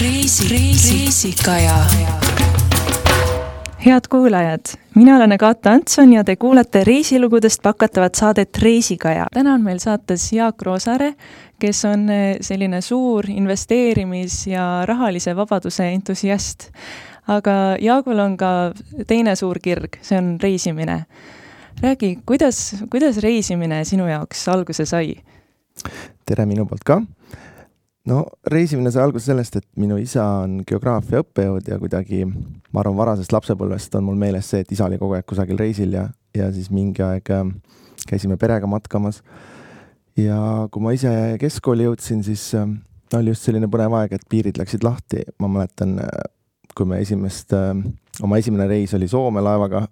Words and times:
reisi, 0.00 0.48
reisi, 0.48 0.98
reisikaja. 0.98 1.76
head 3.86 4.00
kuulajad, 4.10 4.60
mina 4.94 5.16
olen 5.16 5.32
Agatha 5.32 5.72
Antson 5.72 6.12
ja 6.12 6.24
te 6.24 6.36
kuulate 6.36 6.84
reisilugudest 6.84 7.62
pakatavat 7.62 8.14
saadet 8.14 8.58
Reisikaja. 8.62 9.26
täna 9.34 9.54
on 9.54 9.62
meil 9.62 9.78
saates 9.78 10.32
Jaak 10.32 10.62
Roosaare, 10.62 11.14
kes 11.58 11.84
on 11.84 12.10
eh, 12.10 12.36
selline 12.40 12.80
suur 12.80 13.24
investeerimis- 13.24 14.46
ja 14.46 14.82
rahalise 14.84 15.36
vabaduse 15.36 15.88
entusiast. 15.92 16.70
aga 17.28 17.76
Jaagul 17.80 18.18
on 18.18 18.36
ka 18.36 18.72
teine 19.06 19.36
suur 19.36 19.58
kirg, 19.62 19.98
see 20.02 20.18
on 20.18 20.36
reisimine. 20.42 21.04
räägi, 21.82 22.18
kuidas, 22.26 22.76
kuidas 22.90 23.16
reisimine 23.16 23.84
sinu 23.84 24.06
jaoks 24.06 24.48
alguse 24.48 24.86
sai? 24.86 25.16
tere 26.26 26.46
minu 26.46 26.66
poolt 26.66 26.84
ka 26.84 27.02
no 28.08 28.24
reisimine 28.48 28.90
sai 28.92 29.04
alguse 29.04 29.28
sellest, 29.30 29.58
et 29.60 29.66
minu 29.80 29.98
isa 30.00 30.24
on 30.44 30.62
geograafia 30.68 31.22
õppejõud 31.22 31.68
ja 31.68 31.78
kuidagi, 31.80 32.24
ma 32.24 32.82
arvan, 32.82 32.96
varasest 32.98 33.34
lapsepõlvest 33.34 33.98
on 33.98 34.06
mul 34.08 34.18
meeles 34.20 34.48
see, 34.48 34.64
et 34.64 34.72
isa 34.74 34.86
oli 34.88 34.98
kogu 35.00 35.18
aeg 35.18 35.26
kusagil 35.28 35.60
reisil 35.60 35.94
ja, 35.96 36.06
ja 36.36 36.48
siis 36.54 36.70
mingi 36.74 37.04
aeg 37.04 37.30
äh, 37.34 37.44
käisime 38.08 38.38
perega 38.40 38.70
matkamas. 38.70 39.22
ja 40.16 40.68
kui 40.72 40.82
ma 40.82 40.94
ise 40.96 41.10
keskkooli 41.40 41.88
jõudsin, 41.88 42.24
siis 42.26 42.50
äh, 42.58 42.68
oli 43.18 43.34
just 43.34 43.46
selline 43.46 43.68
põnev 43.70 43.96
aeg, 44.00 44.16
et 44.16 44.28
piirid 44.28 44.60
läksid 44.60 44.84
lahti, 44.86 45.24
ma 45.42 45.50
mäletan, 45.58 45.98
äh, 46.04 46.28
kui 46.74 46.86
me 46.86 47.00
esimest, 47.02 47.52
oma 48.22 48.38
esimene 48.38 48.68
reis 48.70 48.92
oli 48.94 49.08
Soome 49.10 49.42
laevaga, 49.42 49.88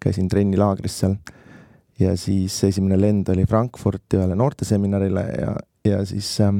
käisin 0.00 0.28
trennilaagris 0.32 0.94
seal 1.02 1.18
ja 2.00 2.14
siis 2.16 2.54
esimene 2.64 2.96
lend 2.96 3.28
oli 3.28 3.44
Frankfurti 3.44 4.16
ühele 4.16 4.38
noorteseminarile 4.40 5.24
ja, 5.36 5.50
ja 5.84 6.04
siis 6.06 6.40
ähm, 6.40 6.58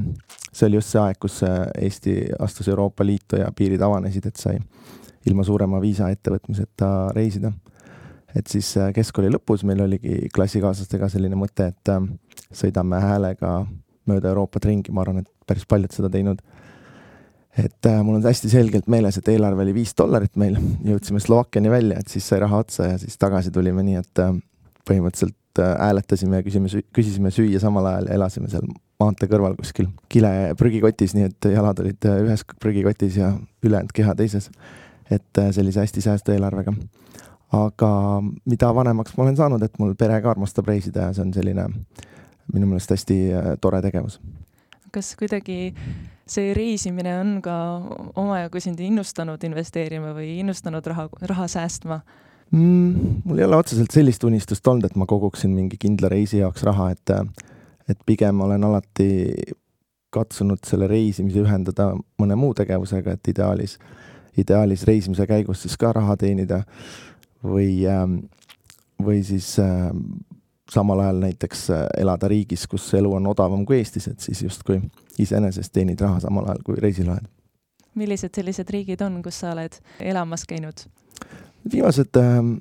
see 0.52 0.66
oli 0.68 0.78
just 0.80 0.94
see 0.94 1.00
aeg, 1.02 1.18
kus 1.20 1.40
äh, 1.46 1.64
Eesti 1.80 2.14
astus 2.40 2.68
Euroopa 2.68 3.06
Liitu 3.06 3.40
ja 3.40 3.50
piirid 3.56 3.82
avanesid, 3.84 4.26
et 4.26 4.40
sai 4.40 4.56
ilma 5.28 5.44
suurema 5.44 5.80
viisa 5.82 6.08
ettevõtmiseta 6.10 7.10
reisida. 7.16 7.52
et 8.34 8.46
siis 8.46 8.76
äh, 8.78 8.92
keskkooli 8.94 9.30
lõpus 9.34 9.64
meil 9.66 9.82
oligi 9.84 10.28
klassikaaslastega 10.34 11.08
selline 11.12 11.36
mõte, 11.36 11.70
et 11.74 11.92
äh, 11.92 12.08
sõidame 12.62 13.00
häälega 13.02 13.60
mööda 14.08 14.32
Euroopat 14.32 14.64
ringi, 14.64 14.92
ma 14.92 15.04
arvan, 15.04 15.22
et 15.22 15.30
päris 15.46 15.66
paljud 15.68 15.92
seda 15.92 16.10
teinud. 16.10 16.40
et 17.58 17.86
mul 18.02 18.16
on 18.16 18.24
hästi 18.24 18.48
selgelt 18.48 18.86
meeles, 18.88 19.18
et 19.18 19.28
eelarve 19.28 19.62
oli 19.62 19.74
viis 19.74 19.92
dollarit 19.98 20.36
meil, 20.38 20.56
jõudsime 20.86 21.20
Slovakkiani 21.20 21.70
välja, 21.70 21.98
et 21.98 22.08
siis 22.08 22.26
sai 22.26 22.38
raha 22.40 22.62
otsa 22.62 22.92
ja 22.92 22.98
siis 22.98 23.18
tagasi 23.18 23.50
tulime 23.50 23.82
nii, 23.82 23.96
et 24.00 24.22
põhimõtteliselt 24.88 25.60
hääletasime 25.60 26.38
ja 26.38 26.46
küsime, 26.46 26.70
küsisime 26.94 27.34
süüa 27.34 27.60
samal 27.60 27.90
ajal 27.90 28.06
ja 28.06 28.20
elasime 28.20 28.48
seal 28.48 28.70
maantee 29.00 29.28
kõrval 29.30 29.56
kuskil 29.58 29.88
kile 30.12 30.54
prügikotis, 30.58 31.14
nii 31.16 31.28
et 31.30 31.50
jalad 31.54 31.80
olid 31.82 32.08
äh, 32.08 32.20
ühes 32.26 32.44
prügikotis 32.62 33.18
ja 33.20 33.32
ülejäänud 33.64 33.94
keha 33.96 34.14
teises. 34.18 34.50
et 35.10 35.38
äh, 35.38 35.50
sellise 35.52 35.80
hästi 35.80 36.00
säästva 36.00 36.34
eelarvega. 36.34 36.74
aga 37.52 37.90
mida 38.44 38.74
vanemaks 38.74 39.16
ma 39.16 39.24
olen 39.24 39.36
saanud, 39.36 39.62
et 39.62 39.78
mul 39.78 39.94
pere 39.94 40.20
ka 40.22 40.30
armastab 40.30 40.68
reisida 40.68 41.08
ja 41.08 41.12
see 41.12 41.24
on 41.26 41.34
selline 41.34 41.66
minu 42.52 42.66
meelest 42.66 42.90
hästi 42.90 43.18
äh, 43.32 43.50
tore 43.60 43.82
tegevus. 43.82 44.20
kas 44.90 45.14
kuidagi 45.16 45.74
see 46.30 46.54
reisimine 46.54 47.18
on 47.20 47.36
ka 47.42 47.56
omajagu 48.16 48.60
sind 48.60 48.80
innustanud 48.80 49.42
investeerima 49.44 50.14
või 50.14 50.38
innustanud 50.44 50.86
raha, 50.86 51.08
raha 51.22 51.46
säästma? 51.48 52.00
mm,? 52.50 53.22
mul 53.24 53.38
ei 53.38 53.48
ole 53.48 53.56
otseselt 53.56 53.90
sellist 53.94 54.24
unistust 54.24 54.66
olnud, 54.66 54.84
et 54.84 54.96
ma 54.96 55.06
koguksin 55.06 55.54
mingi 55.54 55.80
kindla 55.80 56.12
reisi 56.12 56.42
jaoks 56.42 56.66
raha, 56.68 56.90
et 56.94 57.14
et 57.90 57.98
pigem 58.06 58.40
olen 58.40 58.64
alati 58.64 59.10
katsunud 60.10 60.62
selle 60.66 60.88
reisimise 60.90 61.42
ühendada 61.44 61.92
mõne 62.18 62.36
muu 62.38 62.54
tegevusega, 62.58 63.14
et 63.14 63.30
ideaalis, 63.30 63.76
ideaalis 64.38 64.84
reisimise 64.88 65.26
käigus 65.30 65.62
siis 65.64 65.76
ka 65.78 65.92
raha 65.94 66.16
teenida 66.18 66.62
või, 67.46 67.84
ähm, 67.88 68.18
või 69.02 69.22
siis 69.26 69.52
ähm, 69.62 70.02
samal 70.70 71.04
ajal 71.04 71.22
näiteks 71.24 71.68
äh, 71.74 71.84
elada 72.02 72.30
riigis, 72.30 72.66
kus 72.70 72.88
elu 72.98 73.12
on 73.20 73.30
odavam 73.30 73.64
kui 73.66 73.78
Eestis, 73.78 74.08
et 74.10 74.20
siis 74.20 74.42
justkui 74.42 74.80
iseenesest 75.18 75.72
teenid 75.72 76.00
raha 76.02 76.20
samal 76.26 76.50
ajal, 76.50 76.64
kui 76.66 76.80
reisil 76.82 77.10
oled. 77.10 77.28
millised 77.94 78.34
sellised 78.34 78.70
riigid 78.70 79.00
on, 79.06 79.22
kus 79.22 79.40
sa 79.44 79.54
oled 79.54 79.78
elamas 80.00 80.46
käinud? 80.48 80.86
viimased 81.70 82.16
ähm, 82.18 82.54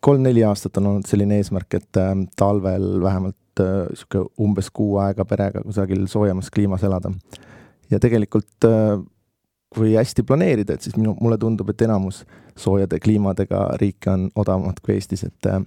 kolm-neli 0.00 0.44
aastat 0.44 0.76
on 0.80 0.86
olnud 0.86 1.08
selline 1.08 1.36
eesmärk, 1.40 1.74
et 1.74 2.02
talvel 2.36 3.00
vähemalt 3.02 3.36
niisugune 3.60 4.24
äh, 4.24 4.30
umbes 4.40 4.70
kuu 4.70 4.98
aega 5.02 5.24
perega 5.24 5.62
kusagil 5.64 6.06
soojemas 6.10 6.50
kliimas 6.50 6.84
elada. 6.84 7.12
ja 7.90 8.00
tegelikult 8.00 8.64
äh, 8.64 9.02
kui 9.74 9.94
hästi 9.94 10.22
planeerida, 10.22 10.74
et 10.74 10.82
siis 10.82 10.96
minu, 10.96 11.16
mulle 11.20 11.38
tundub, 11.38 11.70
et 11.70 11.82
enamus 11.82 12.24
soojade 12.56 13.00
kliimadega 13.02 13.66
riike 13.80 14.10
on 14.10 14.28
odavamad 14.36 14.78
kui 14.82 14.94
Eestis, 14.94 15.24
et 15.24 15.46
äh, 15.50 15.60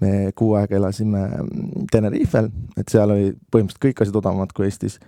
me 0.00 0.32
kuu 0.36 0.54
aega 0.54 0.76
elasime 0.76 1.24
mm, 1.28 1.86
Tenerifel, 1.92 2.50
et 2.76 2.88
seal 2.88 3.10
oli 3.10 3.30
põhimõtteliselt 3.32 3.84
kõik 3.84 4.02
asjad 4.02 4.20
odavamad 4.20 4.52
kui 4.56 4.68
Eestis. 4.68 4.98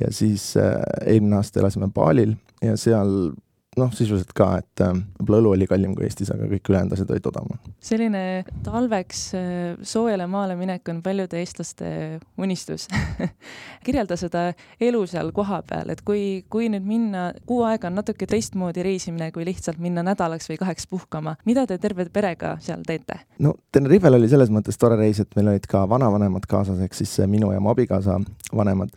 ja 0.00 0.08
siis 0.10 0.54
eelmine 0.56 1.36
aasta 1.36 1.60
elasime 1.60 1.90
Balil 1.92 2.36
ja 2.62 2.76
seal 2.80 3.32
noh, 3.80 3.92
sisuliselt 3.94 4.32
ka, 4.36 4.48
et 4.60 4.82
äh, 4.84 4.92
võib-olla 5.20 5.40
õlu 5.40 5.52
oli 5.54 5.66
kallim 5.68 5.94
kui 5.96 6.04
Eestis, 6.04 6.28
aga 6.34 6.44
kõik 6.50 6.68
ülejäänud 6.68 6.92
asjad 6.96 7.12
olid 7.14 7.28
odavamad. 7.30 7.70
selline 7.80 8.22
talveks 8.66 9.22
äh, 9.38 9.46
soojale 9.88 10.26
maale 10.30 10.56
minek 10.60 10.88
on 10.92 11.00
paljude 11.04 11.40
eestlaste 11.40 11.88
unistus 12.36 12.88
kirjelda 13.86 14.18
seda 14.20 14.44
elu 14.80 15.02
seal 15.08 15.32
kohapeal, 15.32 15.94
et 15.94 16.04
kui, 16.04 16.44
kui 16.52 16.68
nüüd 16.72 16.84
minna, 16.86 17.30
kuu 17.48 17.62
aega 17.68 17.88
on 17.88 17.96
natuke 18.02 18.28
teistmoodi 18.28 18.84
reisimine, 18.84 19.30
kui 19.32 19.46
lihtsalt 19.48 19.80
minna 19.82 20.04
nädalaks 20.04 20.52
või 20.52 20.60
kaheks 20.60 20.88
puhkama. 20.90 21.36
mida 21.48 21.66
te 21.66 21.80
terve 21.80 22.08
perega 22.12 22.58
seal 22.60 22.84
teete? 22.86 23.22
no 23.40 23.56
Tenerifel 23.72 24.20
oli 24.20 24.28
selles 24.28 24.52
mõttes 24.52 24.76
tore 24.78 25.00
reis, 25.00 25.22
et 25.22 25.36
meil 25.38 25.54
olid 25.54 25.68
ka 25.70 25.86
vanavanemad 25.88 26.44
kaasas, 26.48 26.80
ehk 26.84 26.94
siis 26.98 27.22
minu 27.26 27.54
ja 27.54 27.60
mu 27.60 27.72
abikaasa 27.72 28.20
vanemad 28.52 28.92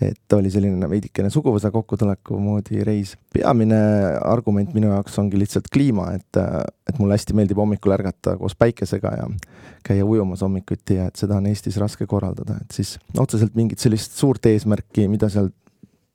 et 0.00 0.32
oli 0.36 0.50
selline 0.52 0.88
veidikene 0.90 1.30
suguvõsa 1.32 1.70
kokkutuleku 1.74 2.38
moodi 2.40 2.84
reis. 2.86 3.16
peamine 3.32 3.80
argument 4.24 4.72
minu 4.74 4.92
jaoks 4.94 5.18
ongi 5.20 5.38
lihtsalt 5.38 5.68
kliima, 5.72 6.10
et, 6.16 6.40
et 6.88 6.98
mulle 6.98 7.18
hästi 7.18 7.36
meeldib 7.36 7.60
hommikul 7.60 7.94
ärgata 7.96 8.36
koos 8.40 8.56
päikesega 8.58 9.14
ja 9.18 9.28
käia 9.84 10.06
ujumas 10.06 10.42
hommikuti 10.46 10.96
ja 11.00 11.08
et 11.10 11.20
seda 11.20 11.36
on 11.36 11.48
Eestis 11.50 11.76
raske 11.80 12.06
korraldada, 12.06 12.58
et 12.60 12.76
siis 12.76 12.96
otseselt 13.18 13.56
mingit 13.58 13.82
sellist 13.82 14.16
suurt 14.16 14.46
eesmärki, 14.46 15.08
mida 15.08 15.28
seal 15.32 15.50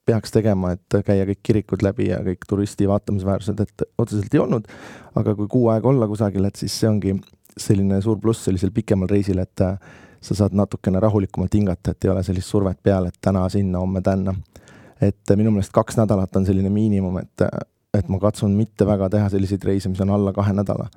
peaks 0.06 0.30
tegema, 0.34 0.72
et 0.76 0.98
käia 1.06 1.26
kõik 1.26 1.42
kirikud 1.42 1.82
läbi 1.82 2.10
ja 2.12 2.20
kõik 2.26 2.46
turisti 2.48 2.86
vaatamisväärsused, 2.88 3.62
et 3.62 3.86
otseselt 3.98 4.34
ei 4.34 4.42
olnud. 4.42 4.68
aga 5.16 5.34
kui 5.34 5.48
kuu 5.50 5.68
aega 5.72 5.88
olla 5.88 6.06
kusagil, 6.06 6.44
et 6.44 6.56
siis 6.56 6.74
see 6.80 6.88
ongi 6.88 7.16
selline 7.56 7.98
suur 8.04 8.18
pluss 8.20 8.44
sellisel 8.44 8.70
pikemal 8.70 9.08
reisil, 9.10 9.40
et 9.42 9.64
sa 10.26 10.34
saad 10.34 10.56
natukene 10.58 11.00
rahulikumalt 11.00 11.54
hingata, 11.54 11.94
et 11.94 12.04
ei 12.04 12.10
ole 12.10 12.22
sellist 12.26 12.50
survet 12.50 12.78
peal, 12.82 13.06
et 13.06 13.18
täna 13.22 13.44
sinna, 13.52 13.80
homme 13.82 14.02
tänna. 14.02 14.34
et 15.00 15.36
minu 15.36 15.50
meelest 15.52 15.74
kaks 15.76 15.98
nädalat 15.98 16.36
on 16.36 16.46
selline 16.48 16.70
miinimum, 16.72 17.18
et, 17.20 17.42
et 17.94 18.08
ma 18.08 18.18
katsun 18.18 18.54
mitte 18.56 18.86
väga 18.88 19.10
teha 19.12 19.28
selliseid 19.28 19.64
reise, 19.64 19.90
mis 19.92 20.00
on 20.00 20.10
alla 20.10 20.32
kahe 20.32 20.54
nädala. 20.56 20.88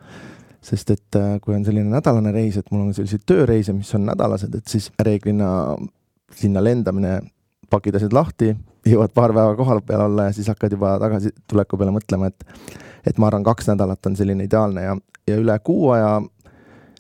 sest 0.61 0.91
et 0.91 1.17
kui 1.41 1.55
on 1.55 1.65
selline 1.65 1.87
nädalane 1.91 2.31
reis, 2.35 2.57
et 2.57 2.71
mul 2.71 2.87
on 2.87 2.93
selliseid 2.93 3.23
tööreise, 3.27 3.73
mis 3.73 3.93
on 3.95 4.05
nädalased, 4.07 4.55
et 4.55 4.67
siis 4.67 4.89
reeglina 4.99 5.77
sinna 6.35 6.63
lendamine, 6.63 7.19
pakid 7.69 7.95
asjad 7.95 8.13
lahti, 8.13 8.53
jõuad 8.87 9.13
paar 9.13 9.33
päeva 9.35 9.55
kohal 9.55 9.81
peal 9.85 10.07
olla 10.07 10.29
ja 10.29 10.33
siis 10.35 10.47
hakkad 10.49 10.73
juba 10.73 10.95
tagasituleku 10.99 11.77
peale 11.77 11.95
mõtlema, 11.95 12.31
et 12.31 12.45
et 13.07 13.17
ma 13.17 13.29
arvan, 13.29 13.45
kaks 13.47 13.69
nädalat 13.69 14.05
on 14.09 14.15
selline 14.19 14.43
ideaalne 14.43 14.81
ja, 14.83 14.95
ja 15.27 15.37
üle 15.39 15.55
kuu 15.63 15.91
aja 15.95 16.17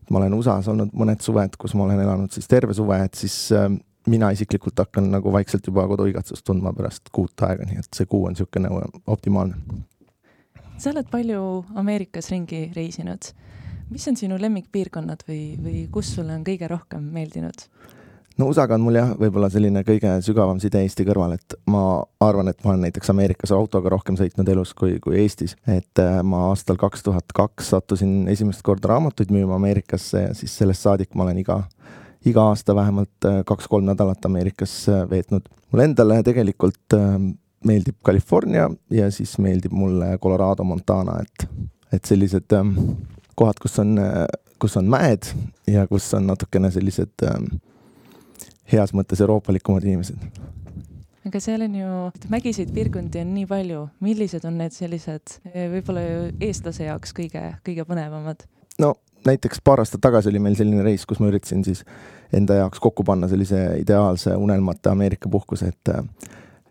ma 0.09 0.21
olen 0.21 0.33
USA-s 0.33 0.67
olnud 0.71 0.93
mõned 0.97 1.21
suved, 1.21 1.55
kus 1.59 1.75
ma 1.77 1.85
olen 1.85 2.01
elanud 2.01 2.33
siis 2.33 2.47
terve 2.49 2.73
suve, 2.77 2.97
et 3.05 3.17
siis 3.19 3.35
äh, 3.55 3.69
mina 4.09 4.31
isiklikult 4.31 4.79
hakkan 4.79 5.11
nagu 5.11 5.31
vaikselt 5.33 5.67
juba 5.67 5.85
koduigatsust 5.87 6.45
tundma 6.47 6.73
pärast 6.73 7.11
kuut 7.15 7.45
aega, 7.45 7.67
nii 7.69 7.81
et 7.81 7.93
see 7.95 8.09
kuu 8.09 8.25
on 8.25 8.35
niisugune 8.35 8.71
optimaalne. 9.07 9.55
sa 10.77 10.91
oled 10.93 11.09
palju 11.11 11.65
Ameerikas 11.75 12.31
ringi 12.31 12.71
reisinud. 12.75 13.31
mis 13.89 14.07
on 14.07 14.17
sinu 14.17 14.37
lemmikpiirkonnad 14.41 15.25
või, 15.27 15.43
või 15.63 15.87
kus 15.91 16.15
sulle 16.15 16.33
on 16.33 16.43
kõige 16.43 16.67
rohkem 16.67 17.03
meeldinud? 17.13 17.67
No 18.39 18.47
USA-ga 18.49 18.77
on 18.77 18.83
mul 18.85 18.97
jah, 18.97 19.11
võib-olla 19.19 19.49
selline 19.51 19.81
kõige 19.87 20.11
sügavam 20.23 20.59
side 20.63 20.81
Eesti 20.85 21.05
kõrval, 21.07 21.35
et 21.35 21.55
ma 21.71 21.83
arvan, 22.23 22.51
et 22.51 22.59
ma 22.63 22.73
olen 22.73 22.85
näiteks 22.87 23.11
Ameerikas 23.11 23.51
autoga 23.55 23.91
rohkem 23.93 24.17
sõitnud 24.19 24.49
elus 24.53 24.71
kui, 24.77 24.95
kui 25.03 25.19
Eestis. 25.23 25.55
et 25.67 26.01
äh, 26.01 26.19
ma 26.23 26.45
aastal 26.49 26.79
kaks 26.79 27.03
tuhat 27.05 27.35
kaks 27.35 27.73
sattusin 27.75 28.29
esimest 28.31 28.63
korda 28.65 28.93
raamatuid 28.93 29.33
müüma 29.35 29.59
Ameerikasse 29.59 30.23
ja 30.29 30.33
siis 30.37 30.55
sellest 30.57 30.87
saadik 30.87 31.15
ma 31.15 31.27
olen 31.27 31.41
iga, 31.43 31.61
iga 32.25 32.49
aasta 32.53 32.75
vähemalt 32.77 33.27
äh, 33.27 33.41
kaks-kolm 33.47 33.89
nädalat 33.91 34.25
Ameerikas 34.25 34.81
äh, 34.89 35.03
veetnud. 35.09 35.49
mulle 35.71 35.89
endale 35.91 36.23
tegelikult 36.23 36.95
meeldib 37.65 37.97
California 38.05 38.69
ja 38.89 39.11
siis 39.11 39.35
meeldib 39.37 39.75
mulle 39.75 40.15
Colorado, 40.23 40.63
Montana, 40.63 41.19
et, 41.21 41.49
et 41.93 42.05
sellised 42.07 42.55
ähm, 42.55 42.77
kohad, 43.35 43.59
kus 43.61 43.75
on, 43.83 43.99
kus 44.59 44.77
on 44.79 44.87
mäed 44.87 45.27
ja 45.67 45.83
kus 45.87 46.07
on 46.15 46.25
natukene 46.31 46.71
sellised 46.71 47.27
ähm, 47.27 47.59
heas 48.71 48.93
mõttes 48.95 49.21
euroopalikumad 49.23 49.85
inimesed. 49.87 50.39
aga 51.27 51.41
seal 51.43 51.65
on 51.65 51.75
ju, 51.75 51.89
mägiseid 52.31 52.71
piirkondi 52.73 53.21
on 53.21 53.33
nii 53.35 53.45
palju, 53.49 53.83
millised 54.05 54.45
on 54.49 54.57
need 54.61 54.73
sellised 54.73 55.37
võib-olla 55.53 56.05
eestlase 56.41 56.87
jaoks 56.87 57.13
kõige, 57.17 57.43
kõige 57.65 57.85
põnevamad? 57.89 58.45
no 58.81 58.95
näiteks 59.27 59.61
paar 59.63 59.83
aastat 59.83 60.01
tagasi 60.01 60.31
oli 60.31 60.41
meil 60.43 60.57
selline 60.57 60.83
reis, 60.85 61.05
kus 61.05 61.19
ma 61.19 61.29
üritasin 61.31 61.63
siis 61.67 61.83
enda 62.33 62.61
jaoks 62.61 62.81
kokku 62.83 63.03
panna 63.03 63.27
sellise 63.27 63.61
ideaalse 63.81 64.35
unelmate 64.35 64.91
Ameerika 64.93 65.29
puhkuse, 65.29 65.73
et 65.73 65.95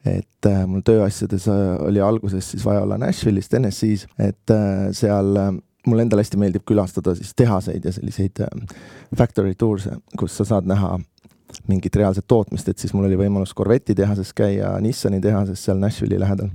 et 0.06 0.46
äh, 0.46 0.62
mul 0.66 0.80
tööasjades 0.86 1.48
oli 1.84 2.00
alguses 2.00 2.52
siis 2.52 2.64
vaja 2.64 2.84
olla 2.84 2.96
Nashville'is, 2.96 3.50
TNS-is, 3.50 4.06
et 4.22 4.52
seal 4.96 5.34
mulle 5.88 6.04
endale 6.04 6.22
hästi 6.22 6.38
meeldib 6.40 6.64
külastada 6.68 7.14
siis 7.18 7.34
tehaseid 7.36 7.84
ja 7.84 7.92
selliseid 7.92 8.40
factory 9.16 9.54
tour'e, 9.58 9.98
kus 10.18 10.36
sa 10.38 10.46
saad 10.48 10.68
näha 10.70 10.96
mingit 11.68 11.96
reaalset 11.96 12.26
tootmist, 12.28 12.68
et 12.68 12.78
siis 12.78 12.92
mul 12.94 13.08
oli 13.08 13.18
võimalus 13.18 13.54
Corvette'i 13.56 13.96
tehases 13.96 14.32
käia, 14.36 14.74
Nissani 14.84 15.20
tehases 15.24 15.62
seal 15.64 15.80
Nashville'i 15.80 16.20
lähedal. 16.20 16.50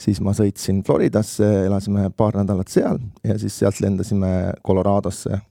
siis 0.00 0.20
ma 0.24 0.32
sõitsin 0.32 0.80
Floridasse, 0.86 1.46
elasime 1.66 2.08
paar 2.16 2.38
nädalat 2.40 2.68
seal 2.72 2.98
ja 3.24 3.38
siis 3.38 3.58
sealt 3.58 3.80
lendasime 3.80 4.52
Coloradosse 4.66 5.32
äh, 5.34 5.42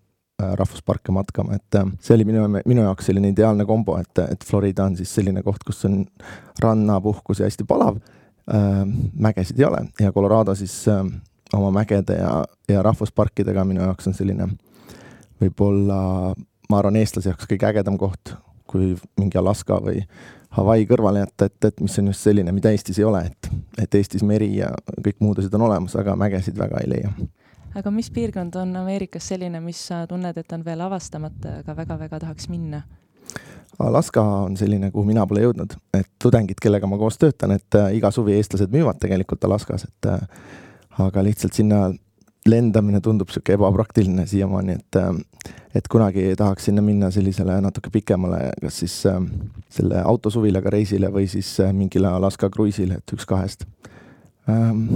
rahvusparke 0.57 1.11
matkama, 1.11 1.55
et 1.55 1.75
äh, 1.75 1.85
see 2.01 2.15
oli 2.15 2.25
minu, 2.25 2.47
minu 2.65 2.85
jaoks 2.87 3.11
selline 3.11 3.29
ideaalne 3.29 3.65
kombo, 3.69 3.97
et, 4.01 4.23
et 4.25 4.45
Florida 4.45 4.87
on 4.89 4.97
siis 4.97 5.13
selline 5.15 5.43
koht, 5.45 5.63
kus 5.65 5.85
on 5.85 6.01
rannapuhkus 6.61 7.43
ja 7.43 7.49
hästi 7.49 7.67
palav 7.69 7.99
äh,. 8.51 8.85
mägesid 9.13 9.59
ei 9.59 9.65
ole 9.65 9.85
ja 9.99 10.11
Colorado 10.11 10.55
siis 10.55 10.81
äh, 10.87 11.05
oma 11.53 11.71
mägede 11.71 12.17
ja, 12.17 12.43
ja 12.69 12.83
rahvusparkidega 12.83 13.63
minu 13.65 13.81
jaoks 13.81 14.07
on 14.07 14.17
selline 14.17 14.49
võib-olla, 15.39 16.01
ma 16.69 16.79
arvan, 16.81 16.99
eestlase 16.99 17.31
jaoks 17.31 17.47
kõige 17.49 17.69
ägedam 17.69 17.97
koht, 17.99 18.33
kui 18.69 18.93
mingi 19.17 19.39
Alaska 19.39 19.79
või 19.83 20.03
Hawaii 20.57 20.87
kõrvale 20.89 21.21
jätta, 21.21 21.45
et, 21.45 21.65
et 21.69 21.81
mis 21.83 21.99
on 22.01 22.09
just 22.09 22.25
selline, 22.25 22.51
mida 22.55 22.71
Eestis 22.73 22.97
ei 22.99 23.05
ole, 23.05 23.21
et, 23.29 23.49
et 23.83 23.95
Eestis 23.99 24.23
meri 24.25 24.49
ja 24.57 24.71
kõik 24.97 25.19
muud 25.21 25.41
asjad 25.41 25.57
on 25.59 25.67
olemas, 25.67 25.93
aga 25.99 26.15
mägesid 26.17 26.57
väga 26.57 26.81
ei 26.81 26.89
leia. 26.89 27.11
aga 27.77 27.91
mis 27.93 28.09
piirkond 28.13 28.55
on 28.57 28.73
Ameerikas 28.81 29.29
selline, 29.29 29.61
mis 29.61 29.81
sa 29.91 30.05
tunned, 30.09 30.37
et 30.37 30.57
on 30.57 30.65
veel 30.65 30.81
avastamata, 30.81 31.59
aga 31.61 31.75
väga-väga 31.83 32.23
tahaks 32.25 32.49
minna? 32.49 32.81
Alaska 33.79 34.21
on 34.21 34.57
selline, 34.57 34.89
kuhu 34.91 35.05
mina 35.07 35.23
pole 35.29 35.45
jõudnud, 35.45 35.75
et 35.93 36.09
tudengid, 36.21 36.57
kellega 36.61 36.87
ma 36.89 36.97
koos 36.97 37.19
töötan, 37.21 37.53
et 37.55 37.77
äh, 37.77 37.93
iga 37.95 38.11
suvi 38.11 38.33
eestlased 38.35 38.73
müüvad 38.73 38.97
tegelikult 38.99 39.45
Alaskas, 39.45 39.85
et 39.85 40.09
äh, 40.09 40.25
aga 41.05 41.23
lihtsalt 41.23 41.55
sinna 41.55 41.85
lendamine 42.49 43.01
tundub 43.01 43.29
niisugune 43.29 43.59
ebapraktiline 43.59 44.25
siiamaani, 44.27 44.77
et 44.79 44.99
äh, 44.99 45.13
et 45.75 45.87
kunagi 45.87 46.33
tahaks 46.37 46.65
sinna 46.65 46.81
minna 46.81 47.11
sellisele 47.13 47.59
natuke 47.61 47.91
pikemale, 47.93 48.51
kas 48.61 48.79
siis 48.83 48.95
äh, 49.05 49.19
selle 49.69 50.01
autosuvilaga 50.01 50.71
reisile 50.73 51.11
või 51.13 51.27
siis 51.29 51.51
äh, 51.61 51.73
mingile 51.73 52.09
Alaska 52.09 52.49
kruiisile, 52.49 52.99
et 52.99 53.13
üks 53.13 53.27
kahest 53.29 53.65
ähm,. 54.49 54.87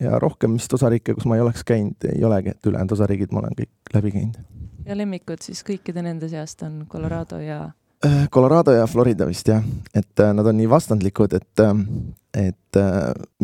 ja 0.00 0.18
rohkem 0.18 0.56
vist 0.56 0.72
osariike, 0.72 1.14
kus 1.14 1.28
ma 1.28 1.36
ei 1.36 1.44
oleks 1.44 1.64
käinud, 1.64 2.08
ei 2.08 2.24
olegi, 2.24 2.54
et 2.56 2.70
ülejäänud 2.70 2.96
osariigid 2.96 3.34
ma 3.34 3.42
olen 3.42 3.58
kõik 3.58 3.94
läbi 3.94 4.14
käinud. 4.16 4.40
ja 4.86 4.96
lemmikud 4.96 5.44
siis 5.44 5.60
kõikide 5.66 6.02
nende 6.02 6.30
seast 6.32 6.64
on 6.64 6.86
Colorado 6.88 7.42
ja 7.44 7.60
äh, 8.06 8.24
Colorado 8.32 8.72
ja 8.72 8.86
Florida 8.86 9.28
vist 9.28 9.52
jah, 9.52 9.64
et 9.94 10.24
äh, 10.24 10.32
nad 10.32 10.46
on 10.46 10.56
nii 10.56 10.70
vastandlikud, 10.70 11.36
et, 11.36 11.66
et 12.48 12.82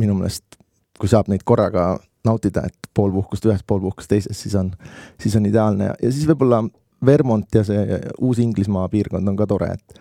minu 0.01 0.17
meelest 0.17 0.57
kui 0.99 1.11
saab 1.11 1.29
neid 1.29 1.43
korraga 1.45 1.99
nautida, 2.25 2.65
et 2.65 2.84
pool 2.95 3.13
puhkust 3.13 3.47
ühes, 3.49 3.63
pool 3.67 3.83
puhkust 3.85 4.11
teises, 4.11 4.41
siis 4.41 4.55
on, 4.59 4.73
siis 5.21 5.37
on 5.37 5.47
ideaalne 5.47 5.91
ja, 5.91 5.97
siis 6.11 6.27
võib-olla 6.31 6.63
Vermont 7.05 7.55
ja 7.55 7.65
see 7.67 7.99
Uus-Inglismaa 8.23 8.89
piirkond 8.89 9.29
on 9.29 9.37
ka 9.37 9.47
tore, 9.51 9.75
et 9.75 9.99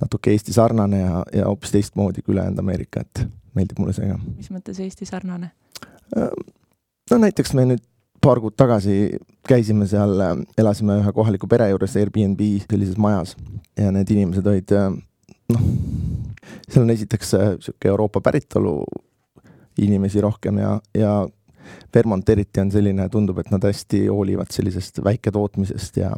natuke 0.00 0.32
Eesti 0.32 0.54
sarnane 0.54 1.02
ja, 1.02 1.22
ja 1.34 1.48
hoopis 1.50 1.74
teistmoodi 1.74 2.22
kui 2.22 2.36
ülejäänud 2.36 2.62
Ameerika, 2.62 3.02
et 3.04 3.26
meeldib 3.58 3.82
mulle 3.82 3.94
see 3.96 4.08
ka. 4.08 4.18
mis 4.36 4.50
mõttes 4.54 4.80
Eesti 4.84 5.08
sarnane? 5.08 5.52
no 7.10 7.18
näiteks 7.20 7.54
me 7.58 7.66
nüüd 7.68 7.84
paar 8.24 8.40
kuud 8.42 8.56
tagasi 8.58 9.18
käisime 9.48 9.86
seal, 9.88 10.18
elasime 10.58 10.98
ühe 11.02 11.12
kohaliku 11.14 11.48
pere 11.50 11.68
juures 11.70 11.96
Airbnb 12.00 12.40
sellises 12.64 12.98
majas 13.00 13.36
ja 13.78 13.92
need 13.94 14.10
inimesed 14.14 14.46
olid 14.46 14.74
noh, 15.52 15.68
seal 16.68 16.84
on 16.84 16.94
esiteks 16.94 17.34
niisugune 17.34 17.92
Euroopa 17.92 18.22
päritolu 18.24 18.80
inimesi 19.78 20.20
rohkem 20.20 20.58
ja, 20.58 20.78
ja 20.94 21.12
Vermont 21.94 22.28
eriti 22.28 22.60
on 22.60 22.70
selline, 22.70 23.08
tundub, 23.08 23.38
et 23.38 23.50
nad 23.50 23.64
hästi 23.64 24.06
hoolivad 24.06 24.52
sellisest 24.52 25.00
väiketootmisest 25.04 25.96
ja 25.96 26.12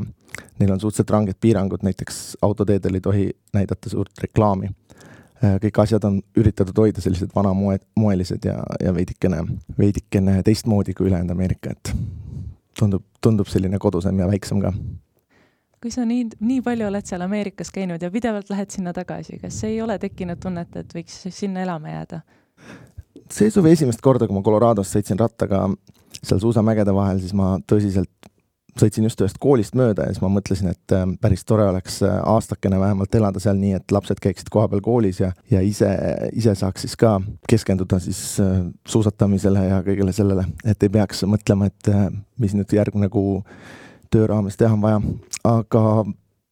neil 0.59 0.73
on 0.73 0.81
suhteliselt 0.81 1.11
ranged 1.11 1.39
piirangud, 1.41 1.85
näiteks 1.87 2.39
autoteedel 2.43 2.99
ei 2.99 3.01
tohi 3.01 3.27
näidata 3.53 3.91
suurt 3.91 4.23
reklaami. 4.23 4.71
Äh, 5.45 5.57
kõik 5.63 5.83
asjad 5.83 6.05
on 6.05 6.21
üritatud 6.37 6.77
hoida 6.83 7.01
sellised 7.01 7.31
vanamoe, 7.35 7.79
moelised 7.97 8.45
ja, 8.45 8.59
ja 8.85 8.95
veidikene, 8.95 9.45
veidikene 9.79 10.43
teistmoodi 10.45 10.95
kui 10.95 11.09
ülejäänud 11.09 11.33
Ameerika, 11.37 11.73
et 11.73 11.95
tundub, 12.79 13.07
tundub 13.21 13.49
selline 13.49 13.79
kodusem 13.79 14.19
ja 14.21 14.29
väiksem 14.29 14.61
ka 14.61 14.75
kui 15.81 15.93
sa 15.93 16.05
nii, 16.05 16.27
nii 16.45 16.61
palju 16.65 16.89
oled 16.91 17.07
seal 17.09 17.25
Ameerikas 17.25 17.73
käinud 17.73 18.03
ja 18.05 18.11
pidevalt 18.13 18.51
lähed 18.53 18.73
sinna 18.75 18.93
tagasi, 18.93 19.39
kas 19.41 19.63
ei 19.65 19.81
ole 19.83 19.97
tekkinud 19.99 20.41
tunnet, 20.43 20.77
et 20.77 20.93
võiks 20.93 21.23
sinna 21.33 21.65
elama 21.65 21.95
jääda? 21.95 22.21
See 23.33 23.51
suvi 23.53 23.75
esimest 23.75 24.03
korda, 24.05 24.27
kui 24.27 24.37
ma 24.37 24.45
Colorados 24.47 24.91
sõitsin 24.93 25.19
rattaga 25.21 25.67
seal 26.21 26.41
suusamägede 26.43 26.95
vahel, 26.95 27.21
siis 27.23 27.35
ma 27.37 27.55
tõsiselt 27.69 28.11
sõitsin 28.79 29.05
just 29.07 29.21
ühest 29.21 29.39
koolist 29.43 29.75
mööda 29.79 30.07
ja 30.07 30.15
siis 30.15 30.23
ma 30.23 30.31
mõtlesin, 30.33 30.71
et 30.73 30.95
äh, 30.95 31.05
päris 31.21 31.43
tore 31.49 31.67
oleks 31.69 32.01
äh, 32.07 32.17
aastakene 32.33 32.79
vähemalt 32.81 33.15
elada 33.19 33.43
seal 33.43 33.59
nii, 33.59 33.75
et 33.81 33.95
lapsed 33.95 34.21
käiksid 34.23 34.51
kohapeal 34.53 34.83
koolis 34.85 35.21
ja, 35.23 35.33
ja 35.51 35.63
ise, 35.65 35.91
ise 36.37 36.55
saaks 36.59 36.87
siis 36.87 36.97
ka 37.01 37.17
keskenduda 37.51 38.01
siis 38.03 38.23
äh, 38.43 38.63
suusatamisele 38.89 39.67
ja 39.67 39.83
kõigele 39.87 40.15
sellele, 40.17 40.47
et 40.65 40.83
ei 40.87 40.93
peaks 40.93 41.25
mõtlema, 41.29 41.71
et 41.71 41.93
mis 42.41 42.57
nüüd 42.57 42.73
järgmine 42.79 43.11
kuu 43.13 43.41
töö 44.11 44.27
raames 44.31 44.59
teha 44.59 44.75
on 44.75 44.83
vaja. 44.83 45.03
aga 45.45 45.85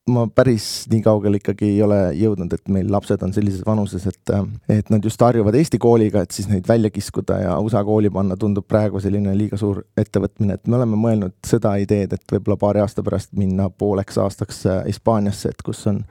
ma 0.08 0.24
päris 0.34 0.86
nii 0.90 1.00
kaugele 1.04 1.40
ikkagi 1.40 1.68
ei 1.74 1.82
ole 1.84 1.98
jõudnud, 2.18 2.52
et 2.54 2.70
meil 2.72 2.90
lapsed 2.92 3.22
on 3.24 3.32
sellises 3.34 3.62
vanuses, 3.66 4.06
et, 4.08 4.32
et 4.72 4.90
nad 4.92 5.04
just 5.04 5.20
harjuvad 5.22 5.56
Eesti 5.58 5.80
kooliga, 5.82 6.22
et 6.24 6.34
siis 6.34 6.48
neid 6.50 6.68
välja 6.68 6.90
kiskuda 6.94 7.40
ja 7.42 7.58
USA 7.62 7.82
kooli 7.84 8.10
panna 8.14 8.36
tundub 8.40 8.66
praegu 8.68 9.00
selline 9.04 9.34
liiga 9.38 9.58
suur 9.60 9.82
ettevõtmine, 9.98 10.58
et 10.58 10.66
me 10.66 10.78
oleme 10.80 10.98
mõelnud 11.00 11.36
seda 11.46 11.76
ideed, 11.82 12.14
et 12.16 12.34
võib-olla 12.36 12.58
paari 12.60 12.82
aasta 12.84 13.04
pärast 13.06 13.32
minna 13.38 13.68
pooleks 13.70 14.18
aastaks 14.22 14.64
äh, 14.66 14.82
Hispaaniasse, 14.88 15.54
et 15.54 15.64
kus 15.64 15.84
on 15.90 16.02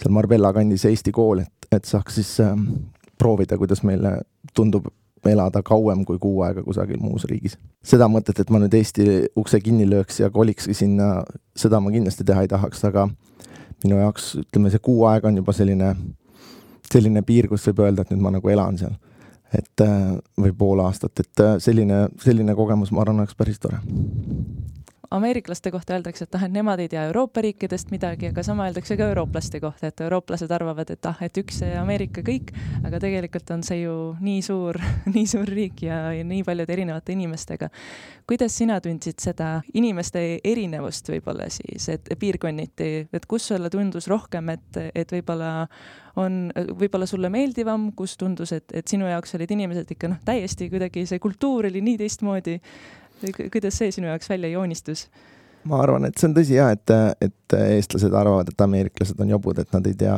seal 0.00 0.14
Marbella 0.14 0.52
kandis 0.54 0.86
Eesti 0.88 1.14
kool, 1.14 1.44
et, 1.44 1.70
et 1.72 1.88
saaks 1.88 2.20
siis 2.20 2.34
äh, 2.44 2.56
proovida, 3.18 3.58
kuidas 3.60 3.84
meile 3.86 4.20
tundub 4.56 4.90
elada 5.30 5.62
kauem 5.62 6.04
kui 6.04 6.18
kuu 6.18 6.40
aega 6.42 6.62
kusagil 6.66 6.98
muus 7.00 7.24
riigis. 7.30 7.56
seda 7.84 8.08
mõtet, 8.10 8.40
et 8.40 8.50
ma 8.50 8.58
nüüd 8.62 8.74
Eesti 8.74 9.04
ukse 9.38 9.60
kinni 9.62 9.86
lööks 9.88 10.18
ja 10.20 10.30
kolikski 10.30 10.74
sinna, 10.74 11.22
seda 11.56 11.80
ma 11.80 11.92
kindlasti 11.94 12.26
teha 12.26 12.42
ei 12.42 12.50
tahaks, 12.50 12.84
aga 12.90 13.08
minu 13.86 14.00
jaoks 14.00 14.34
ütleme, 14.42 14.72
see 14.72 14.82
kuu 14.82 15.06
aega 15.10 15.30
on 15.30 15.40
juba 15.40 15.54
selline, 15.56 15.94
selline 16.90 17.22
piir, 17.26 17.48
kus 17.50 17.66
võib 17.70 17.84
öelda, 17.86 18.04
et 18.04 18.12
nüüd 18.12 18.22
ma 18.24 18.34
nagu 18.34 18.52
elan 18.52 18.78
seal. 18.80 18.98
et 19.52 19.82
äh, 19.84 20.12
või 20.40 20.52
pool 20.56 20.80
aastat, 20.80 21.20
et 21.20 21.40
äh, 21.44 21.56
selline, 21.60 22.06
selline 22.24 22.54
kogemus, 22.56 22.92
ma 22.92 23.02
arvan, 23.02 23.20
oleks 23.20 23.36
päris 23.36 23.60
tore 23.60 23.82
ameeriklaste 25.12 25.70
kohta 25.70 25.96
öeldakse, 25.96 26.24
et 26.24 26.36
ah, 26.38 26.46
et 26.46 26.52
nemad 26.52 26.80
ei 26.80 26.88
tea 26.92 27.04
Euroopa 27.08 27.42
riikidest 27.44 27.92
midagi, 27.92 28.30
aga 28.32 28.44
sama 28.46 28.66
öeldakse 28.68 28.96
ka 28.96 29.08
eurooplaste 29.12 29.60
kohta, 29.60 29.90
et 29.92 30.00
eurooplased 30.04 30.50
arvavad, 30.54 30.90
et 30.94 31.08
ah, 31.08 31.18
et 31.24 31.40
üks 31.42 31.62
Ameerika 31.78 32.24
kõik, 32.26 32.52
aga 32.82 33.00
tegelikult 33.02 33.50
on 33.54 33.64
see 33.66 33.82
ju 33.82 33.96
nii 34.20 34.42
suur, 34.44 34.78
nii 35.14 35.26
suur 35.28 35.48
riik 35.48 35.84
ja, 35.86 36.04
ja 36.16 36.24
nii 36.26 36.44
paljude 36.46 36.72
erinevate 36.76 37.16
inimestega. 37.16 37.68
kuidas 38.26 38.56
sina 38.56 38.80
tundsid 38.80 39.20
seda 39.20 39.50
inimeste 39.74 40.40
erinevust 40.44 41.08
võib-olla 41.12 41.48
siis, 41.50 41.88
et 41.92 42.08
piirkonniti, 42.18 42.92
et 43.12 43.26
kus 43.28 43.50
sulle 43.52 43.70
tundus 43.70 44.08
rohkem, 44.08 44.48
et, 44.54 44.80
et 44.94 45.12
võib-olla 45.12 45.68
on 46.16 46.50
võib-olla 46.78 47.06
sulle 47.08 47.28
meeldivam, 47.32 47.90
kus 47.96 48.16
tundus, 48.20 48.52
et, 48.52 48.68
et 48.76 48.88
sinu 48.88 49.08
jaoks 49.08 49.34
olid 49.38 49.50
inimesed 49.50 49.94
ikka 49.94 50.10
noh, 50.12 50.20
täiesti 50.24 50.68
kuidagi 50.72 51.06
see 51.08 51.22
kultuur 51.22 51.70
oli 51.70 51.80
nii 51.84 52.00
teistmoodi 52.04 52.58
kuidas 53.52 53.78
see 53.78 53.92
sinu 53.94 54.10
jaoks 54.10 54.30
välja 54.30 54.50
joonistus? 54.52 55.06
ma 55.64 55.78
arvan, 55.82 56.08
et 56.08 56.18
see 56.18 56.28
on 56.28 56.36
tõsi 56.36 56.56
jah, 56.56 56.72
et, 56.74 56.92
et 57.22 57.56
eestlased 57.76 58.14
arvavad, 58.18 58.50
et 58.50 58.64
ameeriklased 58.64 59.20
on 59.22 59.30
jobud, 59.30 59.60
et 59.62 59.74
nad 59.74 59.86
ei 59.86 59.94
tea, 59.98 60.16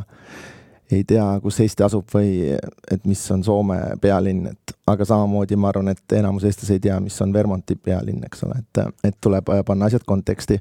ei 0.93 1.05
tea, 1.09 1.25
kus 1.43 1.61
Eesti 1.61 1.85
asub 1.85 2.09
või 2.15 2.55
et 2.55 3.05
mis 3.09 3.21
on 3.35 3.45
Soome 3.45 3.79
pealinn, 4.01 4.49
et 4.55 4.75
aga 4.89 5.05
samamoodi 5.09 5.59
ma 5.61 5.69
arvan, 5.73 5.93
et 5.93 6.17
enamus 6.17 6.47
eestlasi 6.49 6.79
ei 6.79 6.85
tea, 6.89 6.97
mis 7.05 7.21
on 7.25 7.33
Vermonti 7.33 7.77
pealinn, 7.77 8.25
eks 8.25 8.45
ole, 8.49 8.63
et, 8.63 8.83
et 9.11 9.21
tuleb 9.21 9.53
panna 9.67 9.91
asjad 9.91 10.05
konteksti. 10.07 10.61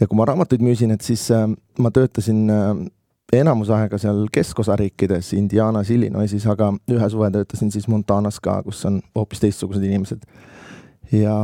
ja 0.00 0.06
kui 0.06 0.18
ma 0.18 0.28
raamatuid 0.30 0.62
müüsin, 0.62 0.94
et 0.94 1.02
siis 1.06 1.26
äh, 1.34 1.48
ma 1.78 1.90
töötasin 1.90 2.46
äh, 2.50 2.70
enamus 3.32 3.70
aega 3.74 3.98
seal 3.98 4.26
keskosariikides, 4.32 5.32
Indianas, 5.38 5.90
Illinoisis, 5.90 6.46
aga 6.50 6.72
ühe 6.90 7.10
suve 7.10 7.30
töötasin 7.30 7.70
siis 7.74 7.88
Montanas 7.88 8.40
ka, 8.42 8.60
kus 8.66 8.84
on 8.86 9.02
hoopis 9.14 9.42
teistsugused 9.42 9.82
inimesed 9.86 10.24
ja, 11.12 11.36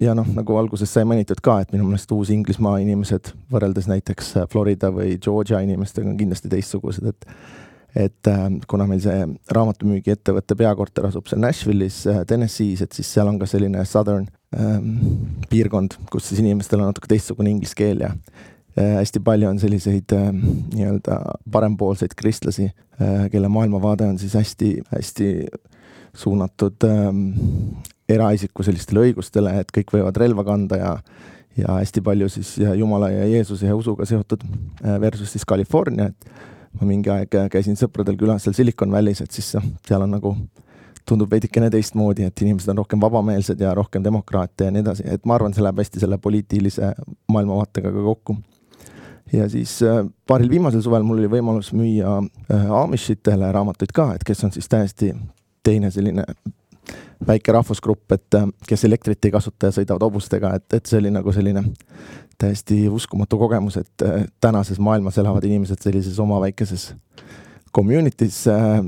ja 0.00 0.14
noh, 0.18 0.28
nagu 0.36 0.58
alguses 0.60 0.92
sai 0.92 1.04
mainitud 1.08 1.40
ka, 1.44 1.60
et 1.62 1.74
minu 1.74 1.88
meelest 1.88 2.12
Uus-Inglismaa 2.12 2.80
inimesed 2.84 3.32
võrreldes 3.52 3.88
näiteks 3.90 4.34
Florida 4.52 4.90
või 4.94 5.16
Georgia 5.22 5.62
inimestega 5.64 6.10
on 6.10 6.18
kindlasti 6.20 6.52
teistsugused, 6.52 7.06
et 7.14 7.30
et 7.96 8.28
äh, 8.28 8.42
kuna 8.68 8.84
meil 8.88 9.00
see 9.00 9.22
raamatumüügiettevõtte 9.56 10.56
peakorter 10.58 11.06
asub 11.08 11.30
seal 11.30 11.40
Nashville'is 11.40 12.02
äh,, 12.10 12.20
Tennessee's, 12.28 12.82
et 12.84 12.92
siis 12.96 13.08
seal 13.08 13.30
on 13.30 13.38
ka 13.40 13.48
selline 13.48 13.84
southern 13.88 14.26
ähm, 14.56 14.90
piirkond, 15.48 15.96
kus 16.12 16.28
siis 16.28 16.42
inimestel 16.42 16.82
on 16.82 16.90
natuke 16.90 17.08
teistsugune 17.08 17.54
inglise 17.54 17.78
keel 17.78 18.04
ja 18.04 18.12
äh, 18.12 18.98
hästi 18.98 19.22
palju 19.24 19.48
on 19.48 19.62
selliseid 19.62 20.12
äh, 20.16 20.28
nii-öelda 20.34 21.20
parempoolseid 21.52 22.16
kristlasi 22.18 22.68
äh,, 22.68 23.30
kelle 23.32 23.48
maailmavaade 23.52 24.10
on 24.12 24.20
siis 24.20 24.36
hästi-hästi 24.36 25.30
suunatud 26.16 26.84
äh, 26.84 27.08
eraisiku 28.08 28.62
sellistele 28.62 29.08
õigustele, 29.08 29.52
et 29.60 29.72
kõik 29.74 29.96
võivad 29.96 30.16
relva 30.22 30.44
kanda 30.46 30.82
ja 30.82 30.92
ja 31.56 31.78
hästi 31.78 32.00
palju 32.00 32.28
siis 32.28 32.58
ja 32.58 32.74
Jumala 32.74 33.10
ja 33.10 33.24
Jeesuse 33.26 33.66
ja 33.66 33.76
usuga 33.76 34.04
seotud 34.04 34.42
äh, 34.44 35.00
versus 35.00 35.32
siis 35.32 35.46
California, 35.48 36.06
et 36.06 36.26
ma 36.80 36.88
mingi 36.88 37.10
aeg 37.10 37.32
käisin 37.52 37.78
sõpradel 37.80 38.18
külas 38.20 38.44
seal 38.44 38.54
Silicon 38.56 38.92
Valley's, 38.92 39.22
et 39.24 39.32
siis 39.32 39.54
seal 39.88 40.04
on 40.04 40.12
nagu, 40.12 40.34
tundub 41.08 41.30
veidikene 41.30 41.70
teistmoodi, 41.70 42.26
et 42.26 42.42
inimesed 42.42 42.72
on 42.72 42.82
rohkem 42.82 43.00
vabameelsed 43.00 43.60
ja 43.62 43.72
rohkem 43.78 44.04
demokraate 44.04 44.66
ja 44.66 44.74
nii 44.74 44.82
edasi, 44.84 45.06
et 45.08 45.24
ma 45.24 45.36
arvan, 45.38 45.54
see 45.54 45.64
läheb 45.64 45.80
hästi 45.80 46.02
selle 46.02 46.18
poliitilise 46.18 46.92
maailmavaatega 47.32 47.92
ka 47.94 48.04
kokku. 48.10 48.36
ja 49.32 49.48
siis 49.48 49.78
äh, 49.82 50.04
paaril 50.26 50.50
viimasel 50.50 50.84
suvel 50.84 51.06
mul 51.06 51.24
oli 51.24 51.32
võimalus 51.38 51.72
müüa 51.72 52.18
äh, 52.20 52.70
Amishitele 52.82 53.52
raamatuid 53.52 53.96
ka, 53.96 54.12
et 54.14 54.24
kes 54.24 54.44
on 54.44 54.52
siis 54.52 54.68
täiesti 54.68 55.14
teine 55.64 55.90
selline 55.90 56.24
väike 57.26 57.52
rahvusgrupp, 57.52 58.12
et 58.12 58.34
äh, 58.34 58.46
kes 58.68 58.84
elektrit 58.84 59.24
ei 59.24 59.34
kasuta 59.34 59.70
ja 59.70 59.76
sõidavad 59.76 60.04
hobustega, 60.06 60.54
et, 60.58 60.66
et 60.76 60.86
see 60.86 61.00
oli 61.00 61.12
nagu 61.14 61.32
selline 61.32 61.64
täiesti 62.38 62.84
uskumatu 62.92 63.38
kogemus, 63.40 63.78
et 63.80 64.04
äh, 64.04 64.26
tänases 64.40 64.80
maailmas 64.82 65.18
elavad 65.18 65.44
inimesed 65.48 65.80
sellises 65.82 66.18
oma 66.22 66.40
väikeses 66.44 66.90
community's 67.76 68.44
äh, 68.52 68.80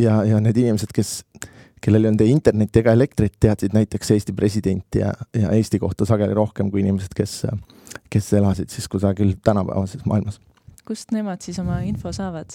ja, 0.00 0.22
ja 0.24 0.40
need 0.40 0.60
inimesed, 0.62 0.92
kes, 0.94 1.22
kellel 1.82 2.06
ei 2.06 2.12
olnud 2.12 2.26
ei 2.26 2.34
internetti 2.34 2.82
ega 2.82 2.94
elektrit, 2.96 3.36
teadsid 3.40 3.74
näiteks 3.74 4.14
Eesti 4.14 4.36
presidenti 4.36 5.02
ja, 5.02 5.12
ja 5.34 5.54
Eesti 5.56 5.82
kohta 5.82 6.06
sageli 6.08 6.36
rohkem 6.38 6.70
kui 6.70 6.84
inimesed, 6.84 7.14
kes, 7.16 7.40
kes 8.10 8.32
elasid 8.38 8.70
siis 8.74 8.88
kusagil 8.88 9.34
tänapäevases 9.44 10.06
maailmas 10.06 10.40
kust 10.88 11.10
nemad 11.12 11.42
siis 11.44 11.58
oma 11.60 11.82
info 11.84 12.08
saavad? 12.16 12.54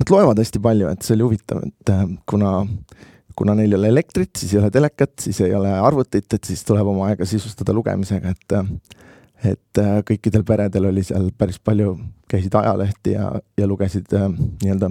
Nad 0.00 0.08
loevad 0.08 0.38
hästi 0.40 0.60
palju, 0.64 0.88
et 0.88 1.04
see 1.04 1.18
oli 1.18 1.26
huvitav, 1.26 1.60
et 1.66 1.90
kuna 2.24 2.62
kuna 3.36 3.54
neil 3.58 3.72
ei 3.72 3.78
ole 3.78 3.92
elektrit, 3.92 4.30
siis 4.36 4.54
ei 4.54 4.60
ole 4.60 4.70
telekat, 4.70 5.14
siis 5.20 5.40
ei 5.44 5.54
ole 5.54 5.72
arvutit, 5.72 6.28
et 6.32 6.44
siis 6.44 6.64
tuleb 6.68 6.86
oma 6.92 7.08
aega 7.10 7.26
sisustada 7.28 7.74
lugemisega, 7.76 8.34
et 8.34 8.58
et 9.42 9.78
äh, 9.80 9.96
kõikidel 10.06 10.44
peredel 10.46 10.86
oli 10.90 11.02
seal 11.06 11.30
päris 11.38 11.58
palju, 11.58 11.96
käisid 12.30 12.54
ajalehti 12.54 13.16
ja, 13.16 13.30
ja 13.58 13.66
lugesid 13.66 14.12
äh, 14.14 14.28
nii-öelda 14.62 14.90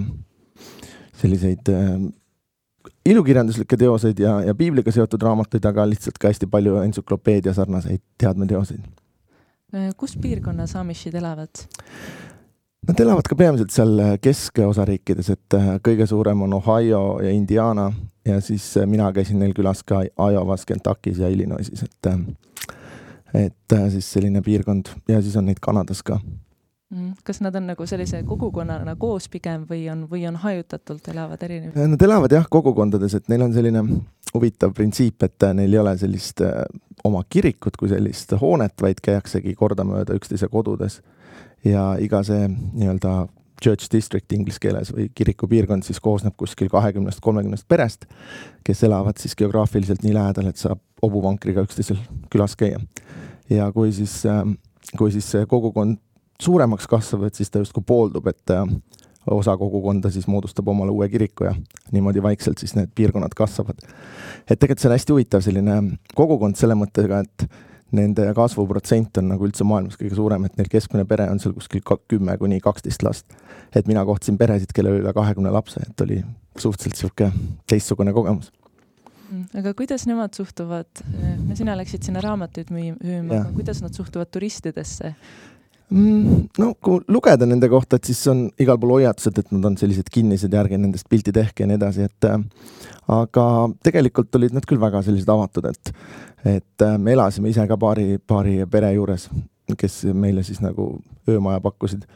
selliseid 1.22 1.70
äh, 1.72 1.94
ilukirjanduslikke 3.08 3.78
teoseid 3.80 4.20
ja, 4.22 4.40
ja 4.46 4.54
piibliga 4.54 4.92
seotud 4.94 5.22
raamatuid, 5.24 5.64
aga 5.68 5.86
lihtsalt 5.88 6.20
ka 6.20 6.30
hästi 6.30 6.50
palju 6.52 6.82
entsüklopeedia 6.82 7.54
sarnaseid 7.56 8.02
teadmeteoseid. 8.20 8.84
kus 9.96 10.18
piirkonnas 10.20 10.76
Amishid 10.76 11.14
elavad? 11.16 11.64
Nad 12.88 13.00
elavad 13.00 13.28
ka 13.30 13.36
peamiselt 13.38 13.70
seal 13.70 14.00
keskosariikides, 14.18 15.28
et 15.30 15.56
kõige 15.86 16.06
suurem 16.10 16.40
on 16.42 16.56
Ohio 16.58 17.20
ja 17.22 17.30
Indiana 17.30 17.92
ja 18.26 18.40
siis 18.42 18.74
mina 18.90 19.12
käisin 19.14 19.38
neil 19.38 19.54
külas 19.54 19.84
ka 19.86 20.02
Iowas, 20.02 20.66
Kentuckis 20.66 21.20
ja 21.22 21.30
Illinoisis, 21.30 21.84
et 21.86 22.10
et 23.34 23.72
äh, 23.72 23.88
siis 23.90 24.12
selline 24.12 24.42
piirkond 24.42 24.92
ja 25.08 25.22
siis 25.22 25.36
on 25.36 25.46
neid 25.48 25.60
Kanadas 25.60 26.02
ka 26.02 26.18
mm, 26.90 27.12
kas 27.24 27.40
nad 27.40 27.54
on 27.56 27.66
nagu 27.70 27.86
sellise 27.88 28.22
kogukonnana 28.28 28.96
koos 29.00 29.28
pigem 29.32 29.64
või 29.68 29.86
on, 29.92 30.04
või 30.10 30.26
on 30.28 30.36
hajutatult, 30.42 31.08
elavad 31.14 31.42
erinevad? 31.42 31.78
Äh, 31.78 31.88
nad 31.94 32.02
elavad 32.02 32.36
jah, 32.36 32.46
kogukondades, 32.50 33.16
et 33.16 33.32
neil 33.32 33.46
on 33.46 33.54
selline 33.54 33.84
huvitav 34.34 34.74
printsiip, 34.76 35.22
et 35.22 35.48
äh, 35.48 35.54
neil 35.56 35.72
ei 35.72 35.80
ole 35.80 35.96
sellist 35.98 36.44
oma 37.04 37.24
kirikut 37.28 37.76
kui 37.80 37.90
sellist 37.90 38.36
hoonet, 38.40 38.76
vaid 38.82 39.00
käiaksegi 39.02 39.56
kordamööda 39.58 40.14
üksteise 40.18 40.48
kodudes. 40.52 41.00
Ja 41.64 41.92
iga 42.02 42.22
see 42.26 42.48
nii-öelda 42.48 43.26
church 43.62 43.90
district 43.92 44.32
inglise 44.34 44.58
keeles 44.62 44.90
või 44.94 45.08
kirikupiirkond 45.14 45.86
siis 45.86 46.00
koosneb 46.02 46.34
kuskil 46.36 46.70
kahekümnest, 46.72 47.20
kolmekümnest 47.22 47.68
perest, 47.70 48.06
kes 48.66 48.82
elavad 48.88 49.20
siis 49.22 49.36
geograafiliselt 49.38 50.02
nii 50.02 50.14
lähedal, 50.16 50.50
et 50.50 50.58
saab 50.58 50.80
hobuvankriga 51.02 51.62
üksteisel 51.66 52.00
külas 52.32 52.56
käia 52.58 52.80
ja 53.50 53.70
kui 53.72 53.92
siis, 53.94 54.22
ähm, 54.26 54.56
kui 54.98 55.12
siis 55.14 55.28
see 55.34 55.46
kogukond 55.46 56.00
suuremaks 56.42 56.88
kasvab, 56.90 57.28
et 57.28 57.38
siis 57.38 57.50
ta 57.50 57.62
justkui 57.62 57.84
pooldub, 57.86 58.26
et 58.26 58.54
äh, 58.54 58.66
osa 59.30 59.56
kogukonda 59.56 60.10
siis 60.10 60.26
moodustab 60.26 60.68
omale 60.68 60.90
uue 60.90 61.08
kiriku 61.08 61.46
ja 61.46 61.54
niimoodi 61.92 62.22
vaikselt 62.22 62.58
siis 62.58 62.74
need 62.74 62.90
piirkonnad 62.94 63.34
kasvavad. 63.36 63.78
et 64.50 64.58
tegelikult 64.58 64.82
see 64.82 64.90
on 64.90 64.96
hästi 64.96 65.14
huvitav 65.14 65.44
selline 65.44 65.76
kogukond 66.18 66.58
selle 66.58 66.74
mõttega, 66.78 67.22
et 67.22 67.46
nende 67.92 68.28
kasvuprotsent 68.36 69.20
on 69.20 69.28
nagu 69.34 69.46
üldse 69.48 69.66
maailmas 69.68 69.98
kõige 70.00 70.16
suurem, 70.16 70.46
et 70.48 70.56
neil 70.56 70.70
keskmine 70.72 71.04
pere 71.08 71.28
on 71.30 71.40
seal 71.42 71.54
kuskil 71.56 71.84
kümme 71.84 72.38
kuni 72.40 72.60
kaksteist 72.60 73.04
last. 73.06 73.26
et 73.74 73.86
mina 73.88 74.04
kohtasin 74.04 74.38
peresid, 74.38 74.72
kellel 74.74 74.98
oli 74.98 75.04
üle 75.04 75.12
kahekümne 75.16 75.52
lapse, 75.52 75.80
et 75.80 76.00
oli 76.00 76.22
suhteliselt 76.58 76.96
niisugune 76.96 77.56
teistsugune 77.66 78.12
kogemus 78.12 78.52
Mm, 79.32 79.46
aga 79.56 79.70
kuidas 79.72 80.02
nemad 80.04 80.34
suhtuvad, 80.36 81.00
no 81.46 81.54
sina 81.56 81.72
läksid 81.78 82.04
sinna 82.04 82.20
raamatuid 82.20 82.68
müüma, 82.74 83.46
kuidas 83.56 83.80
nad 83.80 83.94
suhtuvad 83.96 84.28
turistidesse? 84.34 85.14
Mm, 85.92 86.46
no 86.56 86.70
kui 86.80 87.02
lugeda 87.12 87.44
nende 87.48 87.68
kohta, 87.68 87.98
et 87.98 88.08
siis 88.08 88.20
on 88.32 88.46
igal 88.60 88.78
pool 88.80 88.94
hoiatused, 88.96 89.36
et 89.42 89.50
nad 89.52 89.66
on 89.68 89.74
sellised 89.76 90.08
kinnised 90.12 90.54
ja 90.54 90.62
ärge 90.62 90.78
nendest 90.80 91.08
pilti 91.10 91.34
tehke 91.36 91.66
ja 91.66 91.68
nii 91.68 91.76
edasi, 91.76 92.06
et 92.08 92.28
äh, 92.28 92.38
aga 93.12 93.44
tegelikult 93.84 94.38
olid 94.38 94.56
nad 94.56 94.64
küll 94.68 94.80
väga 94.80 95.02
sellised 95.04 95.28
avatud, 95.32 95.68
et 95.68 95.92
et 96.56 96.86
äh, 96.86 96.96
me 96.98 97.12
elasime 97.12 97.52
ise 97.52 97.66
ka 97.68 97.76
paari, 97.76 98.16
paari 98.18 98.62
pere 98.72 98.94
juures, 98.96 99.28
kes 99.78 100.00
meile 100.16 100.42
siis 100.46 100.62
nagu 100.64 100.94
öömaja 101.28 101.60
pakkusid. 101.60 102.08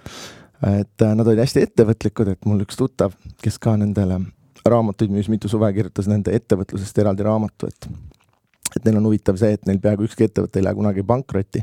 et 0.62 1.02
äh, 1.02 1.14
nad 1.14 1.26
olid 1.26 1.44
hästi 1.44 1.66
ettevõtlikud, 1.68 2.32
et 2.32 2.48
mul 2.48 2.64
üks 2.64 2.80
tuttav, 2.80 3.12
kes 3.42 3.58
ka 3.60 3.76
nendele 3.76 4.22
raamatuid 4.66 5.12
müüs 5.12 5.28
mitu 5.28 5.52
suve, 5.52 5.68
kirjutas 5.76 6.08
nende 6.08 6.32
ettevõtlusest 6.32 6.98
eraldi 7.04 7.26
raamatu, 7.26 7.68
et 7.68 7.90
et 8.76 8.84
neil 8.84 8.98
on 8.98 9.06
huvitav 9.08 9.36
see, 9.40 9.52
et 9.56 9.68
neil 9.68 9.78
peaaegu 9.80 10.04
ükski 10.08 10.26
ettevõte 10.26 10.58
ei 10.60 10.64
lähe 10.64 10.76
kunagi 10.76 11.04
pankrotti. 11.06 11.62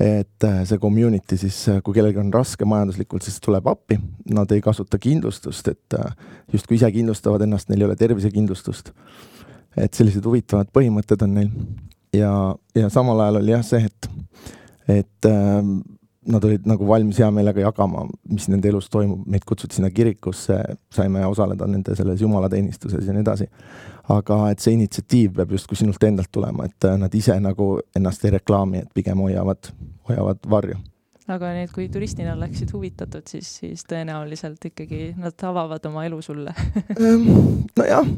Et 0.00 0.44
äh, 0.44 0.64
see 0.66 0.78
community 0.82 1.36
siis, 1.38 1.56
äh, 1.70 1.80
kui 1.84 1.94
kellelgi 1.94 2.18
on 2.18 2.32
raske 2.34 2.66
majanduslikult, 2.66 3.22
siis 3.22 3.38
tuleb 3.42 3.68
appi, 3.70 3.98
nad 4.34 4.50
ei 4.50 4.62
kasuta 4.64 4.98
kindlustust, 4.98 5.70
et 5.70 5.98
äh, 5.98 6.12
justkui 6.52 6.78
ise 6.78 6.90
kindlustavad 6.94 7.44
ennast, 7.46 7.70
neil 7.70 7.84
ei 7.84 7.90
ole 7.90 7.96
tervisekindlustust. 8.00 8.92
et 9.76 9.94
sellised 9.94 10.22
huvitavad 10.22 10.68
põhimõtted 10.70 11.22
on 11.26 11.32
neil 11.34 11.48
ja, 12.14 12.30
ja 12.78 12.90
samal 12.94 13.20
ajal 13.24 13.40
oli 13.40 13.50
jah 13.50 13.64
see, 13.66 13.88
et, 13.88 14.10
et 15.00 15.30
nad 16.30 16.44
olid 16.44 16.66
nagu 16.68 16.86
valmis 16.88 17.18
hea 17.18 17.30
meelega 17.34 17.66
jagama, 17.66 18.06
mis 18.30 18.48
nende 18.48 18.70
elus 18.70 18.88
toimub, 18.92 19.26
meid 19.30 19.44
kutsuti 19.48 19.78
sinna 19.78 19.90
kirikusse, 19.90 20.58
saime 20.94 21.26
osaleda 21.26 21.68
nende 21.70 21.96
selles 21.98 22.22
jumalateenistuses 22.24 23.06
ja 23.06 23.16
nii 23.16 23.24
edasi. 23.26 23.48
aga 24.08 24.50
et 24.52 24.60
see 24.60 24.74
initsiatiiv 24.76 25.38
peab 25.38 25.52
justkui 25.56 25.78
sinult 25.80 26.02
endalt 26.04 26.28
tulema, 26.32 26.66
et 26.68 26.84
äh, 26.84 26.98
nad 27.00 27.14
ise 27.14 27.38
nagu 27.40 27.78
ennast 27.96 28.24
ei 28.24 28.34
reklaami, 28.36 28.84
et 28.84 28.90
pigem 28.94 29.22
hoiavad, 29.24 29.72
hoiavad 30.08 30.50
varju 30.50 30.76
aga 31.28 31.52
need, 31.56 31.70
kui 31.72 31.88
turistina 31.92 32.34
läksid 32.36 32.74
huvitatud, 32.74 33.24
siis, 33.30 33.48
siis 33.62 33.86
tõenäoliselt 33.88 34.64
ikkagi 34.70 35.14
nad 35.16 35.46
avavad 35.48 35.86
oma 35.88 36.04
elu 36.08 36.20
sulle. 36.24 36.52
Ehm, 36.98 37.30
nojah, 37.78 38.10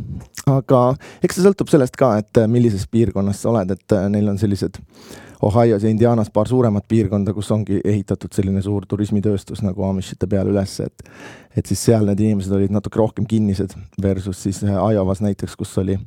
aga 0.51 0.83
eks 1.23 1.39
see 1.39 1.47
sõltub 1.47 1.71
sellest 1.71 1.99
ka, 1.99 2.17
et 2.23 2.43
äh, 2.43 2.51
millises 2.51 2.89
piirkonnas 2.91 3.45
sa 3.45 3.53
oled, 3.53 3.77
et 3.77 3.95
äh, 3.95 4.09
neil 4.13 4.33
on 4.33 4.41
sellised 4.43 4.81
äh, 4.81 5.23
Ohios 5.43 5.83
ja 5.83 5.91
Indianas 5.91 6.31
paar 6.31 6.49
suuremat 6.49 6.85
piirkonda, 6.89 7.33
kus 7.37 7.51
ongi 7.53 7.81
ehitatud 7.85 8.33
selline 8.33 8.63
suur 8.65 8.87
turismitööstus 8.89 9.61
nagu 9.63 9.85
Amishite 9.85 10.29
peale 10.31 10.53
üles, 10.55 10.79
et 10.81 11.05
et 11.57 11.69
siis 11.69 11.83
seal 11.89 12.05
need 12.09 12.21
inimesed 12.21 12.53
olid 12.53 12.73
natuke 12.73 12.99
rohkem 13.01 13.27
kinnised 13.29 13.75
versus 14.03 14.43
siis 14.43 14.63
Iowas 14.65 15.21
näiteks, 15.25 15.57
kus 15.57 15.77
oli 15.81 15.99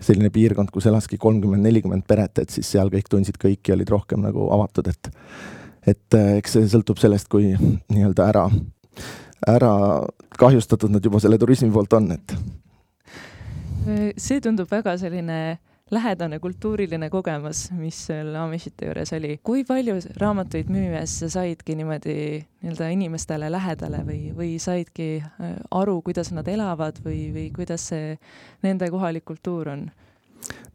selline 0.00 0.30
piirkond, 0.34 0.70
kus 0.74 0.86
elaski 0.90 1.18
kolmkümmend, 1.22 1.62
nelikümmend 1.62 2.06
peret, 2.06 2.38
et 2.42 2.50
siis 2.50 2.66
seal 2.70 2.90
kõik 2.90 3.10
tundsid 3.10 3.38
kõiki, 3.38 3.74
olid 3.74 3.90
rohkem 3.94 4.22
nagu 4.26 4.48
avatud, 4.54 4.90
et 4.90 5.10
et 5.86 6.18
eh, 6.18 6.32
eks 6.38 6.56
see 6.56 6.70
sõltub 6.72 7.00
sellest, 7.02 7.28
kui 7.32 7.52
nii-öelda 7.54 8.28
ära, 8.30 8.48
ära 9.50 9.74
kahjustatud 10.38 10.92
nad 10.94 11.04
juba 11.04 11.20
selle 11.22 11.38
turismi 11.38 11.70
poolt 11.74 11.96
on, 11.98 12.12
et 12.16 12.36
see 14.16 14.40
tundub 14.40 14.70
väga 14.70 14.96
selline 14.96 15.38
lähedane 15.90 16.38
kultuuriline 16.38 17.10
kogemus, 17.10 17.66
mis 17.76 17.98
seal 18.06 18.34
Amishite 18.40 18.88
juures 18.88 19.12
oli. 19.12 19.38
kui 19.44 19.64
palju 19.68 19.98
raamatuid 20.20 20.70
müües 20.72 21.18
sa 21.20 21.28
saidki 21.28 21.76
niimoodi 21.76 22.16
nii-öelda 22.64 22.88
inimestele 22.94 23.50
lähedale 23.52 24.00
või, 24.06 24.20
või 24.36 24.54
saidki 24.62 25.08
äh, 25.20 25.52
aru, 25.70 26.00
kuidas 26.02 26.32
nad 26.32 26.48
elavad 26.48 27.02
või, 27.04 27.28
või 27.34 27.50
kuidas 27.54 27.90
see 27.92 28.16
nende 28.64 28.88
kohalik 28.90 29.26
kultuur 29.28 29.74
on? 29.76 29.86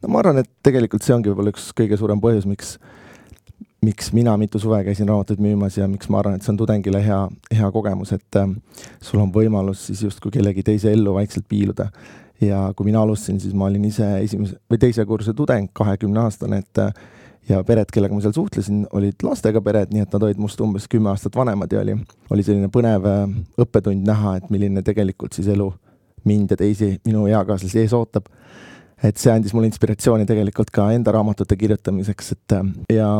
no 0.01 0.13
ma 0.13 0.21
arvan, 0.21 0.43
et 0.43 0.51
tegelikult 0.63 1.05
see 1.05 1.15
ongi 1.17 1.33
võib-olla 1.33 1.55
üks 1.55 1.71
kõige 1.77 1.97
suurem 1.97 2.21
põhjus, 2.21 2.45
miks 2.49 2.77
miks 3.86 4.13
mina 4.13 4.38
mitu 4.38 4.59
suve 4.59 4.81
käisin 4.83 5.07
raamatuid 5.07 5.39
müümas 5.43 5.77
ja 5.79 5.88
miks 5.88 6.09
ma 6.12 6.19
arvan, 6.19 6.36
et 6.36 6.43
see 6.43 6.51
on 6.53 6.57
tudengile 6.59 7.01
hea, 7.03 7.19
hea 7.55 7.69
kogemus, 7.71 8.12
et 8.15 8.39
äh, 8.39 8.50
sul 9.01 9.21
on 9.24 9.31
võimalus 9.36 9.86
siis 9.89 10.03
justkui 10.07 10.33
kellegi 10.36 10.63
teise 10.67 10.91
ellu 10.93 11.13
vaikselt 11.15 11.48
piiluda. 11.50 11.89
ja 12.41 12.74
kui 12.75 12.86
mina 12.88 13.01
alustasin, 13.01 13.39
siis 13.39 13.53
ma 13.53 13.65
olin 13.67 13.86
ise 13.86 14.05
esimese 14.24 14.55
või 14.71 14.79
teise 14.79 15.05
kursuse 15.05 15.36
tudeng, 15.36 15.71
kahekümneaastane, 15.75 16.59
et 16.63 16.79
äh, 16.79 16.93
ja 17.50 17.63
pered, 17.67 17.89
kellega 17.93 18.15
ma 18.15 18.24
seal 18.24 18.36
suhtlesin, 18.36 18.86
olid 18.95 19.24
lastega 19.25 19.62
pered, 19.65 19.93
nii 19.93 20.05
et 20.05 20.13
nad 20.15 20.25
olid 20.27 20.39
must 20.41 20.62
umbes 20.63 20.88
kümme 20.91 21.12
aastat 21.12 21.36
vanemad 21.36 21.71
ja 21.74 21.81
oli, 21.83 21.95
oli 22.29 22.45
selline 22.45 22.69
põnev 22.74 23.07
äh, 23.09 23.24
õppetund 23.63 24.07
näha, 24.07 24.38
et 24.39 24.50
milline 24.53 24.83
tegelikult 24.86 25.36
siis 25.38 25.50
elu 25.51 25.71
mind 26.27 26.51
ja 26.51 26.59
teisi 26.59 26.98
minu 27.07 27.25
eakaaslasi 27.31 27.79
ees 27.83 27.95
ootab. 27.95 28.27
et 29.03 29.15
see 29.15 29.31
andis 29.31 29.53
mulle 29.55 29.69
inspiratsiooni 29.69 30.25
tegelikult 30.27 30.74
ka 30.75 30.89
enda 30.91 31.13
raamatute 31.15 31.55
kirjutamiseks, 31.55 32.31
et 32.36 32.55
äh, 32.57 32.74
ja, 32.93 33.12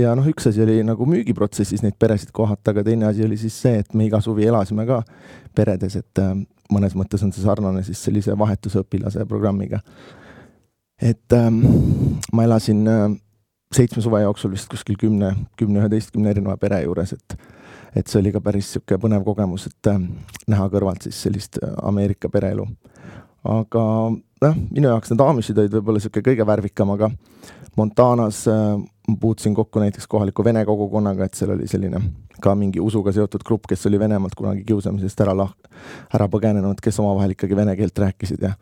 ja 0.00 0.14
noh, 0.16 0.26
üks 0.28 0.48
asi 0.48 0.62
oli 0.64 0.78
nagu 0.86 1.06
müügiprotsessis 1.08 1.82
neid 1.84 1.98
peresid 2.00 2.32
kohata, 2.34 2.72
aga 2.72 2.84
teine 2.86 3.06
asi 3.10 3.24
oli 3.26 3.36
siis 3.40 3.56
see, 3.64 3.82
et 3.82 3.94
me 3.94 4.06
iga 4.08 4.20
suvi 4.24 4.46
elasime 4.48 4.86
ka 4.88 5.02
peredes, 5.56 5.96
et 6.00 6.22
äh, 6.22 6.34
mõnes 6.72 6.96
mõttes 6.98 7.24
on 7.24 7.32
see 7.34 7.44
sarnane 7.44 7.84
siis 7.86 8.00
sellise 8.02 8.36
vahetusõpilase 8.38 9.26
programmiga. 9.28 9.80
et 11.02 11.32
ähm, 11.34 11.60
ma 12.32 12.44
elasin 12.44 12.86
äh, 12.88 13.10
seitsme 13.74 14.02
suve 14.02 14.20
jooksul 14.22 14.52
vist 14.52 14.68
kuskil 14.70 14.96
kümne, 15.00 15.34
kümne, 15.58 15.80
üheteistkümne 15.80 16.30
erineva 16.30 16.56
pere 16.56 16.82
juures, 16.84 17.12
et 17.12 17.36
et 17.96 18.08
see 18.08 18.22
oli 18.22 18.30
ka 18.32 18.40
päris 18.40 18.70
niisugune 18.70 19.00
põnev 19.02 19.24
kogemus, 19.26 19.66
et 19.68 19.90
äh, 19.90 20.00
näha 20.48 20.68
kõrvalt 20.72 21.04
siis 21.04 21.18
sellist 21.26 21.58
äh, 21.60 21.74
Ameerika 21.82 22.30
pereelu. 22.32 22.66
aga 23.44 23.82
noh, 24.12 24.56
minu 24.70 24.88
jaoks 24.88 25.10
need 25.10 25.20
Amishid 25.20 25.58
olid 25.58 25.74
võib-olla 25.76 26.00
niisugune 26.00 26.28
kõige 26.30 26.46
värvikam, 26.46 26.94
aga 26.94 27.10
Montanas 27.76 28.46
äh, 28.48 28.78
puutusin 29.20 29.54
kokku 29.54 29.80
näiteks 29.80 30.06
kohaliku 30.06 30.44
vene 30.44 30.64
kogukonnaga, 30.64 31.24
et 31.24 31.34
seal 31.34 31.54
oli 31.56 31.66
selline 31.68 32.00
ka 32.42 32.54
mingi 32.58 32.80
usuga 32.80 33.12
seotud 33.12 33.42
grupp, 33.46 33.66
kes 33.68 33.86
oli 33.86 33.98
Venemaalt 33.98 34.34
kunagi 34.38 34.64
kiusamisest 34.64 35.20
ära 35.24 35.34
lah-, 35.36 35.54
ära 36.14 36.28
põgenenud, 36.30 36.80
kes 36.82 37.00
omavahel 37.02 37.34
ikkagi 37.36 37.56
vene 37.58 37.76
keelt 37.78 37.98
rääkisid 37.98 38.42
ja 38.46 38.54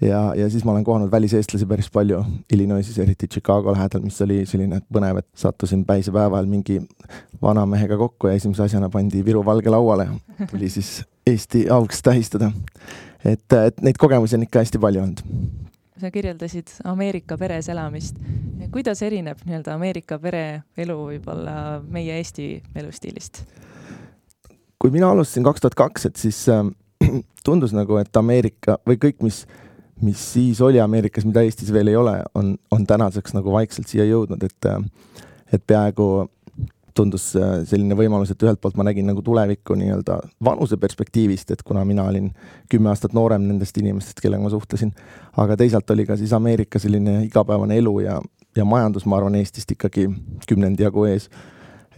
ja, 0.00 0.20
ja 0.34 0.50
siis 0.50 0.64
ma 0.64 0.72
olen 0.72 0.84
kohanud 0.84 1.10
väliseestlasi 1.10 1.66
päris 1.66 1.90
palju 1.90 2.24
Illinoisis, 2.52 2.98
eriti 2.98 3.28
Chicago 3.28 3.72
lähedal, 3.72 4.00
mis 4.00 4.22
oli 4.22 4.46
selline 4.46 4.80
põnev, 4.92 5.20
et 5.20 5.28
sattusin 5.36 5.84
päisepäeval 5.84 6.46
mingi 6.46 6.80
vanamehega 7.42 7.98
kokku 8.00 8.30
ja 8.30 8.38
esimese 8.38 8.62
asjana 8.62 8.88
pandi 8.88 9.24
Viru 9.24 9.44
valge 9.44 9.70
lauale 9.70 10.08
tuli 10.50 10.68
siis 10.68 11.02
Eesti 11.26 11.68
auks 11.70 12.02
tähistada. 12.02 12.52
et, 13.24 13.52
et 13.52 13.82
neid 13.82 13.98
kogemusi 13.98 14.36
on 14.36 14.42
ikka 14.42 14.64
hästi 14.64 14.78
palju 14.78 15.02
olnud. 15.02 15.20
Sa 16.00 16.10
kirjeldasid 16.10 16.72
Ameerika 16.84 17.38
peres 17.38 17.68
elamist. 17.68 18.16
kuidas 18.70 19.02
erineb 19.02 19.38
nii-öelda 19.44 19.74
Ameerika 19.74 20.18
pere 20.18 20.62
elu 20.78 20.96
võib-olla 21.12 21.80
meie 21.88 22.16
Eesti 22.18 22.62
elustiilist? 22.74 23.44
kui 24.80 24.90
mina 24.90 25.10
alustasin 25.10 25.44
kaks 25.44 25.60
tuhat 25.60 25.74
kaks, 25.76 26.06
et 26.06 26.16
siis 26.16 26.44
äh, 26.48 26.64
tundus 27.46 27.74
nagu, 27.76 27.98
et 28.00 28.16
Ameerika 28.16 28.78
või 28.88 29.00
kõik, 29.00 29.20
mis 29.22 29.44
mis 30.00 30.20
siis 30.32 30.60
oli 30.64 30.80
Ameerikas, 30.80 31.26
mida 31.28 31.42
Eestis 31.44 31.72
veel 31.72 31.90
ei 31.92 31.96
ole, 31.96 32.14
on, 32.34 32.54
on 32.70 32.86
tänaseks 32.86 33.34
nagu 33.36 33.52
vaikselt 33.52 33.88
siia 33.88 34.06
jõudnud, 34.08 34.44
et 34.44 34.68
et 35.52 35.62
peaaegu 35.66 36.30
tundus 37.00 37.30
selline 37.32 37.96
võimalus, 37.98 38.32
et 38.34 38.42
ühelt 38.44 38.60
poolt 38.60 38.76
ma 38.78 38.84
nägin 38.86 39.08
nagu 39.08 39.24
tulevikku 39.24 39.74
nii-öelda 39.80 40.18
vanuse 40.44 40.76
perspektiivist, 40.80 41.54
et 41.54 41.64
kuna 41.66 41.84
mina 41.88 42.04
olin 42.10 42.28
kümme 42.70 42.92
aastat 42.92 43.16
noorem 43.16 43.48
nendest 43.48 43.78
inimestest, 43.80 44.20
kellega 44.20 44.44
ma 44.44 44.52
suhtlesin, 44.52 44.92
aga 45.40 45.56
teisalt 45.60 45.90
oli 45.96 46.06
ka 46.08 46.18
siis 46.20 46.34
Ameerika 46.36 46.82
selline 46.82 47.22
igapäevane 47.26 47.80
elu 47.80 47.96
ja, 48.04 48.18
ja 48.56 48.68
majandus, 48.68 49.08
ma 49.08 49.18
arvan, 49.20 49.40
Eestist 49.40 49.72
ikkagi 49.72 50.10
kümnendi 50.48 50.86
jagu 50.86 51.08
ees 51.08 51.30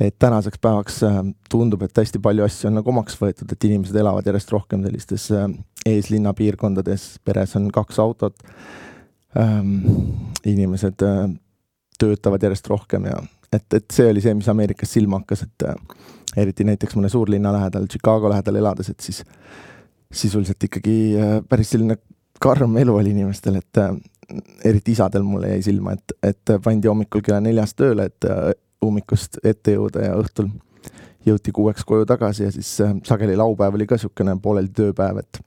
et 0.01 0.19
tänaseks 0.19 0.59
päevaks 0.63 1.03
äh, 1.07 1.19
tundub, 1.51 1.83
et 1.83 1.99
hästi 1.99 2.21
palju 2.23 2.45
asju 2.47 2.71
on 2.71 2.79
nagu 2.81 2.91
omaks 2.93 3.19
võetud, 3.21 3.51
et 3.53 3.67
inimesed 3.69 3.97
elavad 4.01 4.27
järjest 4.27 4.53
rohkem 4.55 4.85
sellistes 4.87 5.29
äh, 5.35 5.47
eeslinna 5.87 6.33
piirkondades, 6.37 7.19
peres 7.25 7.57
on 7.61 7.71
kaks 7.75 8.01
autot 8.03 8.43
ähm,. 9.39 9.77
inimesed 10.47 11.05
äh, 11.07 11.29
töötavad 11.99 12.43
järjest 12.43 12.67
rohkem 12.73 13.07
ja 13.07 13.21
et, 13.53 13.75
et 13.75 13.85
see 13.93 14.09
oli 14.11 14.23
see, 14.25 14.35
mis 14.37 14.49
Ameerikas 14.49 14.95
silma 14.97 15.21
hakkas, 15.21 15.45
et 15.47 15.67
äh, 15.69 15.77
eriti 16.43 16.65
näiteks 16.69 16.97
mõne 16.97 17.11
suurlinna 17.13 17.53
lähedal, 17.55 17.87
Chicago 17.91 18.31
lähedal 18.33 18.59
elades, 18.63 18.91
et 18.93 19.05
siis 19.05 19.23
sisuliselt 20.13 20.65
ikkagi 20.69 20.97
äh, 21.19 21.37
päris 21.49 21.73
selline 21.75 21.99
karm 22.43 22.77
elu 22.81 22.97
oli 22.97 23.13
inimestel, 23.15 23.61
et 23.61 23.81
äh, 23.83 23.95
eriti 24.65 24.97
isadel 24.97 25.25
mulle 25.27 25.53
jäi 25.55 25.63
silma, 25.69 25.97
et, 25.99 26.17
et 26.25 26.57
pandi 26.65 26.89
hommikul 26.89 27.25
kella 27.25 27.41
neljast 27.45 27.77
tööle, 27.77 28.09
et 28.09 28.29
ummikust 28.83 29.43
ette 29.45 29.75
jõuda 29.77 30.07
ja 30.07 30.15
õhtul 30.19 30.49
jõuti 31.27 31.53
kuueks 31.55 31.85
koju 31.87 32.07
tagasi 32.09 32.47
ja 32.47 32.53
siis 32.55 32.71
sageli 33.07 33.37
laupäev 33.39 33.77
oli 33.77 33.87
ka 33.87 33.99
niisugune 33.99 34.35
pooleldi 34.43 34.73
tööpäev, 34.81 35.21
et 35.21 35.43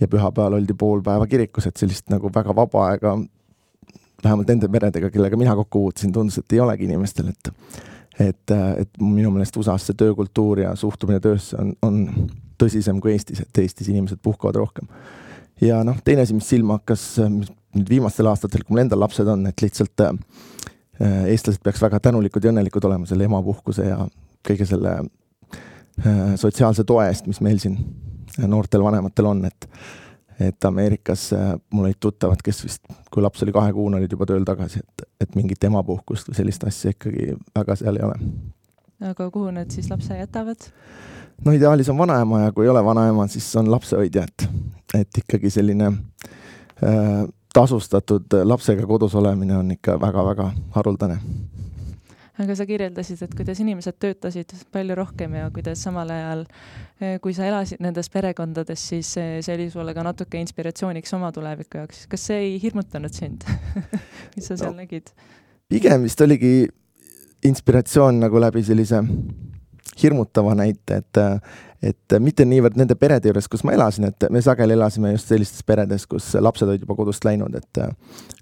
ja 0.00 0.08
pühapäeval 0.08 0.60
oldi 0.60 0.76
pool 0.78 1.02
päeva 1.04 1.26
kirikus, 1.26 1.66
et 1.66 1.76
sellist 1.76 2.06
nagu 2.12 2.30
väga 2.34 2.54
vaba 2.56 2.86
aega 2.92 3.16
vähemalt 4.24 4.50
nende 4.50 4.68
peredega, 4.72 5.10
kellega 5.14 5.38
mina 5.40 5.54
kokku 5.58 5.84
puutusin, 5.86 6.12
tundus, 6.12 6.40
et 6.40 6.56
ei 6.56 6.60
olegi 6.64 6.88
inimestel, 6.90 7.32
et 7.34 7.54
et, 8.18 8.50
et 8.50 8.96
minu 8.98 9.30
meelest 9.30 9.54
USA-s 9.60 9.84
see 9.86 9.94
töökultuur 9.94 10.58
ja 10.64 10.72
suhtumine 10.76 11.20
töösse 11.22 11.54
on, 11.60 11.68
on 11.86 12.30
tõsisem 12.58 12.98
kui 12.98 13.12
Eestis, 13.12 13.44
et 13.44 13.60
Eestis 13.62 13.86
inimesed 13.92 14.18
puhkavad 14.22 14.58
rohkem. 14.58 14.88
ja 15.62 15.84
noh, 15.86 16.00
teine 16.04 16.26
asi, 16.26 16.34
mis 16.34 16.48
silma 16.50 16.80
hakkas 16.80 17.04
nüüd 17.22 17.88
viimastel 17.88 18.26
aastatel, 18.26 18.64
kui 18.66 18.74
mul 18.74 18.82
endal 18.82 19.04
lapsed 19.04 19.28
on, 19.30 19.46
et 19.46 19.62
lihtsalt 19.62 20.02
Äh, 20.98 21.28
eestlased 21.30 21.62
peaks 21.62 21.78
väga 21.82 22.00
tänulikud 22.02 22.42
ja 22.42 22.50
õnnelikud 22.50 22.82
olema 22.88 23.06
selle 23.06 23.28
emapuhkuse 23.28 23.84
ja 23.86 24.00
kõige 24.46 24.64
selle 24.66 24.96
äh, 24.98 26.32
sotsiaalse 26.40 26.82
toe 26.88 27.04
eest, 27.06 27.28
mis 27.30 27.38
meil 27.44 27.60
siin 27.62 27.76
äh, 27.78 28.48
noortel 28.50 28.82
vanematel 28.82 29.28
on, 29.30 29.44
et 29.46 29.68
et 30.40 30.64
Ameerikas 30.64 31.30
mul 31.70 31.88
olid 31.88 31.98
tuttavad, 32.00 32.42
kes 32.44 32.62
vist, 32.64 32.84
kui 33.10 33.22
laps 33.22 33.42
oli 33.42 33.54
kahekuune, 33.54 33.98
olid 33.98 34.12
juba 34.12 34.26
tööl 34.28 34.46
tagasi, 34.46 34.82
et, 34.84 35.06
et 35.20 35.34
mingit 35.38 35.64
emapuhkust 35.70 36.30
või 36.30 36.38
sellist 36.38 36.66
asja 36.68 36.94
ikkagi 36.94 37.32
väga 37.58 37.76
seal 37.80 37.98
ei 37.98 38.06
ole. 38.06 38.18
aga 39.10 39.30
kuhu 39.30 39.50
nad 39.54 39.70
siis 39.74 39.90
lapse 39.90 40.18
jätavad? 40.18 40.68
no 41.44 41.54
ideaalis 41.54 41.88
on 41.88 41.98
vanaema 41.98 42.44
ja 42.46 42.52
kui 42.52 42.66
ei 42.66 42.70
ole 42.74 42.84
vanaema, 42.84 43.26
siis 43.26 43.48
on 43.56 43.70
lapsehoidja, 43.70 44.24
et, 44.24 44.48
et 44.94 45.22
ikkagi 45.24 45.50
selline 45.50 45.90
äh, 45.90 47.26
tasustatud 47.54 48.38
lapsega 48.44 48.86
kodus 48.86 49.14
olemine 49.14 49.56
on 49.56 49.70
ikka 49.70 50.00
väga-väga 50.00 50.52
haruldane. 50.70 51.18
Aga 52.38 52.54
sa 52.58 52.66
kirjeldasid, 52.68 53.22
et 53.26 53.34
kuidas 53.38 53.60
inimesed 53.62 53.98
töötasid 54.00 54.54
palju 54.74 54.96
rohkem 54.98 55.34
ja 55.38 55.48
kuidas 55.54 55.82
samal 55.82 56.10
ajal, 56.14 56.44
eh, 57.00 57.16
kui 57.24 57.34
sa 57.36 57.48
elasid 57.48 57.82
nendes 57.84 58.10
perekondades, 58.14 58.84
siis 58.92 59.10
see 59.16 59.54
oli 59.54 59.68
sulle 59.72 59.94
ka 59.96 60.04
natuke 60.06 60.40
inspiratsiooniks 60.42 61.14
oma 61.18 61.32
tuleviku 61.34 61.82
jaoks. 61.82 62.06
kas 62.10 62.28
see 62.30 62.38
ei 62.46 62.56
hirmutanud 62.62 63.14
sind 63.14 63.46
mis 64.36 64.46
sa 64.46 64.56
seal 64.56 64.72
no, 64.72 64.82
nägid? 64.84 65.10
pigem 65.68 66.06
vist 66.06 66.20
oligi 66.24 66.68
inspiratsioon 67.48 68.22
nagu 68.24 68.40
läbi 68.40 68.64
sellise 68.66 69.02
hirmutava 69.98 70.54
näite, 70.54 71.02
et 71.02 71.18
et 71.82 72.16
mitte 72.18 72.44
niivõrd 72.48 72.78
nende 72.78 72.96
perede 72.98 73.30
juures, 73.30 73.48
kus 73.50 73.62
ma 73.66 73.74
elasin, 73.76 74.08
et 74.10 74.26
me 74.34 74.42
sageli 74.42 74.74
elasime 74.74 75.12
just 75.12 75.30
sellistes 75.30 75.62
peredes, 75.66 76.06
kus 76.10 76.32
lapsed 76.40 76.68
olid 76.68 76.82
juba 76.82 76.96
kodust 76.98 77.24
läinud, 77.26 77.54
et 77.54 77.82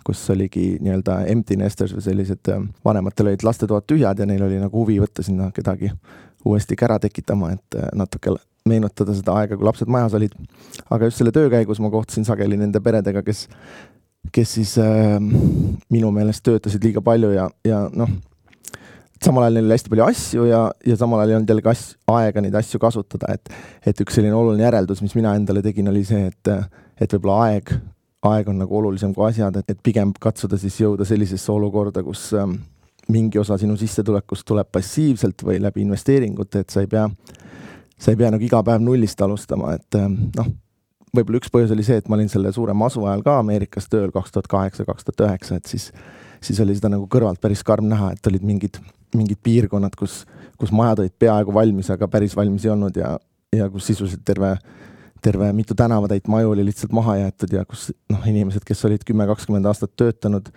kus 0.07 0.22
oligi 0.33 0.77
nii-öelda 0.81 1.22
empty 1.33 1.59
nesters 1.61 1.92
või 1.96 2.05
sellised, 2.07 2.53
vanematel 2.85 3.33
olid 3.33 3.44
lastetoad 3.44 3.88
tühjad 3.88 4.22
ja 4.22 4.29
neil 4.29 4.46
oli 4.46 4.61
nagu 4.62 4.85
huvi 4.85 4.99
võtta 5.03 5.25
sinna 5.27 5.51
kedagi 5.55 5.92
uuesti 6.46 6.79
kära 6.79 6.99
tekitama, 7.03 7.53
et 7.57 7.81
natuke 7.94 8.37
meenutada 8.66 9.14
seda 9.14 9.35
aega, 9.40 9.57
kui 9.57 9.66
lapsed 9.66 9.90
majas 9.90 10.14
olid. 10.18 10.33
aga 10.90 11.11
just 11.11 11.20
selle 11.20 11.33
töö 11.35 11.51
käigus 11.51 11.81
ma 11.83 11.90
kohtusin 11.90 12.25
sageli 12.27 12.57
nende 12.59 12.81
peredega, 12.81 13.22
kes, 13.27 13.46
kes 14.33 14.55
siis 14.59 14.77
äh, 14.83 15.18
minu 15.92 16.11
meelest 16.14 16.44
töötasid 16.46 16.85
liiga 16.85 17.03
palju 17.05 17.35
ja, 17.37 17.51
ja 17.64 17.85
noh 17.92 18.16
samal 19.25 19.47
ajal 19.47 19.59
neil 19.59 19.69
oli 19.69 19.77
hästi 19.77 19.93
palju 19.93 20.07
asju 20.07 20.47
ja, 20.51 20.61
ja 20.87 20.97
samal 20.99 21.23
ajal 21.23 21.33
ei 21.33 21.39
olnud 21.39 21.53
jällegi 21.53 21.71
asju, 21.73 21.99
aega 22.17 22.43
neid 22.45 22.57
asju 22.61 22.81
kasutada, 22.83 23.35
et 23.35 23.53
et 23.87 24.01
üks 24.05 24.19
selline 24.19 24.37
oluline 24.37 24.67
järeldus, 24.67 25.03
mis 25.05 25.17
mina 25.19 25.35
endale 25.39 25.63
tegin, 25.65 25.89
oli 25.93 26.05
see, 26.05 26.29
et 26.31 26.53
et 27.01 27.13
võib-olla 27.13 27.51
aeg, 27.51 27.73
aeg 28.27 28.49
on 28.53 28.61
nagu 28.63 28.79
olulisem 28.79 29.13
kui 29.15 29.27
asjad, 29.29 29.57
et, 29.61 29.71
et 29.73 29.83
pigem 29.85 30.13
katsuda 30.21 30.59
siis 30.61 30.79
jõuda 30.81 31.05
sellisesse 31.09 31.53
olukorda, 31.53 32.03
kus 32.05 32.29
ähm, 32.37 32.59
mingi 33.13 33.39
osa 33.39 33.59
sinu 33.61 33.77
sissetulekust 33.79 34.47
tuleb 34.49 34.71
passiivselt 34.73 35.45
või 35.47 35.61
läbi 35.63 35.85
investeeringute, 35.85 36.65
et 36.65 36.73
sa 36.73 36.83
ei 36.85 36.91
pea, 36.91 37.07
sa 37.99 38.13
ei 38.13 38.21
pea 38.21 38.33
nagu 38.35 38.45
iga 38.45 38.63
päev 38.67 38.85
nullist 38.85 39.21
alustama, 39.23 39.75
et 39.77 39.99
ähm, 40.01 40.19
noh, 40.37 40.53
võib-olla 41.17 41.41
üks 41.41 41.53
põhjus 41.53 41.75
oli 41.77 41.85
see, 41.87 42.01
et 42.01 42.09
ma 42.09 42.19
olin 42.19 42.31
selle 42.33 42.53
suure 42.53 42.75
masu 42.77 43.05
ajal 43.07 43.25
ka 43.27 43.39
Ameerikas 43.43 43.89
tööl 43.93 44.13
kaks 44.15 44.35
tuhat 44.35 44.49
kaheksa, 44.53 44.89
kaks 44.89 45.07
tuhat 45.07 45.27
üheksa, 45.29 45.61
et 45.61 45.71
siis 45.71 45.91
siis 46.40 46.61
oli 46.61 46.77
seda 46.77 46.90
nagu 46.92 47.09
kõrvalt 47.11 47.40
päris 47.40 47.64
karm 47.66 47.88
näha, 47.90 48.12
et 48.16 48.31
olid 48.31 48.44
mingid 48.46 48.81
mingid 49.16 49.38
piirkonnad, 49.42 49.94
kus, 49.99 50.25
kus 50.59 50.72
majad 50.75 51.05
olid 51.05 51.14
peaaegu 51.18 51.55
valmis, 51.55 51.90
aga 51.94 52.09
päris 52.11 52.37
valmis 52.37 52.66
ei 52.66 52.72
olnud 52.72 52.96
ja, 52.99 53.14
ja 53.55 53.68
kus 53.72 53.88
sisuliselt 53.90 54.25
terve, 54.27 54.57
terve 55.22 55.51
mitu 55.57 55.75
tänavatäit 55.79 56.29
maju 56.29 56.55
oli 56.55 56.66
lihtsalt 56.66 56.94
maha 56.96 57.18
jäetud 57.22 57.55
ja 57.57 57.64
kus 57.68 57.88
noh, 58.12 58.25
inimesed, 58.27 58.64
kes 58.66 58.85
olid 58.88 59.07
kümme, 59.07 59.29
kakskümmend 59.31 59.68
aastat 59.70 59.94
töötanud, 59.96 60.51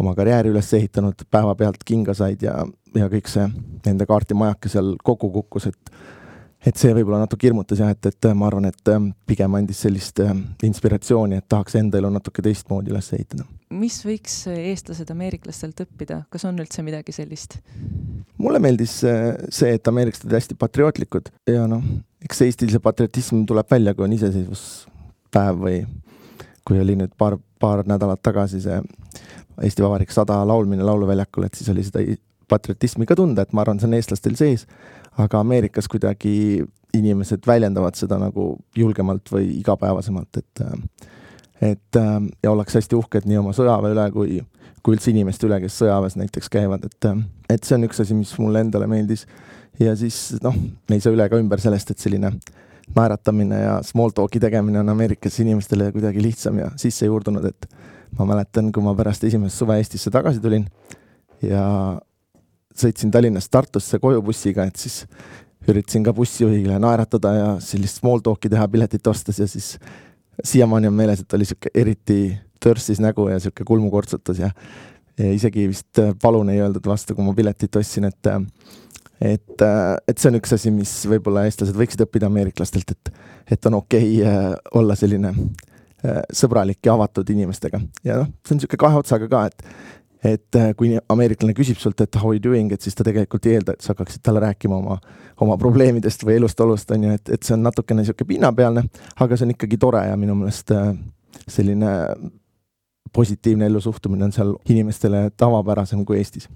oma 0.00 0.14
karjääri 0.18 0.52
üles 0.52 0.72
ehitanud, 0.78 1.26
päevapealt 1.30 1.84
kinga 1.84 2.14
said 2.16 2.42
ja 2.42 2.62
ja 2.92 3.06
kõik 3.08 3.28
see 3.32 3.46
nende 3.86 4.04
kaartimajake 4.04 4.68
seal 4.68 4.90
kokku 5.04 5.30
kukkus, 5.32 5.70
et 5.70 5.92
et 6.66 6.78
see 6.78 6.92
võib-olla 6.94 7.22
natuke 7.22 7.48
hirmutas 7.48 7.80
jah, 7.82 7.90
et, 7.92 8.06
et 8.06 8.28
ma 8.38 8.46
arvan, 8.48 8.68
et 8.70 8.92
pigem 9.28 9.58
andis 9.58 9.82
sellist 9.84 10.20
inspiratsiooni, 10.62 11.40
et 11.40 11.48
tahaks 11.50 11.76
enda 11.80 11.98
elu 11.98 12.12
natuke 12.14 12.44
teistmoodi 12.44 12.92
üles 12.94 13.10
ehitada. 13.16 13.46
mis 13.72 13.98
võiks 14.06 14.36
eestlased 14.52 15.10
ameeriklastelt 15.14 15.84
õppida, 15.86 16.22
kas 16.30 16.46
on 16.48 16.60
üldse 16.62 16.84
midagi 16.86 17.14
sellist? 17.16 17.58
mulle 18.42 18.62
meeldis 18.62 19.00
see, 19.02 19.74
et 19.74 19.88
ameeriklased 19.88 20.28
olid 20.28 20.38
hästi 20.38 20.58
patriootlikud 20.60 21.32
ja 21.50 21.66
noh, 21.70 21.84
eks 22.24 22.44
Eestil 22.46 22.72
see 22.72 22.82
patriotism 22.82 23.46
tuleb 23.48 23.70
välja, 23.70 23.94
kui 23.94 24.06
on 24.06 24.16
iseseisvuspäev 24.18 25.62
või 25.66 25.82
kui 26.66 26.78
oli 26.78 26.94
nüüd 26.98 27.14
paar, 27.18 27.38
paar 27.60 27.82
nädalat 27.88 28.22
tagasi 28.22 28.62
see 28.62 28.78
Eesti 29.62 29.84
Vabariik 29.84 30.10
sada 30.14 30.38
laulmine 30.48 30.84
Lauluväljakul, 30.86 31.44
et 31.46 31.58
siis 31.58 31.68
oli 31.68 31.84
seda 31.84 32.00
patriotismi 32.52 33.08
ka 33.08 33.16
tunda, 33.18 33.46
et 33.46 33.56
ma 33.56 33.64
arvan, 33.64 33.80
see 33.80 33.88
on 33.90 33.96
eestlastel 33.98 34.36
sees, 34.38 34.66
aga 35.20 35.40
Ameerikas 35.40 35.88
kuidagi 35.92 36.62
inimesed 36.96 37.46
väljendavad 37.48 37.96
seda 37.96 38.18
nagu 38.20 38.52
julgemalt 38.76 39.32
või 39.32 39.48
igapäevasemalt, 39.58 40.42
et 40.42 40.64
et 41.62 41.96
ja 42.42 42.50
ollakse 42.50 42.80
hästi 42.80 42.96
uhked 42.98 43.28
nii 43.30 43.38
oma 43.38 43.52
sõjaväe 43.54 43.94
üle 43.94 44.08
kui, 44.14 44.40
kui 44.82 44.96
üldse 44.96 45.12
inimeste 45.12 45.46
üle, 45.46 45.60
kes 45.62 45.76
sõjaväes 45.78 46.18
näiteks 46.18 46.50
käivad, 46.52 46.88
et 46.88 47.08
et 47.52 47.64
see 47.64 47.76
on 47.76 47.86
üks 47.86 48.02
asi, 48.02 48.16
mis 48.18 48.32
mulle 48.42 48.64
endale 48.66 48.88
meeldis. 48.90 49.26
ja 49.80 49.94
siis 49.96 50.34
noh, 50.42 50.56
me 50.88 50.98
ei 50.98 51.00
saa 51.00 51.14
üle 51.14 51.24
ega 51.28 51.38
ümber 51.38 51.62
sellest, 51.62 51.94
et 51.94 52.02
selline 52.02 52.32
naeratamine 52.96 53.60
ja 53.62 53.76
small 53.86 54.12
talk'i 54.14 54.40
tegemine 54.42 54.82
on 54.82 54.92
Ameerikas 54.92 55.38
inimestele 55.40 55.92
kuidagi 55.94 56.22
lihtsam 56.22 56.58
ja 56.58 56.72
sisse 56.76 57.06
juurdunud, 57.06 57.46
et 57.46 57.68
ma 58.18 58.26
mäletan, 58.28 58.72
kui 58.72 58.84
ma 58.84 58.94
pärast 58.98 59.24
esimest 59.24 59.56
suve 59.56 59.78
Eestisse 59.80 60.10
tagasi 60.12 60.42
tulin 60.42 60.66
ja 61.46 61.62
sõitsin 62.78 63.12
Tallinnast 63.12 63.50
Tartusse 63.52 63.98
koju 64.02 64.22
bussiga, 64.22 64.64
et 64.68 64.76
siis 64.80 65.02
üritasin 65.68 66.04
ka 66.04 66.14
bussijuhile 66.16 66.78
naeratada 66.82 67.34
ja 67.36 67.50
sellist 67.62 68.00
small 68.00 68.22
talk'i 68.24 68.50
teha 68.50 68.66
piletit 68.68 69.06
ostes 69.06 69.38
ja 69.38 69.46
siis 69.46 69.76
siiamaani 70.44 70.90
on 70.90 70.96
meeles, 70.96 71.22
et 71.22 71.34
oli 71.36 71.46
niisugune 71.46 71.82
eriti 71.82 72.18
törssis 72.62 73.00
nägu 73.02 73.28
ja 73.28 73.38
niisugune 73.38 73.68
kulmukortsutus 73.68 74.42
ja, 74.42 74.50
ja 75.18 75.32
isegi 75.32 75.68
vist 75.70 76.02
palun 76.22 76.50
ei 76.50 76.62
öeldud 76.64 76.86
vastu, 76.88 77.14
kui 77.14 77.26
ma 77.26 77.34
piletit 77.36 77.76
ostsin, 77.76 78.08
et 78.10 78.32
et, 79.22 79.62
et 80.08 80.18
see 80.18 80.30
on 80.32 80.38
üks 80.40 80.54
asi, 80.56 80.72
mis 80.74 80.92
võib-olla 81.06 81.44
eestlased 81.46 81.76
võiksid 81.78 82.02
õppida 82.06 82.26
ameeriklastelt, 82.30 82.94
et, 82.94 83.12
et 83.54 83.70
on 83.70 83.78
okei 83.78 84.16
okay 84.18 84.26
äh, 84.26 84.48
olla 84.80 84.96
selline 84.98 85.30
äh, 85.30 86.22
sõbralik 86.34 86.82
ja 86.86 86.96
avatud 86.96 87.30
inimestega. 87.30 87.80
Ja 88.02 88.18
noh, 88.22 88.32
see 88.42 88.56
on 88.56 88.62
niisugune 88.62 88.82
kahe 88.82 88.98
otsaga 88.98 89.28
ka, 89.30 89.44
et 89.52 89.62
et 90.24 90.58
äh, 90.58 90.70
kui 90.78 90.92
ameeriklane 91.10 91.54
küsib 91.58 91.80
sult, 91.82 92.00
et 92.00 92.16
how 92.20 92.30
are 92.30 92.38
you 92.38 92.42
doing, 92.42 92.72
et 92.72 92.82
siis 92.82 92.94
ta 92.94 93.06
tegelikult 93.06 93.46
ei 93.46 93.58
eelda, 93.58 93.74
et 93.74 93.84
sa 93.84 93.92
hakkaksid 93.92 94.22
talle 94.22 94.42
rääkima 94.44 94.78
oma, 94.78 94.98
oma 95.42 95.56
probleemidest 95.58 96.22
või 96.26 96.38
elust-olust, 96.40 96.90
on 96.94 97.08
ju, 97.08 97.16
et, 97.18 97.32
et 97.36 97.42
see 97.42 97.56
on 97.56 97.66
natukene 97.66 98.04
niisugune 98.04 98.30
pinnapealne, 98.34 98.86
aga 99.20 99.38
see 99.38 99.48
on 99.48 99.56
ikkagi 99.56 99.80
tore 99.82 100.04
ja 100.08 100.18
minu 100.20 100.38
meelest 100.38 100.70
äh, 100.76 100.92
selline 101.50 101.92
positiivne 103.12 103.66
ellusuhtumine 103.68 104.24
on 104.24 104.32
seal 104.32 104.54
inimestele 104.72 105.30
tavapärasem 105.36 106.04
kui 106.08 106.20
Eestis 106.22 106.48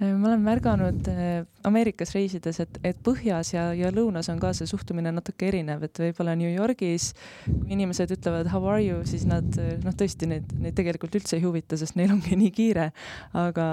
ma 0.00 0.28
olen 0.28 0.42
märganud 0.44 1.06
äh, 1.08 1.46
Ameerikas 1.64 2.12
reisides, 2.14 2.58
et, 2.60 2.76
et 2.84 2.98
põhjas 3.02 3.54
ja, 3.54 3.70
ja 3.74 3.88
lõunas 3.94 4.28
on 4.28 4.38
ka 4.38 4.52
see 4.54 4.68
suhtumine 4.68 5.08
natuke 5.14 5.48
erinev, 5.48 5.86
et 5.86 5.98
võib-olla 5.98 6.34
New 6.36 6.50
Yorgis, 6.52 7.08
kui 7.46 7.72
inimesed 7.74 8.12
ütlevad 8.12 8.50
how 8.52 8.66
are 8.68 8.82
you, 8.84 9.00
siis 9.08 9.24
nad 9.26 9.56
noh, 9.56 9.94
tõesti 9.96 10.28
neid, 10.28 10.52
neid 10.60 10.76
tegelikult 10.76 11.16
üldse 11.16 11.38
ei 11.38 11.44
huvita, 11.46 11.78
sest 11.80 11.96
neil 11.96 12.12
ongi 12.12 12.36
nii 12.38 12.52
kiire. 12.54 12.90
aga, 13.36 13.66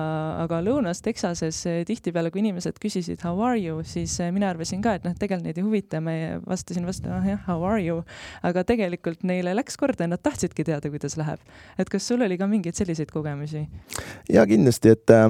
aga 0.45 0.61
lõunas 0.63 1.03
Texases 1.03 1.59
äh, 1.67 1.81
tihtipeale, 1.89 2.31
kui 2.31 2.41
inimesed 2.41 2.79
küsisid 2.81 3.25
how 3.27 3.43
are 3.43 3.59
you, 3.59 3.83
siis 3.83 4.15
mina 4.31 4.53
arvasin 4.53 4.81
ka, 4.81 4.95
et 4.95 5.03
noh, 5.03 5.17
tegelikult 5.19 5.49
neid 5.49 5.59
ei 5.59 5.67
huvita, 5.67 6.01
ma 6.03 6.15
vastasin 6.47 6.87
vastu, 6.87 7.11
ah 7.11 7.27
jah, 7.27 7.43
how 7.49 7.67
are 7.67 7.83
you. 7.83 7.99
aga 8.47 8.63
tegelikult 8.63 9.27
neile 9.27 9.51
läks 9.57 9.75
korda 9.77 10.07
ja 10.07 10.13
nad 10.15 10.23
tahtsidki 10.23 10.63
teada, 10.71 10.87
kuidas 10.93 11.19
läheb. 11.19 11.43
et 11.77 11.91
kas 11.91 12.07
sul 12.07 12.23
oli 12.23 12.39
ka 12.39 12.47
mingeid 12.47 12.79
selliseid 12.79 13.11
kogemusi? 13.11 13.67
ja 14.31 14.47
kindlasti, 14.47 14.95
et 14.95 15.11
äh 15.11 15.29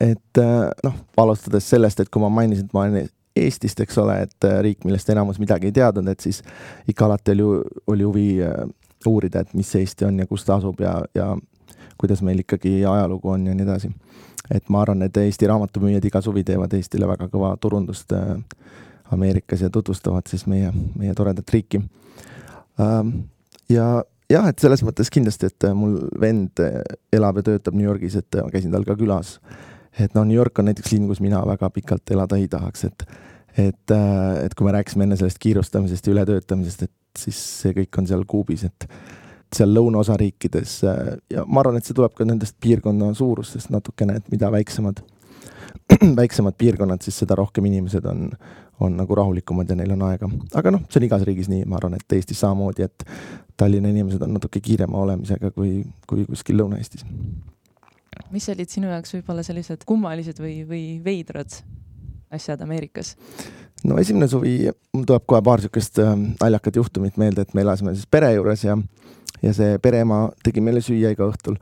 et 0.00 0.38
äh, 0.38 0.70
noh, 0.84 0.94
alustades 1.16 1.68
sellest, 1.70 2.00
et 2.00 2.10
kui 2.10 2.22
ma 2.22 2.30
mainisin, 2.32 2.66
et 2.66 2.74
ma 2.74 2.86
olen 2.86 3.10
Eestist, 3.34 3.80
eks 3.82 3.96
ole, 3.98 4.14
et 4.28 4.46
äh, 4.46 4.60
riik, 4.62 4.84
millest 4.86 5.08
enamus 5.10 5.40
midagi 5.42 5.66
ei 5.70 5.74
teadnud, 5.74 6.06
et 6.10 6.22
siis 6.22 6.40
ikka 6.90 7.08
alati 7.08 7.34
oli, 7.34 7.46
oli 7.90 8.06
huvi 8.06 8.28
äh, 8.46 8.60
uurida, 9.10 9.42
et 9.42 9.54
mis 9.58 9.74
Eesti 9.74 10.06
on 10.06 10.20
ja 10.22 10.26
kus 10.30 10.46
ta 10.46 10.58
asub 10.58 10.80
ja, 10.80 11.00
ja 11.14 11.32
kuidas 11.98 12.22
meil 12.22 12.44
ikkagi 12.44 12.76
ajalugu 12.86 13.34
on 13.34 13.46
ja 13.46 13.54
nii 13.54 13.66
edasi. 13.66 13.90
et 14.54 14.68
ma 14.68 14.82
arvan, 14.82 15.02
et 15.02 15.16
Eesti 15.16 15.50
raamatumüüjad 15.50 16.04
iga 16.04 16.20
suvi 16.22 16.44
teevad 16.44 16.72
Eestile 16.74 17.08
väga 17.08 17.28
kõva 17.32 17.54
turundust 17.60 18.12
Ameerikas 19.12 19.60
ja 19.60 19.70
tutvustavad 19.70 20.26
siis 20.30 20.46
meie, 20.46 20.72
meie 20.98 21.14
toredat 21.14 21.50
riiki. 21.52 21.82
Ähm, 22.80 23.10
ja 23.68 24.02
jah, 24.30 24.48
et 24.48 24.58
selles 24.58 24.82
mõttes 24.82 25.10
kindlasti, 25.12 25.50
et 25.50 25.68
mul 25.74 25.98
vend 26.20 26.62
elab 27.12 27.38
ja 27.40 27.50
töötab 27.50 27.74
New 27.74 27.86
Yorgis, 27.86 28.16
et 28.16 28.40
ma 28.40 28.50
käisin 28.52 28.72
tal 28.72 28.86
ka 28.86 28.96
külas 28.98 29.38
et 30.00 30.14
noh, 30.16 30.24
New 30.26 30.36
York 30.36 30.58
on 30.58 30.68
näiteks 30.70 30.92
linn, 30.94 31.06
kus 31.10 31.22
mina 31.22 31.42
väga 31.46 31.70
pikalt 31.70 32.10
elada 32.14 32.38
ei 32.40 32.48
tahaks, 32.50 32.84
et 32.90 33.06
et, 33.54 33.90
äh, 33.90 34.44
et 34.44 34.54
kui 34.54 34.66
me 34.66 34.72
rääkisime 34.74 35.06
enne 35.06 35.16
sellest 35.16 35.38
kiirustamisest 35.38 36.06
ja 36.06 36.14
ületöötamisest, 36.14 36.88
et 36.88 37.18
siis 37.18 37.38
see 37.60 37.74
kõik 37.76 38.00
on 38.00 38.08
seal 38.10 38.24
kuubis, 38.26 38.64
et 38.66 38.88
seal 39.54 39.70
lõunaosa 39.70 40.16
riikides 40.18 40.80
äh, 40.90 41.14
ja 41.30 41.44
ma 41.46 41.62
arvan, 41.62 41.78
et 41.78 41.86
see 41.86 41.94
tuleb 41.94 42.16
ka 42.18 42.26
nendest 42.26 42.56
piirkonna 42.62 43.12
suurustest 43.14 43.70
natukene, 43.70 44.18
et 44.18 44.34
mida 44.34 44.50
väiksemad, 44.50 45.04
väiksemad 46.20 46.58
piirkonnad, 46.58 47.06
siis 47.06 47.22
seda 47.22 47.38
rohkem 47.38 47.70
inimesed 47.70 48.10
on, 48.10 48.26
on 48.82 48.98
nagu 48.98 49.20
rahulikumad 49.22 49.70
ja 49.70 49.78
neil 49.78 49.94
on 49.94 50.02
aega. 50.10 50.30
aga 50.58 50.74
noh, 50.74 50.86
see 50.90 50.98
on 50.98 51.10
igas 51.12 51.26
riigis 51.28 51.50
nii, 51.52 51.62
ma 51.70 51.78
arvan, 51.78 51.94
et 52.00 52.18
Eestis 52.18 52.42
samamoodi, 52.42 52.90
et 52.90 53.06
Tallinna 53.54 53.94
inimesed 53.94 54.22
on 54.26 54.34
natuke 54.34 54.58
kiirema 54.58 54.98
olemisega 55.06 55.54
kui, 55.54 55.84
kui 56.10 56.26
kuskil 56.26 56.58
Lõuna-Eestis 56.58 57.06
mis 58.34 58.48
olid 58.52 58.70
sinu 58.70 58.90
jaoks 58.90 59.14
võib-olla 59.16 59.44
sellised 59.46 59.84
kummalised 59.88 60.40
või, 60.42 60.62
või 60.68 60.84
veidrad 61.04 61.60
asjad 62.34 62.62
Ameerikas? 62.64 63.14
no 63.84 63.98
esimene 64.00 64.28
suvi, 64.30 64.56
mul 64.94 65.06
tuleb 65.08 65.26
kohe 65.28 65.42
paar 65.44 65.62
niisugust 65.62 66.00
äh, 66.02 66.14
naljakat 66.40 66.80
juhtumit 66.80 67.18
meelde, 67.20 67.44
et 67.44 67.54
me 67.54 67.64
elasime 67.64 67.94
siis 67.94 68.08
pere 68.10 68.32
juures 68.34 68.64
ja 68.64 68.78
ja 69.42 69.52
see 69.52 69.78
pereema 69.82 70.28
tegi 70.44 70.62
meile 70.64 70.80
süüa 70.84 71.12
iga 71.12 71.26
õhtul. 71.28 71.58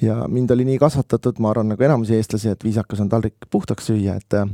ja 0.00 0.24
mind 0.28 0.50
oli 0.54 0.64
nii 0.64 0.78
kasvatatud, 0.80 1.40
ma 1.44 1.50
arvan, 1.52 1.68
nagu 1.74 1.84
enamusi 1.84 2.16
eestlasi, 2.16 2.54
et 2.54 2.64
viisakas 2.64 3.02
on 3.04 3.10
taldrik 3.12 3.50
puhtaks 3.50 3.90
süüa, 3.90 4.16
et 4.16 4.38
äh, 4.38 4.48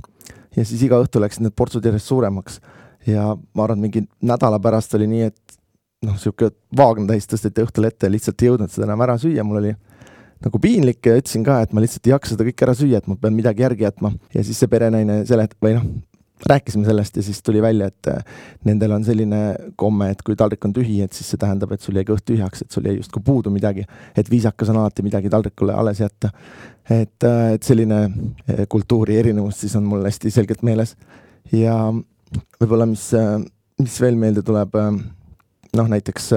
ja 0.56 0.64
siis 0.64 0.82
iga 0.82 0.98
õhtu 1.02 1.22
läksid 1.22 1.46
need 1.46 1.54
portsud 1.56 1.84
järjest 1.84 2.10
suuremaks. 2.10 2.60
ja 3.06 3.36
ma 3.54 3.64
arvan, 3.64 3.80
mingi 3.80 4.06
nädala 4.22 4.58
pärast 4.62 4.94
oli 4.98 5.06
nii, 5.06 5.30
et 5.30 5.58
noh, 6.06 6.16
niisugune 6.16 6.50
Wagner-täis 6.76 7.28
tõsteti 7.30 7.62
õhtul 7.62 7.86
ette 7.88 8.08
ja 8.08 8.12
lihtsalt 8.12 8.42
ei 8.42 8.50
jõudnud 8.50 8.72
seda 8.72 8.88
enam 8.88 9.04
ära 9.06 9.18
süüa, 9.20 9.44
mul 9.46 9.62
oli 9.62 9.74
nagu 10.44 10.60
piinlik 10.60 11.06
ja 11.06 11.16
ütlesin 11.16 11.44
ka, 11.46 11.60
et 11.64 11.72
ma 11.72 11.82
lihtsalt 11.84 12.06
ei 12.08 12.12
jaksa 12.12 12.34
seda 12.34 12.44
kõike 12.48 12.66
ära 12.66 12.74
süüa, 12.76 13.00
et 13.00 13.08
ma 13.08 13.16
pean 13.20 13.36
midagi 13.36 13.64
järgi 13.64 13.86
jätma. 13.86 14.12
ja 14.34 14.44
siis 14.44 14.58
see 14.60 14.68
perenaine 14.68 15.22
selet- 15.28 15.56
või 15.62 15.78
noh, 15.78 15.86
rääkisime 16.44 16.84
sellest 16.84 17.16
ja 17.16 17.22
siis 17.22 17.42
tuli 17.42 17.62
välja, 17.62 17.86
et 17.86 18.08
äh, 18.08 18.24
nendel 18.64 18.92
on 18.92 19.04
selline 19.04 19.56
komme, 19.76 20.10
et 20.12 20.22
kui 20.22 20.36
taldrik 20.36 20.64
on 20.68 20.74
tühi, 20.76 21.00
et 21.04 21.16
siis 21.16 21.30
see 21.32 21.40
tähendab, 21.40 21.72
et 21.72 21.80
sul 21.80 21.96
jäi 21.96 22.04
kõht 22.04 22.26
tühjaks, 22.28 22.62
et 22.62 22.76
sul 22.76 22.84
jäi 22.84 22.98
justkui 22.98 23.22
puudu 23.24 23.50
midagi. 23.50 23.86
et 24.16 24.30
viisakas 24.30 24.68
on 24.68 24.82
alati 24.82 25.02
midagi 25.02 25.32
taldrikule 25.32 25.72
alles 25.72 26.00
jätta. 26.00 26.30
et, 26.90 27.24
äh, 27.24 27.52
et 27.54 27.62
selline 27.62 28.02
äh, 28.04 28.66
kultuuri 28.68 29.16
erinevus 29.16 29.60
siis 29.60 29.76
on 29.76 29.84
mul 29.84 30.04
hästi 30.04 30.30
selgelt 30.30 30.62
meeles. 30.62 30.96
ja 31.52 31.92
võib-olla, 32.60 32.86
mis, 32.86 33.12
mis 33.78 34.00
veel 34.00 34.16
meelde 34.16 34.42
tuleb, 34.42 34.76
noh 35.76 35.88
näiteks 35.88 36.30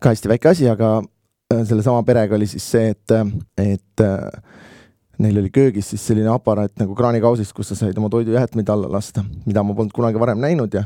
ka 0.00 0.10
hästi 0.10 0.28
väike 0.28 0.48
asi, 0.48 0.68
aga 0.68 1.02
sellesama 1.68 2.02
perega 2.06 2.36
oli 2.36 2.48
siis 2.50 2.66
see, 2.74 2.92
et, 2.94 3.14
et 3.60 4.04
äh, 4.04 4.60
neil 5.22 5.40
oli 5.42 5.52
köögis 5.54 5.92
siis 5.92 6.06
selline 6.10 6.30
aparaat 6.32 6.74
nagu 6.80 6.96
kraanikausist, 6.98 7.54
kus 7.56 7.72
sa 7.72 7.78
said 7.78 7.98
oma 8.00 8.10
toidujäätmeid 8.12 8.70
alla 8.74 8.90
lasta, 8.90 9.24
mida 9.46 9.62
ma 9.62 9.76
polnud 9.76 9.94
kunagi 9.94 10.20
varem 10.20 10.42
näinud 10.42 10.74
ja 10.74 10.84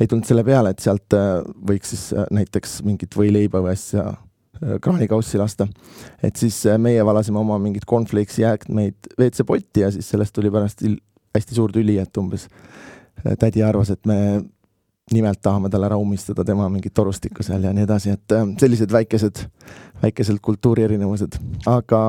ei 0.00 0.08
tulnud 0.08 0.26
selle 0.26 0.44
peale, 0.46 0.72
et 0.72 0.82
sealt 0.82 1.16
äh, 1.16 1.38
võiks 1.70 1.94
siis 1.94 2.10
näiteks 2.32 2.80
mingit 2.86 3.16
võileiba 3.16 3.62
või 3.64 3.74
asja 3.76 4.12
kraanikaussi 4.60 5.38
lasta. 5.40 5.66
et 6.22 6.36
siis 6.36 6.58
meie 6.78 7.04
valasime 7.04 7.38
oma 7.40 7.56
mingit 7.58 7.86
cornflakes'i 7.88 8.42
jäätmeid 8.42 9.14
WC-potti 9.16 9.86
ja 9.86 9.90
siis 9.90 10.10
sellest 10.12 10.34
tuli 10.36 10.50
pärast 10.52 10.84
hästi 11.34 11.56
suur 11.56 11.72
tüli, 11.72 11.96
et 11.98 12.16
umbes 12.20 12.48
tädi 13.38 13.62
arvas, 13.64 13.90
et 13.90 14.04
me 14.06 14.18
nimelt 15.12 15.40
tahame 15.42 15.70
talle 15.70 15.88
ära 15.90 15.98
ummistada 15.98 16.44
tema 16.46 16.68
mingit 16.70 16.94
torustikku 16.94 17.44
seal 17.46 17.64
ja 17.66 17.72
nii 17.74 17.86
edasi, 17.86 18.14
et 18.14 18.36
äh, 18.36 18.46
sellised 18.62 18.92
väikesed, 18.94 19.42
väikesed 20.02 20.38
kultuuri 20.44 20.86
erinevused, 20.86 21.38
aga 21.70 22.00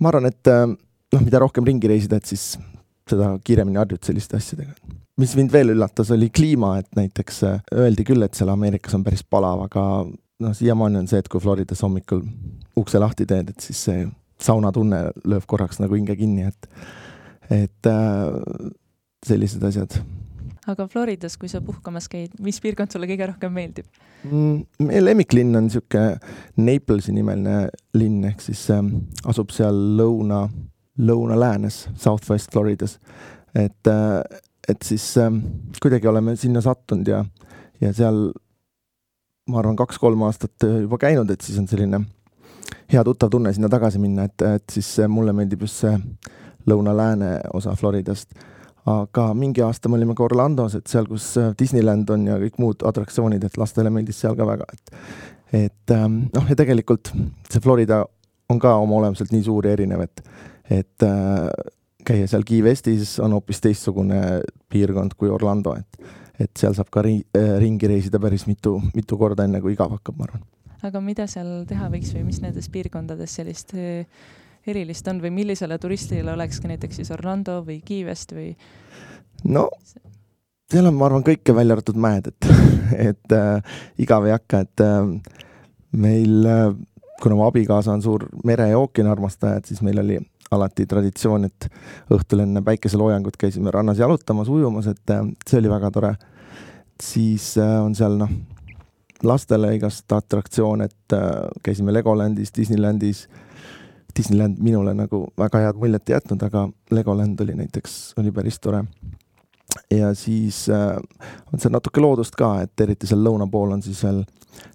ma 0.00 0.12
arvan, 0.12 0.30
et 0.30 0.50
äh, 0.50 0.66
noh, 1.12 1.24
mida 1.24 1.42
rohkem 1.42 1.66
ringi 1.68 1.90
reisida, 1.90 2.18
et 2.18 2.30
siis 2.30 2.54
seda 3.08 3.34
kiiremini 3.44 3.80
harjud 3.82 4.02
selliste 4.06 4.38
asjadega. 4.38 4.72
mis 5.20 5.34
mind 5.36 5.52
veel 5.52 5.74
üllatas, 5.74 6.10
oli 6.14 6.30
kliima, 6.32 6.78
et 6.80 6.88
näiteks 6.96 7.42
äh, 7.48 7.60
öeldi 7.84 8.06
küll, 8.08 8.24
et 8.24 8.38
seal 8.38 8.50
Ameerikas 8.52 8.96
on 8.96 9.04
päris 9.04 9.22
palav, 9.22 9.66
aga 9.68 9.84
noh, 10.42 10.56
siiamaani 10.56 11.02
on 11.02 11.08
see, 11.10 11.20
et 11.20 11.28
kui 11.30 11.40
Floridas 11.42 11.82
hommikul 11.84 12.24
ukse 12.80 13.00
lahti 13.02 13.26
teed, 13.28 13.52
et 13.52 13.60
siis 13.60 13.84
see 13.88 14.06
saunatunne 14.42 15.04
lööb 15.28 15.44
korraks 15.46 15.78
nagu 15.82 15.98
hinge 15.98 16.16
kinni, 16.18 16.48
et 16.48 16.70
et 17.52 17.90
äh, 17.90 18.70
sellised 19.26 19.62
asjad. 19.68 19.98
Aga 20.70 20.86
Floridas, 20.88 21.36
kui 21.40 21.50
sa 21.50 21.60
puhkamas 21.64 22.08
käid, 22.10 22.34
mis 22.42 22.60
piirkond 22.62 22.92
sulle 22.92 23.08
kõige 23.10 23.26
rohkem 23.32 23.54
meeldib 23.54 23.88
mm,? 24.28 24.86
meie 24.86 25.02
lemmiklinn 25.02 25.58
on 25.58 25.66
niisugune 25.68 26.18
Naplesi 26.62 27.14
nimeline 27.16 27.56
linn, 27.98 28.22
ehk 28.30 28.44
siis 28.44 28.62
äh, 28.74 28.84
asub 29.30 29.52
seal 29.54 29.82
lõuna, 29.98 30.44
lõuna-läänes, 31.02 31.86
Southwest 31.98 32.52
Floridas. 32.54 32.98
et 33.54 33.90
äh,, 33.90 34.22
et 34.68 34.82
siis 34.86 35.04
äh, 35.18 35.30
kuidagi 35.82 36.08
oleme 36.08 36.36
sinna 36.36 36.62
sattunud 36.62 37.08
ja, 37.08 37.24
ja 37.80 37.92
seal 37.92 38.28
ma 39.50 39.58
arvan, 39.58 39.76
kaks-kolm 39.76 40.22
aastat 40.28 40.68
juba 40.84 40.98
käinud, 41.02 41.30
et 41.30 41.40
siis 41.42 41.58
on 41.58 41.66
selline 41.68 42.04
hea 42.92 43.02
tuttav 43.04 43.30
tunne 43.30 43.52
sinna 43.52 43.68
tagasi 43.72 43.98
minna, 43.98 44.28
et, 44.28 44.44
et 44.46 44.70
siis 44.70 44.94
mulle 45.10 45.34
meeldib 45.36 45.64
just 45.66 45.82
see 45.82 45.96
lõuna-lääne 46.70 47.38
osa 47.54 47.74
Floridast. 47.78 48.34
Aga 48.86 49.28
mingi 49.38 49.62
aasta 49.62 49.88
me 49.88 49.98
olime 49.98 50.14
ka 50.18 50.24
Orlandos, 50.26 50.74
et 50.74 50.86
seal, 50.90 51.06
kus 51.06 51.34
Disneyland 51.58 52.08
on 52.10 52.26
ja 52.26 52.38
kõik 52.40 52.58
muud 52.62 52.86
atraktsioonid, 52.88 53.44
et 53.46 53.58
lastele 53.60 53.92
meeldis 53.94 54.18
seal 54.24 54.38
ka 54.38 54.48
väga, 54.48 54.66
et 54.72 54.96
et 55.52 55.92
ähm, 55.92 56.24
noh, 56.32 56.48
ja 56.48 56.56
tegelikult 56.56 57.12
see 57.52 57.60
Florida 57.60 58.00
on 58.48 58.60
ka 58.60 58.72
oma 58.80 58.96
olemuselt 59.02 59.32
nii 59.34 59.44
suur 59.44 59.68
ja 59.68 59.76
erinev, 59.76 60.06
et 60.06 60.24
et 60.72 61.06
äh, 61.06 61.48
käia 62.06 62.26
seal 62.30 62.46
Key 62.48 62.62
Westis 62.64 63.18
on 63.22 63.36
hoopis 63.36 63.60
teistsugune 63.62 64.40
piirkond 64.72 65.16
kui 65.18 65.30
Orlando, 65.32 65.76
et 65.78 66.42
et 66.42 66.50
seal 66.58 66.74
saab 66.74 66.88
ka 66.90 67.04
ri 67.04 67.20
äh, 67.36 67.56
ringi 67.62 67.86
reisida 67.90 68.18
päris 68.18 68.48
mitu, 68.48 68.78
mitu 68.96 69.18
korda, 69.20 69.44
enne 69.44 69.60
kui 69.62 69.76
igav 69.76 69.92
hakkab, 69.94 70.16
ma 70.18 70.26
arvan. 70.26 70.46
aga 70.82 71.00
mida 71.04 71.28
seal 71.30 71.62
teha 71.68 71.90
võiks 71.92 72.14
või 72.16 72.24
mis 72.26 72.40
nendes 72.42 72.68
piirkondades 72.72 73.36
sellist 73.38 73.76
äh, 73.76 74.08
erilist 74.66 75.08
on 75.10 75.20
või 75.22 75.32
millisele 75.34 75.78
turistile 75.78 76.32
oleks 76.32 76.60
ka 76.62 76.70
näiteks 76.70 77.00
siis 77.00 77.10
Orlando 77.14 77.60
või 77.66 77.80
Key 77.84 78.06
West 78.06 78.34
või? 78.36 78.52
no 79.44 79.68
seal 80.72 80.88
on, 80.88 80.96
ma 80.96 81.08
arvan, 81.08 81.24
kõike 81.26 81.54
välja 81.56 81.76
arvatud 81.76 81.98
mäed, 82.00 82.30
et, 82.32 82.48
et 83.10 83.36
äh, 83.36 83.78
igav 84.00 84.26
ei 84.28 84.34
hakka, 84.34 84.62
et 84.64 84.84
äh, 84.84 85.00
meil 85.92 86.46
äh,, 86.48 86.68
kuna 87.22 87.38
mu 87.38 87.46
abikaasa 87.46 87.92
on 87.92 88.02
suur 88.02 88.26
mere 88.44 88.70
ja 88.70 88.78
ookeani 88.80 89.12
armastaja, 89.12 89.60
et 89.60 89.68
siis 89.70 89.82
meil 89.84 90.00
oli 90.02 90.18
alati 90.52 90.86
traditsioon, 90.88 91.46
et 91.48 91.68
õhtul 92.12 92.44
enne 92.44 92.60
päikeseloojangut 92.64 93.38
käisime 93.40 93.72
rannas 93.72 94.00
jalutamas, 94.02 94.50
ujumas, 94.52 94.88
et 94.90 95.14
äh, 95.14 95.26
see 95.48 95.60
oli 95.60 95.72
väga 95.72 95.90
tore. 95.90 96.14
siis 97.02 97.56
äh, 97.58 97.78
on 97.84 97.94
seal 97.98 98.16
noh, 98.20 98.30
lastele 99.22 99.74
igast 99.76 100.12
atraktsioone, 100.12 100.84
et 100.84 101.16
äh, 101.16 101.48
käisime 101.62 101.92
Legolandis, 101.92 102.54
Disneylandis 102.56 103.26
äh,, 103.28 103.51
Disneyland 104.18 104.60
minule 104.60 104.94
nagu 104.94 105.24
väga 105.38 105.64
head 105.64 105.80
muljet 105.80 106.10
ei 106.10 106.16
jätnud, 106.16 106.42
aga 106.42 106.66
Legoland 106.90 107.40
oli 107.40 107.54
näiteks, 107.58 108.14
oli 108.20 108.32
päris 108.32 108.60
tore. 108.60 108.84
ja 109.90 110.14
siis 110.14 110.68
äh, 110.68 110.96
on 111.52 111.60
seal 111.60 111.72
natuke 111.72 112.00
loodust 112.00 112.36
ka, 112.36 112.60
et 112.62 112.80
eriti 112.80 113.06
seal 113.08 113.24
lõuna 113.24 113.48
pool 113.50 113.72
on 113.72 113.82
siis 113.82 114.02
veel 114.04 114.22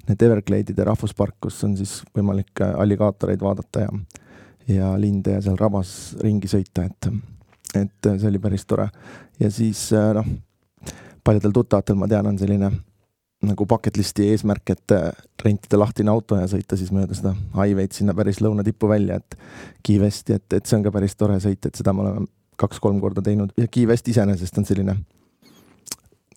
need 0.07 0.23
Everglade'ide 0.25 0.83
rahvuspark, 0.87 1.35
kus 1.41 1.63
on 1.63 1.77
siis 1.77 1.99
võimalik 2.17 2.61
äh, 2.61 2.73
alligaatoreid 2.81 3.41
vaadata 3.41 3.85
ja 3.85 3.89
ja 4.67 4.91
linde 4.99 5.31
ja 5.31 5.41
seal 5.41 5.55
rabas 5.59 6.15
ringi 6.23 6.49
sõita, 6.51 6.83
et 6.83 7.11
et 7.75 8.07
see 8.07 8.27
oli 8.27 8.39
päris 8.39 8.65
tore. 8.65 8.89
ja 9.39 9.51
siis 9.51 9.91
äh, 9.93 10.13
noh, 10.17 10.27
paljudel 11.23 11.51
tuttavatel, 11.51 11.95
ma 11.95 12.07
tean, 12.07 12.27
on 12.27 12.39
selline 12.39 12.71
nagu 13.47 13.65
bucket 13.69 13.97
list'i 13.97 14.29
eesmärk, 14.31 14.73
et 14.73 14.95
äh, 14.95 15.11
rentida 15.43 15.79
lahtine 15.79 16.11
auto 16.13 16.39
ja 16.39 16.47
sõita 16.51 16.77
siis 16.79 16.93
mööda 16.95 17.17
seda 17.17 17.33
highway'd 17.55 17.95
sinna 17.95 18.15
päris 18.17 18.41
lõunatippu 18.43 18.89
välja, 18.89 19.19
et 19.21 19.37
Key 19.83 20.01
Westi, 20.01 20.37
et, 20.37 20.47
et 20.53 20.65
see 20.65 20.79
on 20.79 20.85
ka 20.85 20.93
päris 20.95 21.15
tore 21.15 21.39
sõit, 21.43 21.65
et 21.65 21.77
seda 21.77 21.93
me 21.95 22.05
oleme 22.05 22.27
kaks-kolm 22.57 22.99
korda 23.01 23.21
teinud 23.21 23.53
ja 23.57 23.67
Key 23.69 23.85
West 23.89 24.07
iseenesest 24.09 24.57
on 24.57 24.65
selline 24.65 24.97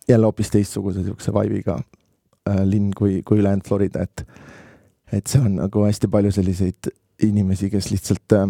jälle 0.09 0.25
hoopis 0.25 0.51
teistsuguse 0.53 1.01
niisuguse 1.01 1.33
vibe'iga 1.33 1.79
äh, 1.79 2.63
linn 2.65 2.91
kui, 2.97 3.21
kui 3.25 3.41
ülejäänud 3.41 3.67
Florida, 3.67 4.05
et 4.05 4.25
et 5.11 5.27
seal 5.27 5.43
on 5.49 5.57
nagu 5.59 5.83
hästi 5.83 6.07
palju 6.07 6.31
selliseid 6.31 6.91
inimesi, 7.27 7.69
kes 7.69 7.91
lihtsalt 7.91 8.37
äh, 8.37 8.47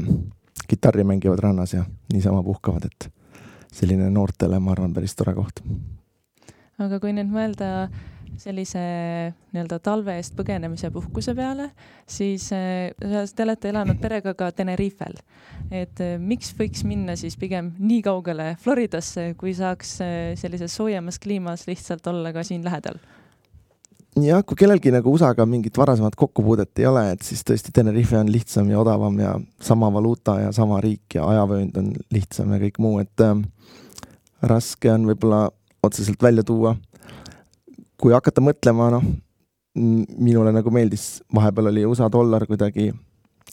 kitarri 0.67 1.04
mängivad 1.04 1.39
rannas 1.39 1.74
ja 1.74 1.86
niisama 2.13 2.43
puhkavad, 2.43 2.86
et 2.86 3.10
selline 3.74 4.10
noortele, 4.12 4.60
ma 4.60 4.76
arvan, 4.76 4.93
päris 4.93 5.15
tore 5.15 5.34
koht. 5.36 5.63
aga 6.82 7.00
kui 7.00 7.13
nüüd 7.13 7.30
mõelda 7.32 7.89
sellise 8.39 8.82
nii-öelda 9.52 9.80
talve 9.84 10.15
eest 10.20 10.36
põgenemise 10.38 10.91
puhkuse 10.94 11.36
peale, 11.38 11.70
siis 12.10 12.50
äh, 12.56 12.91
te 13.36 13.46
olete 13.46 13.72
elanud 13.72 14.00
perega 14.02 14.34
ka 14.38 14.52
Tenerifel. 14.56 15.17
et 15.72 16.02
äh, 16.04 16.17
miks 16.20 16.54
võiks 16.58 16.84
minna 16.88 17.15
siis 17.20 17.38
pigem 17.38 17.74
nii 17.80 18.02
kaugele 18.06 18.56
Floridasse, 18.62 19.34
kui 19.39 19.54
saaks 19.58 19.98
äh, 20.02 20.20
sellises 20.39 20.76
soojemas 20.76 21.20
kliimas 21.20 21.67
lihtsalt 21.67 22.08
olla 22.08 22.34
ka 22.34 22.44
siin 22.48 22.63
lähedal? 22.65 23.00
jah, 24.20 24.44
kui 24.44 24.60
kellelgi 24.60 24.91
nagu 24.91 25.13
USA-ga 25.13 25.46
mingit 25.48 25.78
varasemat 25.78 26.15
kokkupuudet 26.20 26.80
ei 26.80 26.86
ole, 26.89 27.06
et 27.13 27.24
siis 27.24 27.44
tõesti 27.48 27.72
Tenerife 27.74 28.17
on 28.20 28.32
lihtsam 28.32 28.70
ja 28.70 28.82
odavam 28.82 29.20
ja 29.20 29.38
sama 29.62 29.91
valuuta 29.94 30.39
ja 30.41 30.52
sama 30.56 30.82
riik 30.84 31.15
ja 31.15 31.28
ajavöönd 31.32 31.78
on 31.80 31.94
lihtsam 32.12 32.52
ja 32.52 32.62
kõik 32.65 32.80
muu, 32.84 33.00
et 33.04 33.24
äh, 33.24 33.36
raske 34.41 34.91
on 34.91 35.08
võib-olla 35.08 35.50
otseselt 35.84 36.22
välja 36.22 36.44
tuua 36.46 36.76
kui 38.02 38.16
hakata 38.16 38.42
mõtlema, 38.44 38.90
noh, 38.96 39.06
minule 39.76 40.52
nagu 40.52 40.74
meeldis, 40.74 41.22
vahepeal 41.34 41.72
oli 41.72 41.86
USA 41.88 42.10
dollar 42.12 42.46
kuidagi 42.50 42.90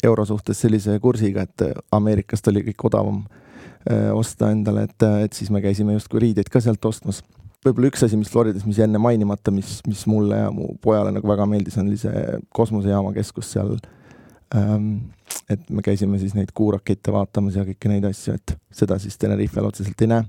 euro 0.05 0.25
suhtes 0.27 0.61
sellise 0.65 0.99
kursiga, 1.03 1.45
et 1.45 1.67
Ameerikast 1.95 2.49
oli 2.51 2.65
kõik 2.71 2.87
odavam 2.91 3.21
öö, 3.25 4.15
osta 4.19 4.51
endale, 4.55 4.87
et, 4.89 5.07
et 5.25 5.37
siis 5.37 5.51
me 5.55 5.63
käisime 5.63 5.95
justkui 5.97 6.23
riideid 6.27 6.51
ka 6.53 6.63
sealt 6.63 6.85
ostmas. 6.91 7.23
võib-olla 7.65 7.91
üks 7.91 8.05
asi, 8.07 8.17
mis 8.17 8.31
Floridas, 8.31 8.67
mis 8.67 8.79
enne 8.83 8.99
mainimata, 9.03 9.51
mis, 9.55 9.79
mis 9.87 10.07
mulle 10.07 10.39
ja 10.39 10.51
mu 10.55 10.73
pojale 10.83 11.13
nagu 11.15 11.29
väga 11.29 11.47
meeldis, 11.47 11.79
on 11.79 11.91
oli 11.91 11.99
see 12.01 12.25
kosmosejaama 12.55 13.13
keskus 13.17 13.53
seal 13.55 13.77
ähm,. 14.55 15.11
et 15.51 15.71
me 15.71 15.83
käisime 15.83 16.19
siis 16.19 16.35
neid 16.35 16.51
kuurakette 16.55 17.13
vaatamas 17.13 17.57
ja 17.59 17.67
kõiki 17.67 17.91
neid 17.91 18.05
asju, 18.09 18.35
et 18.35 18.57
seda 18.73 18.99
siis 18.99 19.19
Tenerifel 19.19 19.67
otseselt 19.67 20.03
ei 20.03 20.11
näe 20.15 20.25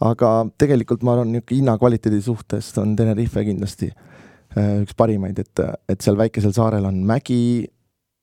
aga 0.00 0.32
tegelikult 0.58 1.04
ma 1.06 1.14
arvan, 1.14 1.30
niisugune 1.32 1.60
hinnakvaliteedi 1.60 2.20
suhtes 2.24 2.72
on 2.82 2.96
Tenerife 2.96 3.44
kindlasti 3.46 3.90
äh, 3.90 4.82
üks 4.82 4.96
parimaid, 4.98 5.38
et, 5.38 5.64
et 5.88 6.00
seal 6.00 6.18
väikesel 6.18 6.54
saarel 6.56 6.88
on 6.88 7.02
mägi, 7.06 7.66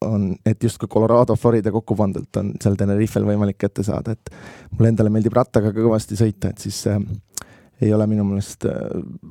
on, 0.06 0.32
et 0.46 0.64
justkui 0.64 0.90
Colorado, 0.92 1.36
Florida 1.38 1.72
kokku 1.72 1.96
pandult 1.96 2.38
on 2.42 2.54
seal 2.62 2.76
Tenerifel 2.80 3.28
võimalik 3.28 3.60
kätte 3.62 3.86
saada, 3.86 4.16
et 4.18 4.34
mulle 4.74 4.92
endale 4.92 5.14
meeldib 5.14 5.36
rattaga 5.38 5.72
ka 5.72 5.80
kõvasti 5.80 6.18
sõita, 6.20 6.52
et 6.52 6.64
siis 6.66 6.84
äh, 6.92 7.00
ei 7.82 7.94
ole 7.94 8.08
minu 8.08 8.26
meelest 8.28 8.68
äh, 8.70 8.78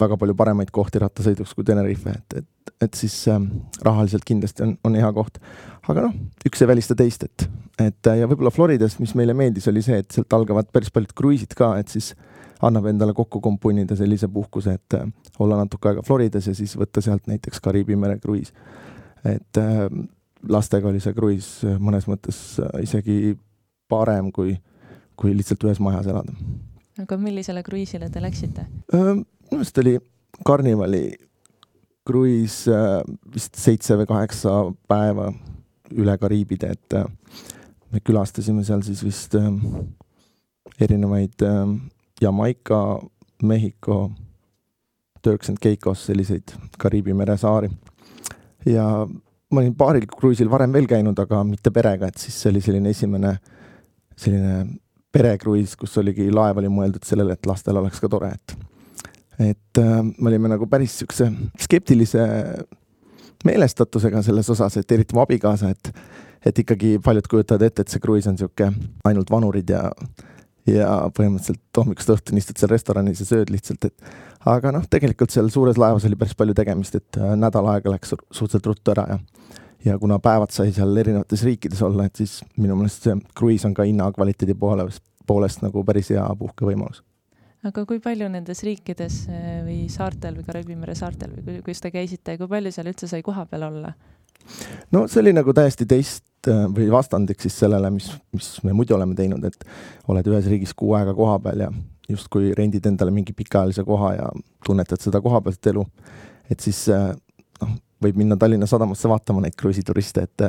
väga 0.00 0.18
palju 0.20 0.34
paremaid 0.38 0.72
kohti 0.74 1.02
rattasõiduks 1.02 1.54
kui 1.54 1.66
Tenerife, 1.66 2.14
et, 2.16 2.42
et, 2.42 2.74
et 2.88 2.98
siis 2.98 3.16
äh, 3.30 3.38
rahaliselt 3.86 4.26
kindlasti 4.26 4.66
on, 4.66 4.76
on 4.84 4.98
hea 4.98 5.12
koht. 5.16 5.38
aga 5.88 6.08
noh, 6.08 6.18
üks 6.46 6.62
ei 6.62 6.70
välista 6.70 6.96
teist, 6.98 7.24
et, 7.26 7.46
et 7.82 8.12
ja 8.20 8.28
võib-olla 8.30 8.52
Floridas, 8.54 8.98
mis 9.02 9.14
meile 9.18 9.34
meeldis, 9.36 9.68
oli 9.70 9.82
see, 9.84 10.02
et 10.02 10.10
sealt 10.18 10.38
algavad 10.38 10.70
päris 10.72 10.92
paljud 10.94 11.14
kruiisid 11.16 11.56
ka, 11.58 11.74
et 11.80 11.92
siis 11.92 12.12
äh, 12.14 12.26
annab 12.66 12.86
endale 12.90 13.14
kokku 13.16 13.40
kompunida 13.40 13.96
sellise 13.96 14.28
puhkuse, 14.28 14.76
et 14.76 14.96
äh, 14.98 15.06
olla 15.38 15.58
natuke 15.60 15.90
aega 15.90 16.04
Floridas 16.06 16.48
ja 16.50 16.54
siis 16.56 16.76
võtta 16.78 17.02
sealt 17.04 17.28
näiteks 17.30 17.60
Kariibi 17.64 17.96
mere 17.96 18.18
kruiis. 18.20 18.52
et 19.24 19.60
äh, 19.60 19.86
lastega 20.48 20.88
oli 20.88 21.00
see 21.00 21.14
kruiis 21.16 21.48
äh, 21.64 21.78
mõnes 21.80 22.08
mõttes 22.08 22.60
isegi 22.82 23.36
parem, 23.88 24.30
kui, 24.32 24.54
kui 25.16 25.34
lihtsalt 25.36 25.64
ühes 25.64 25.80
majas 25.80 26.06
elada. 26.06 26.32
Aga 27.00 27.18
millisele 27.20 27.62
kruiisile 27.66 28.10
te 28.10 28.22
läksite? 28.22 28.66
minu 28.92 29.24
meelest 29.50 29.78
oli 29.82 29.96
Carnivali 30.46 31.04
kruiis 32.06 32.64
vist 33.34 33.58
seitse 33.60 33.96
või 34.00 34.08
kaheksa 34.08 34.54
päeva 34.88 35.30
üle 35.90 36.14
Kariibide, 36.18 36.70
et 36.70 36.96
me 37.90 38.00
külastasime 38.06 38.64
seal 38.66 38.82
siis 38.86 39.02
vist 39.04 39.34
erinevaid 40.80 41.44
Jamaica, 42.22 42.80
Mehhiko, 43.42 44.10
Turks 45.22 45.50
and 45.50 45.58
Caicos, 45.62 46.06
selliseid 46.06 46.54
Kariibi 46.78 47.14
mere 47.14 47.36
saari. 47.38 47.70
ja 48.66 48.86
ma 49.50 49.60
olin 49.60 49.74
paaril 49.74 50.06
kruiisil 50.06 50.50
varem 50.50 50.72
veel 50.72 50.86
käinud, 50.86 51.18
aga 51.18 51.42
mitte 51.44 51.72
perega, 51.74 52.08
et 52.08 52.18
siis 52.22 52.36
see 52.38 52.52
oli 52.52 52.62
selline 52.64 52.92
esimene 52.94 53.34
selline 54.20 54.64
perekruiis, 55.12 55.76
kus 55.76 55.96
oligi, 56.00 56.30
laev 56.34 56.60
oli 56.62 56.70
mõeldud 56.72 57.06
sellele, 57.06 57.34
et 57.34 57.48
lastel 57.48 57.78
oleks 57.80 58.02
ka 58.02 58.10
tore, 58.12 58.32
et 58.34 58.56
et 59.40 59.80
äh, 59.80 60.02
me 60.04 60.28
olime 60.28 60.50
nagu 60.52 60.66
päris 60.68 60.92
niisuguse 60.92 61.30
skeptilise 61.64 62.24
meelestatusega 63.44 64.20
selles 64.22 64.50
osas, 64.52 64.76
et 64.76 64.92
eriti 64.92 65.16
mu 65.16 65.24
abikaasa, 65.24 65.70
et 65.70 65.92
et 66.46 66.58
ikkagi 66.62 66.94
paljud 67.04 67.26
kujutavad 67.28 67.62
ette, 67.66 67.84
et 67.84 67.92
see 67.92 68.00
kruiis 68.00 68.28
on 68.28 68.36
niisugune 68.36 68.90
ainult 69.04 69.32
vanurid 69.32 69.70
ja 69.72 69.88
ja 70.68 70.88
põhimõtteliselt 71.16 71.80
hommikust 71.80 72.12
õhtuni 72.14 72.42
istud 72.42 72.60
seal 72.60 72.70
restoranis 72.70 73.22
ja 73.22 73.26
sööd 73.26 73.50
lihtsalt, 73.50 73.88
et 73.88 74.46
aga 74.48 74.72
noh, 74.76 74.84
tegelikult 74.92 75.32
seal 75.32 75.48
suures 75.52 75.80
laevas 75.80 76.04
oli 76.06 76.18
päris 76.20 76.36
palju 76.36 76.54
tegemist, 76.56 77.00
et 77.00 77.18
äh, 77.18 77.34
nädal 77.36 77.68
aega 77.72 77.94
läks 77.94 78.12
suhteliselt 78.12 78.68
ruttu 78.70 78.94
ära 78.94 79.06
ja 79.14 79.18
ja 79.84 79.98
kuna 79.98 80.18
päevad 80.18 80.52
sai 80.52 80.72
seal 80.72 80.96
erinevates 80.96 81.44
riikides 81.44 81.82
olla, 81.82 82.04
et 82.04 82.16
siis 82.20 82.40
minu 82.60 82.76
meelest 82.76 83.06
see 83.06 83.16
kruiis 83.36 83.64
on 83.68 83.74
ka 83.74 83.86
hinnakvaliteedi 83.88 84.54
poole, 84.54 84.86
poolest 85.26 85.64
nagu 85.64 85.84
päris 85.84 86.10
hea 86.14 86.26
puhkevõimalus. 86.38 87.02
aga 87.64 87.84
kui 87.86 88.00
palju 88.00 88.28
nendes 88.32 88.62
riikides 88.64 89.20
äh, 89.28 89.60
või 89.66 89.82
saartel 89.92 90.38
või 90.38 90.46
Kariibi 90.48 90.76
mere 90.76 90.94
saartel 90.96 91.36
või 91.46 91.60
kus 91.64 91.80
te 91.80 91.92
käisite, 91.92 92.36
kui 92.38 92.48
palju 92.48 92.72
seal 92.72 92.90
üldse 92.92 93.08
sai 93.08 93.22
kohapeal 93.22 93.68
olla? 93.70 93.92
no 94.92 95.06
see 95.06 95.22
oli 95.24 95.34
nagu 95.36 95.54
täiesti 95.56 95.86
teist 95.88 96.48
äh, 96.48 96.66
või 96.76 96.90
vastandik 96.92 97.40
siis 97.40 97.58
sellele, 97.64 97.90
mis, 97.94 98.10
mis 98.36 98.52
me 98.64 98.76
muidu 98.76 98.96
oleme 98.96 99.16
teinud, 99.16 99.44
et 99.44 99.64
oled 100.08 100.32
ühes 100.32 100.52
riigis 100.52 100.76
kuu 100.76 100.94
aega 100.98 101.14
kohapeal 101.16 101.66
ja 101.66 101.72
justkui 102.10 102.52
rendid 102.58 102.86
endale 102.90 103.12
mingi 103.14 103.32
pikaajalise 103.36 103.84
koha 103.86 104.14
ja 104.16 104.30
tunnetad 104.66 105.00
seda 105.00 105.20
kohapealset 105.22 105.72
elu. 105.72 105.86
et 106.50 106.60
siis 106.60 106.88
noh, 106.90 107.16
võib 108.02 108.18
minna 108.20 108.36
Tallinna 108.36 108.66
sadamasse 108.66 109.08
vaatama 109.08 109.44
neid 109.44 109.56
kruiisituriste, 109.58 110.28
et 110.28 110.46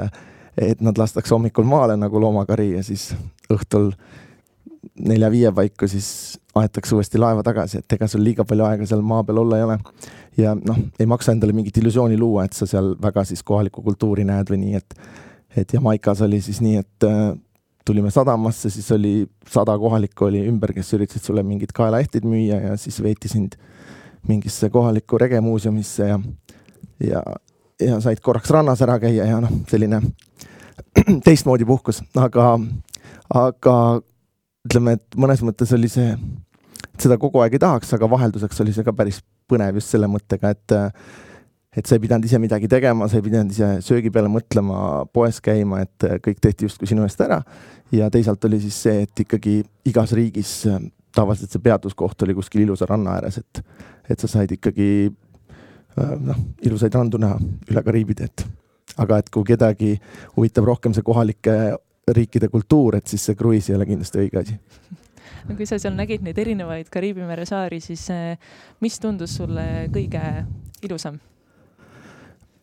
et 0.58 0.82
nad 0.84 0.98
lastakse 1.00 1.32
hommikul 1.32 1.64
maale 1.64 1.96
nagu 1.96 2.20
loomakari 2.20 2.74
ja 2.74 2.82
siis 2.84 3.14
õhtul 3.54 3.94
nelja-viie 5.00 5.52
paiku 5.56 5.88
siis 5.88 6.40
aetakse 6.56 6.96
uuesti 6.96 7.20
laeva 7.22 7.44
tagasi, 7.46 7.80
et 7.80 7.96
ega 7.96 8.08
sul 8.12 8.24
liiga 8.26 8.44
palju 8.48 8.66
aega 8.68 8.88
seal 8.90 9.04
maa 9.06 9.24
peal 9.24 9.40
olla 9.46 9.58
ei 9.60 9.64
ole. 9.64 9.78
ja 10.38 10.56
noh, 10.56 10.78
ei 11.00 11.08
maksa 11.08 11.32
endale 11.32 11.54
mingit 11.56 11.78
illusiooni 11.78 12.18
luua, 12.20 12.46
et 12.46 12.58
sa 12.58 12.68
seal 12.68 12.96
väga 13.02 13.24
siis 13.30 13.44
kohalikku 13.48 13.84
kultuuri 13.86 14.26
näed 14.28 14.52
või 14.52 14.66
nii, 14.66 14.82
et 14.82 15.00
et 15.58 15.74
Jamaikas 15.74 16.22
oli 16.24 16.40
siis 16.42 16.62
nii, 16.64 16.78
et 16.80 17.08
äh, 17.08 17.34
tulime 17.86 18.12
sadamasse, 18.12 18.70
siis 18.70 18.92
oli 18.92 19.26
sada 19.50 19.78
kohalikku 19.80 20.30
oli 20.30 20.46
ümber, 20.48 20.74
kes 20.74 20.94
üritasid 20.96 21.28
sulle 21.28 21.44
mingid 21.44 21.74
kaelaehtid 21.76 22.28
müüa 22.28 22.62
ja 22.70 22.78
siis 22.80 23.02
veeti 23.04 23.32
sind 23.32 23.58
mingisse 24.28 24.70
kohalikku 24.70 25.18
regemuuseumisse 25.18 26.08
ja 26.08 26.20
ja, 27.08 27.22
ja 27.82 28.00
said 28.04 28.22
korraks 28.24 28.52
rannas 28.54 28.82
ära 28.86 28.98
käia 29.02 29.28
ja 29.30 29.42
noh, 29.44 29.62
selline 29.70 30.02
teistmoodi 31.26 31.66
puhkus, 31.68 32.02
aga, 32.20 32.54
aga 33.38 33.76
ütleme, 34.68 34.98
et 35.00 35.20
mõnes 35.20 35.44
mõttes 35.46 35.74
oli 35.78 35.90
see, 35.92 36.14
seda 37.02 37.18
kogu 37.22 37.42
aeg 37.42 37.58
ei 37.58 37.64
tahaks, 37.64 37.94
aga 37.98 38.10
vahelduseks 38.10 38.64
oli 38.64 38.76
see 38.76 38.86
ka 38.88 38.94
päris 38.96 39.22
põnev 39.50 39.80
just 39.80 39.94
selle 39.94 40.10
mõttega, 40.12 40.54
et 40.56 40.78
et 41.72 41.88
sa 41.88 41.96
ei 41.96 42.02
pidanud 42.04 42.26
ise 42.28 42.36
midagi 42.44 42.68
tegema, 42.68 43.06
sa 43.08 43.16
ei 43.16 43.24
pidanud 43.24 43.54
ise 43.54 43.68
söögi 43.86 44.10
peale 44.12 44.28
mõtlema, 44.28 45.06
poes 45.16 45.38
käima, 45.44 45.86
et 45.86 46.04
kõik 46.26 46.42
tehti 46.44 46.68
justkui 46.68 46.90
sinu 46.90 47.06
eest 47.08 47.22
ära. 47.24 47.40
ja 47.92 48.10
teisalt 48.12 48.44
oli 48.46 48.60
siis 48.60 48.76
see, 48.84 49.06
et 49.06 49.24
ikkagi 49.24 49.62
igas 49.88 50.12
riigis 50.12 50.52
tavaliselt 51.16 51.52
see 51.52 51.64
peatuskoht 51.64 52.24
oli 52.24 52.36
kuskil 52.36 52.66
ilusa 52.66 52.88
ranna 52.90 53.16
ääres, 53.18 53.38
et, 53.38 53.64
et 54.10 54.20
sa 54.20 54.28
said 54.28 54.52
ikkagi 54.52 55.12
noh, 55.98 56.42
ilusaid 56.66 56.96
randu 56.96 57.20
näha 57.22 57.38
üle 57.72 57.84
Kariibi 57.84 58.18
teed. 58.22 58.46
aga 58.98 59.22
et 59.22 59.30
kui 59.32 59.48
kedagi 59.48 59.96
huvitab 60.36 60.68
rohkem 60.68 60.94
see 60.94 61.04
kohalike 61.04 61.58
riikide 62.12 62.50
kultuur, 62.52 62.98
et 62.98 63.08
siis 63.08 63.24
see 63.24 63.38
kruiis 63.40 63.70
ei 63.70 63.76
ole 63.78 63.86
kindlasti 63.88 64.20
õige 64.20 64.42
asi 64.42 64.58
no 65.48 65.56
kui 65.56 65.68
sa 65.70 65.80
seal 65.82 65.96
nägid 65.98 66.24
neid 66.26 66.40
erinevaid 66.42 66.90
Kariibi 66.92 67.26
mere 67.28 67.46
saari, 67.50 67.82
siis 67.84 68.08
eh, 68.14 68.38
mis 68.84 69.00
tundus 69.02 69.36
sulle 69.40 69.88
kõige 69.94 70.24
ilusam? 70.86 71.20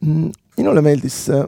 Mm, 0.04 0.30
minule 0.58 0.82
meeldis 0.84 1.24
äh, 1.34 1.46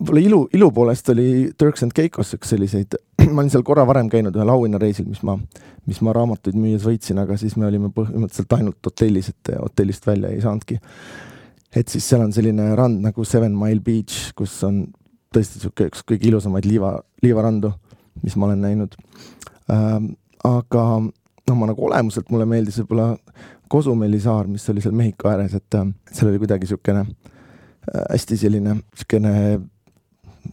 võib-olla 0.00 0.22
ilu, 0.22 0.40
ilu 0.56 0.70
poolest 0.74 1.08
oli 1.12 1.28
Turks 1.58 1.84
and 1.86 1.94
Caicos 1.96 2.34
üks 2.36 2.50
selliseid, 2.54 2.96
ma 3.34 3.42
olin 3.42 3.52
seal 3.52 3.64
korra 3.66 3.84
varem 3.86 4.10
käinud 4.12 4.34
ühel 4.36 4.50
auhinnareisil, 4.54 5.06
mis 5.08 5.22
ma, 5.26 5.36
mis 5.88 6.00
ma 6.04 6.14
raamatuid 6.16 6.58
müües 6.58 6.86
võitsin, 6.86 7.20
aga 7.22 7.38
siis 7.40 7.56
me 7.60 7.68
olime 7.68 7.92
põhimõtteliselt 7.94 8.58
ainult 8.58 8.90
hotellis, 8.90 9.30
et 9.30 9.54
hotellist 9.60 10.06
välja 10.06 10.32
ei 10.34 10.42
saanudki. 10.42 10.80
et 11.74 11.88
siis 11.88 12.06
seal 12.08 12.22
on 12.22 12.32
selline 12.32 12.74
rand 12.78 13.02
nagu 13.02 13.24
Seven 13.24 13.54
Mile 13.58 13.82
Beach, 13.82 14.32
kus 14.38 14.56
on 14.66 14.84
tõesti 15.34 15.58
niisugune 15.58 15.90
üks 15.90 16.04
kõige 16.06 16.28
ilusamaid 16.30 16.66
liiva, 16.66 16.96
liivarandu, 17.22 17.72
mis 18.22 18.36
ma 18.36 18.50
olen 18.50 18.62
näinud 18.62 18.94
ähm,. 19.70 20.14
aga 20.44 20.84
noh, 21.00 21.56
ma 21.56 21.68
nagu 21.70 21.86
olemuselt 21.86 22.30
mulle 22.32 22.46
meeldis 22.48 22.80
võib-olla 22.82 23.14
Cozumeli 23.70 24.20
saar, 24.20 24.46
mis 24.46 24.66
oli 24.70 24.82
seal 24.84 24.94
Mehhiko 24.94 25.30
ääres, 25.30 25.54
et 25.56 25.74
äh, 25.78 25.86
seal 26.12 26.30
oli 26.30 26.40
kuidagi 26.42 26.66
niisugune 26.66 27.06
äh, 27.06 28.02
hästi 28.12 28.36
selline 28.42 28.76
niisugune 28.76 29.32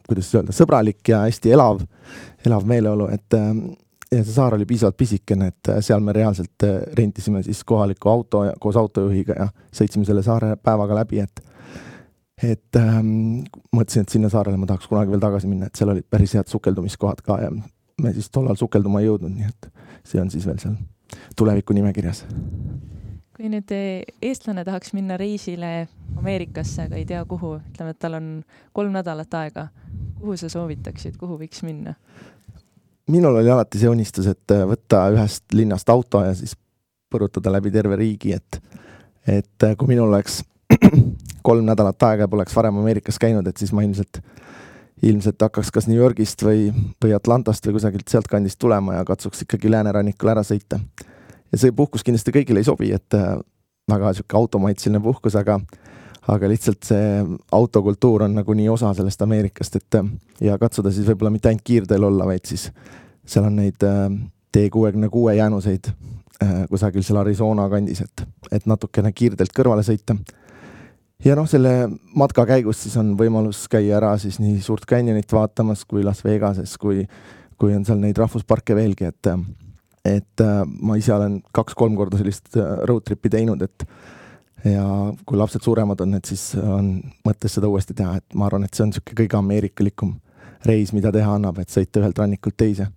kuidas 0.08 0.34
öelda, 0.36 0.56
sõbralik 0.56 1.14
ja 1.14 1.24
hästi 1.28 1.54
elav, 1.56 1.82
elav 2.46 2.68
meeleolu, 2.68 3.08
et 3.14 3.38
äh, 3.38 3.50
ja 4.12 4.24
see 4.24 4.34
saar 4.34 4.56
oli 4.56 4.66
piisavalt 4.68 4.98
pisikene, 4.98 5.52
et 5.54 5.72
äh, 5.72 5.80
seal 5.86 6.04
me 6.04 6.14
reaalselt 6.16 6.66
äh, 6.68 6.82
rentisime 6.98 7.44
siis 7.44 7.64
kohaliku 7.64 8.10
auto 8.10 8.44
ja 8.50 8.54
koos 8.60 8.78
autojuhiga 8.78 9.38
ja 9.38 9.48
sõitsime 9.76 10.06
selle 10.08 10.24
saare 10.26 10.56
päevaga 10.58 11.02
läbi, 11.02 11.24
et 11.24 11.44
et 12.42 12.76
ähm, 12.80 13.44
mõtlesin, 13.70 14.02
et 14.02 14.10
sinna 14.10 14.30
saarele 14.34 14.58
ma 14.58 14.66
tahaks 14.66 14.88
kunagi 14.90 15.14
veel 15.14 15.22
tagasi 15.22 15.48
minna, 15.48 15.68
et 15.70 15.78
seal 15.78 15.92
olid 15.94 16.08
päris 16.10 16.34
head 16.34 16.50
sukeldumiskohad 16.50 17.22
ka 17.22 17.38
ja 17.44 17.52
me 17.52 18.14
siis 18.16 18.32
tollal 18.34 18.58
sukelduma 18.58 19.02
ei 19.02 19.12
jõudnud, 19.12 19.36
nii 19.36 19.46
et 19.46 19.70
see 20.10 20.22
on 20.22 20.32
siis 20.34 20.48
veel 20.50 20.58
seal 20.64 20.74
tuleviku 21.38 21.76
nimekirjas. 21.78 22.24
Kui 23.38 23.52
nüüd 23.52 23.70
eestlane 23.72 24.66
tahaks 24.66 24.96
minna 24.98 25.20
reisile 25.22 25.88
Ameerikasse, 26.18 26.88
aga 26.90 26.98
ei 26.98 27.06
tea 27.06 27.22
kuhu, 27.26 27.56
ütleme, 27.72 27.94
et 27.94 28.00
tal 28.02 28.18
on 28.18 28.28
kolm 28.74 28.98
nädalat 28.98 29.38
aega, 29.38 29.68
kuhu 30.22 30.38
sa 30.38 30.50
soovitaksid, 30.52 31.18
kuhu 31.20 31.40
võiks 31.42 31.64
minna? 31.66 31.96
minul 33.12 33.42
oli 33.42 33.50
alati 33.52 33.80
see 33.82 33.90
unistus, 33.92 34.30
et 34.32 34.54
võtta 34.68 35.04
ühest 35.12 35.44
linnast 35.58 35.90
auto 35.90 36.22
ja 36.24 36.36
siis 36.38 36.54
põrutada 37.12 37.52
läbi 37.52 37.72
terve 37.74 37.98
riigi, 38.00 38.36
et 38.38 38.62
et 39.28 39.68
kui 39.78 39.92
minul 39.92 40.10
oleks 40.10 40.42
kolm 41.48 41.66
nädalat 41.68 42.04
aega 42.08 42.26
ja 42.26 42.32
poleks 42.32 42.56
varem 42.56 42.80
Ameerikas 42.82 43.20
käinud, 43.22 43.48
et 43.48 43.58
siis 43.58 43.74
ma 43.76 43.84
ilmselt, 43.86 44.22
ilmselt 45.04 45.42
hakkaks 45.42 45.70
kas 45.74 45.90
New 45.90 45.98
Yorgist 45.98 46.42
või, 46.46 46.72
või 47.04 47.14
Atlantast 47.18 47.66
või 47.68 47.78
kusagilt 47.78 48.10
sealtkandist 48.10 48.60
tulema 48.62 49.00
ja 49.00 49.06
katsuks 49.06 49.44
ikkagi 49.46 49.70
läänerannikul 49.74 50.32
ära 50.34 50.46
sõita 50.48 50.80
ja 51.52 51.60
see 51.60 51.74
puhkus 51.76 52.06
kindlasti 52.06 52.34
kõigile 52.36 52.64
ei 52.64 52.68
sobi, 52.68 52.92
et 52.96 53.18
äh, 53.18 53.36
väga 53.92 54.12
niisugune 54.12 54.40
automaitseline 54.40 55.02
puhkus, 55.04 55.36
aga 55.40 55.60
aga 56.30 56.50
lihtsalt 56.50 56.86
see 56.86 57.24
autokultuur 57.58 58.28
on 58.28 58.36
nagunii 58.38 58.70
osa 58.70 58.94
sellest 58.98 59.22
Ameerikast, 59.26 59.76
et 59.76 60.00
äh, 60.00 60.12
ja 60.42 60.58
katsuda 60.62 60.92
siis 60.94 61.08
võib-olla 61.10 61.34
mitte 61.34 61.50
ainult 61.50 61.66
kiirteel 61.66 62.04
olla, 62.04 62.28
vaid 62.30 62.46
siis 62.46 62.70
seal 63.26 63.48
on 63.48 63.58
neid 63.62 63.84
äh, 63.88 64.08
T 64.52 64.68
kuuekümne 64.72 65.10
kuue 65.10 65.36
jäänuseid 65.36 65.94
kusagil 66.70 67.04
seal 67.06 67.20
Arizona 67.22 67.68
kandis, 67.70 68.02
et, 68.02 68.24
et 68.52 68.66
natukene 68.70 69.12
kiirteelt 69.14 69.54
kõrvale 69.56 69.84
sõita. 69.86 70.16
ja 71.24 71.36
noh, 71.38 71.48
selle 71.50 71.90
matka 72.18 72.48
käigus 72.50 72.82
siis 72.84 72.98
on 72.98 73.14
võimalus 73.20 73.68
käia 73.72 74.00
ära 74.00 74.16
siis 74.22 74.40
nii 74.42 74.62
Suurt 74.62 74.88
Canyonit 74.90 75.32
vaatamas 75.34 75.86
kui 75.86 76.04
Las 76.04 76.24
Vegases, 76.26 76.78
kui, 76.82 77.06
kui 77.62 77.76
on 77.76 77.86
seal 77.86 78.02
neid 78.02 78.18
rahvusparke 78.18 78.76
veelgi, 78.76 79.12
et 79.12 79.34
et 80.06 80.42
äh, 80.42 80.64
ma 80.82 80.98
ise 80.98 81.14
olen 81.14 81.42
kaks-kolm 81.54 81.96
korda 82.00 82.18
sellist 82.18 82.56
äh, 82.58 82.82
road 82.90 83.06
trip'i 83.06 83.30
teinud, 83.30 83.62
et 83.62 83.86
ja 84.66 84.86
kui 85.26 85.38
lapsed 85.38 85.64
suuremad 85.64 86.02
on, 86.04 86.16
et 86.18 86.28
siis 86.30 86.52
on 86.60 86.94
mõttes 87.26 87.58
seda 87.58 87.70
uuesti 87.72 87.96
teha, 87.98 88.18
et 88.22 88.38
ma 88.38 88.48
arvan, 88.48 88.66
et 88.66 88.76
see 88.76 88.86
on 88.86 88.92
niisugune 88.92 89.18
kõige 89.24 89.40
ameerikalikum 89.40 90.14
reis, 90.70 90.94
mida 90.94 91.12
teha 91.14 91.38
annab, 91.38 91.62
et 91.62 91.74
sõita 91.74 92.02
ühelt 92.02 92.20
rannikult 92.22 92.58
teise. 92.58 92.88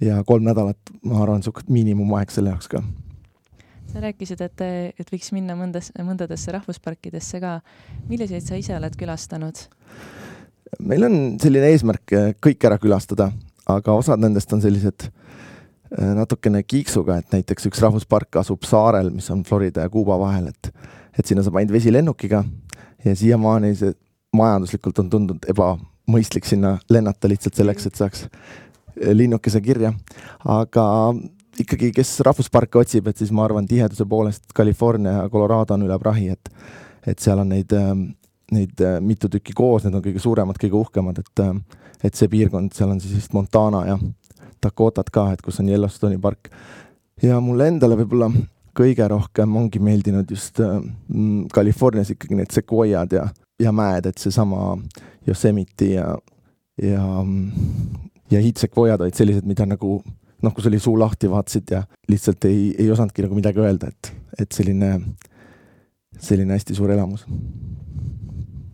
ja 0.00 0.22
kolm 0.24 0.46
nädalat, 0.48 0.78
ma 1.04 1.20
arvan, 1.22 1.42
niisugune 1.42 1.76
miinimumaeg 1.76 2.32
selle 2.32 2.54
jaoks 2.54 2.70
ka. 2.72 2.82
sa 3.92 4.00
rääkisid, 4.06 4.40
et, 4.40 4.64
et 4.98 5.12
võiks 5.12 5.32
minna 5.36 5.56
mõndas, 5.58 5.92
mõndadesse 5.98 6.52
rahvusparkidesse 6.56 7.40
ka. 7.40 7.60
milliseid 8.08 8.46
sa 8.46 8.56
ise 8.56 8.76
oled 8.76 8.96
külastanud? 8.96 9.66
meil 10.78 11.04
on 11.04 11.16
selline 11.42 11.72
eesmärk 11.74 12.16
kõik 12.40 12.64
ära 12.64 12.78
külastada, 12.78 13.32
aga 13.68 13.92
osad 13.92 14.22
nendest 14.22 14.52
on 14.52 14.62
sellised 14.62 15.10
natukene 15.98 16.62
kiiksuga, 16.62 17.16
et 17.18 17.32
näiteks 17.34 17.66
üks 17.66 17.80
rahvuspark 17.82 18.36
asub 18.38 18.62
saarel, 18.68 19.10
mis 19.10 19.30
on 19.34 19.42
Florida 19.46 19.86
ja 19.86 19.90
Kuuba 19.90 20.18
vahel, 20.20 20.50
et 20.52 20.72
et 21.18 21.26
sinna 21.26 21.42
saab 21.42 21.56
ainult 21.58 21.74
vesilennukiga 21.74 22.44
ja 23.04 23.14
siiamaani 23.16 23.72
see 23.76 23.94
majanduslikult 24.36 25.00
on 25.02 25.10
tundunud 25.10 25.48
ebamõistlik 25.50 26.46
sinna 26.46 26.76
lennata 26.90 27.28
lihtsalt 27.28 27.58
selleks, 27.58 27.88
et 27.88 27.98
saaks 27.98 28.22
äh, 28.26 29.10
linnukese 29.12 29.60
kirja. 29.60 29.92
aga 30.44 30.84
ikkagi, 31.60 31.90
kes 31.96 32.14
rahvusparke 32.26 32.78
otsib, 32.78 33.10
et 33.10 33.18
siis 33.18 33.32
ma 33.34 33.44
arvan, 33.44 33.66
tiheduse 33.68 34.06
poolest 34.08 34.54
California 34.56 35.18
ja 35.18 35.28
Colorado 35.32 35.74
on 35.74 35.88
üle 35.88 35.98
prahi, 35.98 36.30
et 36.30 36.54
et 37.06 37.18
seal 37.18 37.40
on 37.40 37.48
neid, 37.48 37.72
äh, 37.72 37.92
neid 38.52 38.86
mitu 39.00 39.28
tükki 39.32 39.54
koos, 39.56 39.84
need 39.84 39.94
on 39.96 40.04
kõige 40.04 40.22
suuremad, 40.22 40.58
kõige 40.60 40.78
uhkemad, 40.84 41.18
et 41.18 41.46
et 42.04 42.16
see 42.16 42.30
piirkond, 42.32 42.72
seal 42.72 42.94
on 42.94 43.00
siis 43.00 43.18
vist 43.18 43.34
Montana 43.36 43.82
ja 43.84 43.98
Dakotat 44.62 45.10
ka, 45.10 45.30
et 45.32 45.42
kus 45.42 45.60
on 45.62 45.68
Yellowstone'i 45.68 46.20
park. 46.20 46.50
ja 47.22 47.40
mulle 47.40 47.68
endale 47.68 47.98
võib-olla 48.00 48.30
kõige 48.76 49.06
rohkem 49.08 49.56
ongi 49.56 49.80
meeldinud 49.82 50.30
just 50.30 50.60
äh, 50.60 50.78
mm, 51.08 51.48
Californias 51.54 52.12
ikkagi 52.14 52.38
need 52.38 52.54
sekvoiad 52.54 53.12
ja, 53.12 53.26
ja 53.60 53.72
mäed, 53.72 54.06
et 54.06 54.18
seesama 54.18 54.76
Yosemite 55.28 55.90
ja, 55.94 56.06
ja, 56.82 57.04
ja 58.30 58.40
hiidsekvoiad 58.40 59.02
olid 59.04 59.18
sellised, 59.18 59.48
mida 59.48 59.66
nagu 59.68 59.98
noh, 60.40 60.54
kus 60.56 60.68
oli 60.70 60.80
suu 60.80 60.96
lahti, 60.98 61.30
vaatasid 61.30 61.74
ja 61.74 61.82
lihtsalt 62.08 62.44
ei, 62.48 62.70
ei 62.78 62.90
osanudki 62.92 63.26
nagu 63.26 63.36
midagi 63.36 63.62
öelda, 63.62 63.90
et, 63.90 64.12
et 64.40 64.56
selline, 64.56 64.94
selline 66.18 66.56
hästi 66.56 66.76
suur 66.78 66.92
elamus. 66.94 67.26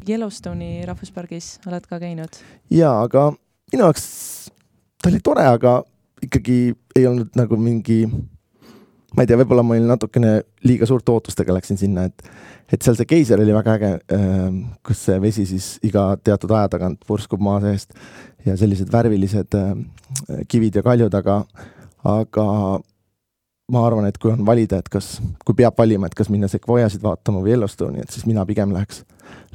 Yellowstone'i 0.06 0.84
rahvuspargis 0.86 1.56
oled 1.66 1.88
ka 1.90 1.98
käinud? 2.02 2.38
jaa, 2.70 3.00
aga 3.02 3.32
minu 3.72 3.88
jaoks 3.88 4.06
ta 5.02 5.10
oli 5.10 5.20
tore, 5.24 5.44
aga 5.46 5.78
ikkagi 6.22 6.58
ei 6.96 7.06
olnud 7.06 7.36
nagu 7.38 7.58
mingi, 7.60 8.04
ma 8.06 9.22
ei 9.22 9.28
tea, 9.28 9.38
võib-olla 9.40 9.64
ma 9.66 9.76
olin 9.76 9.88
natukene 9.90 10.32
liiga 10.66 10.88
suurte 10.88 11.12
ootustega 11.14 11.56
läksin 11.56 11.80
sinna, 11.80 12.06
et 12.08 12.28
et 12.66 12.82
seal 12.82 12.96
see 12.98 13.06
geiser 13.06 13.38
oli 13.38 13.54
väga 13.54 13.76
äge, 13.78 13.90
ähm, 14.16 14.56
kus 14.82 15.04
see 15.06 15.20
vesi 15.22 15.44
siis 15.46 15.76
iga 15.86 16.08
teatud 16.18 16.50
aja 16.50 16.72
tagant 16.72 17.04
purskub 17.06 17.42
maa 17.42 17.60
seest 17.62 17.94
ja 18.46 18.56
sellised 18.58 18.90
värvilised 18.90 19.54
ähm, 19.54 19.84
kivid 20.50 20.80
ja 20.80 20.82
kaljud, 20.82 21.14
aga, 21.14 21.36
aga 22.02 22.46
ma 23.70 23.84
arvan, 23.86 24.08
et 24.10 24.18
kui 24.18 24.32
on 24.32 24.42
valida, 24.46 24.80
et 24.82 24.90
kas, 24.90 25.16
kui 25.46 25.54
peab 25.58 25.78
valima, 25.78 26.10
et 26.10 26.18
kas 26.18 26.30
minna 26.32 26.50
Sequoiasid 26.50 27.06
vaatama 27.06 27.44
või 27.44 27.54
Yellowstone'i, 27.54 28.02
et 28.02 28.14
siis 28.14 28.26
mina 28.26 28.42
pigem 28.46 28.74
läheks, 28.74 29.04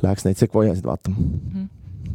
läheks 0.03 0.27
neid 0.27 0.39
Sequoiasid 0.39 0.87
vaatama 0.87 1.19
mm. 1.19 1.45
-hmm 1.51 1.69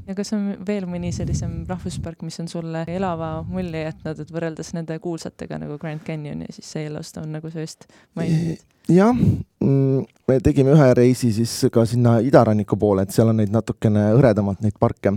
ja 0.07 0.15
kas 0.15 0.33
on 0.37 0.47
veel 0.67 0.87
mõni 0.91 1.11
sellisem 1.15 1.59
rahvuspark, 1.69 2.23
mis 2.27 2.39
on 2.43 2.49
sulle 2.51 2.85
elava 2.91 3.31
mulje 3.49 3.83
jätnud, 3.87 4.23
et 4.23 4.33
võrreldes 4.33 4.73
nende 4.77 4.99
kuulsatega 5.03 5.59
nagu 5.63 5.79
Grand 5.83 6.03
Canyon 6.07 6.45
ja 6.47 6.55
siis 6.55 6.71
see 6.75 6.87
Yellowstone, 6.87 7.31
nagu 7.39 7.51
sa 7.53 7.65
just 7.65 7.89
mainisid? 8.19 8.65
jah, 8.89 9.15
mm, 9.15 10.05
me 10.29 10.39
tegime 10.45 10.75
ühe 10.77 10.87
reisi 10.95 11.33
siis 11.35 11.55
ka 11.75 11.85
sinna 11.89 12.19
idaranniku 12.23 12.79
poole, 12.79 13.03
et 13.03 13.15
seal 13.15 13.33
on 13.33 13.41
neid 13.41 13.51
natukene 13.55 14.11
hõredamalt, 14.15 14.63
neid 14.63 14.79
parke. 14.79 15.17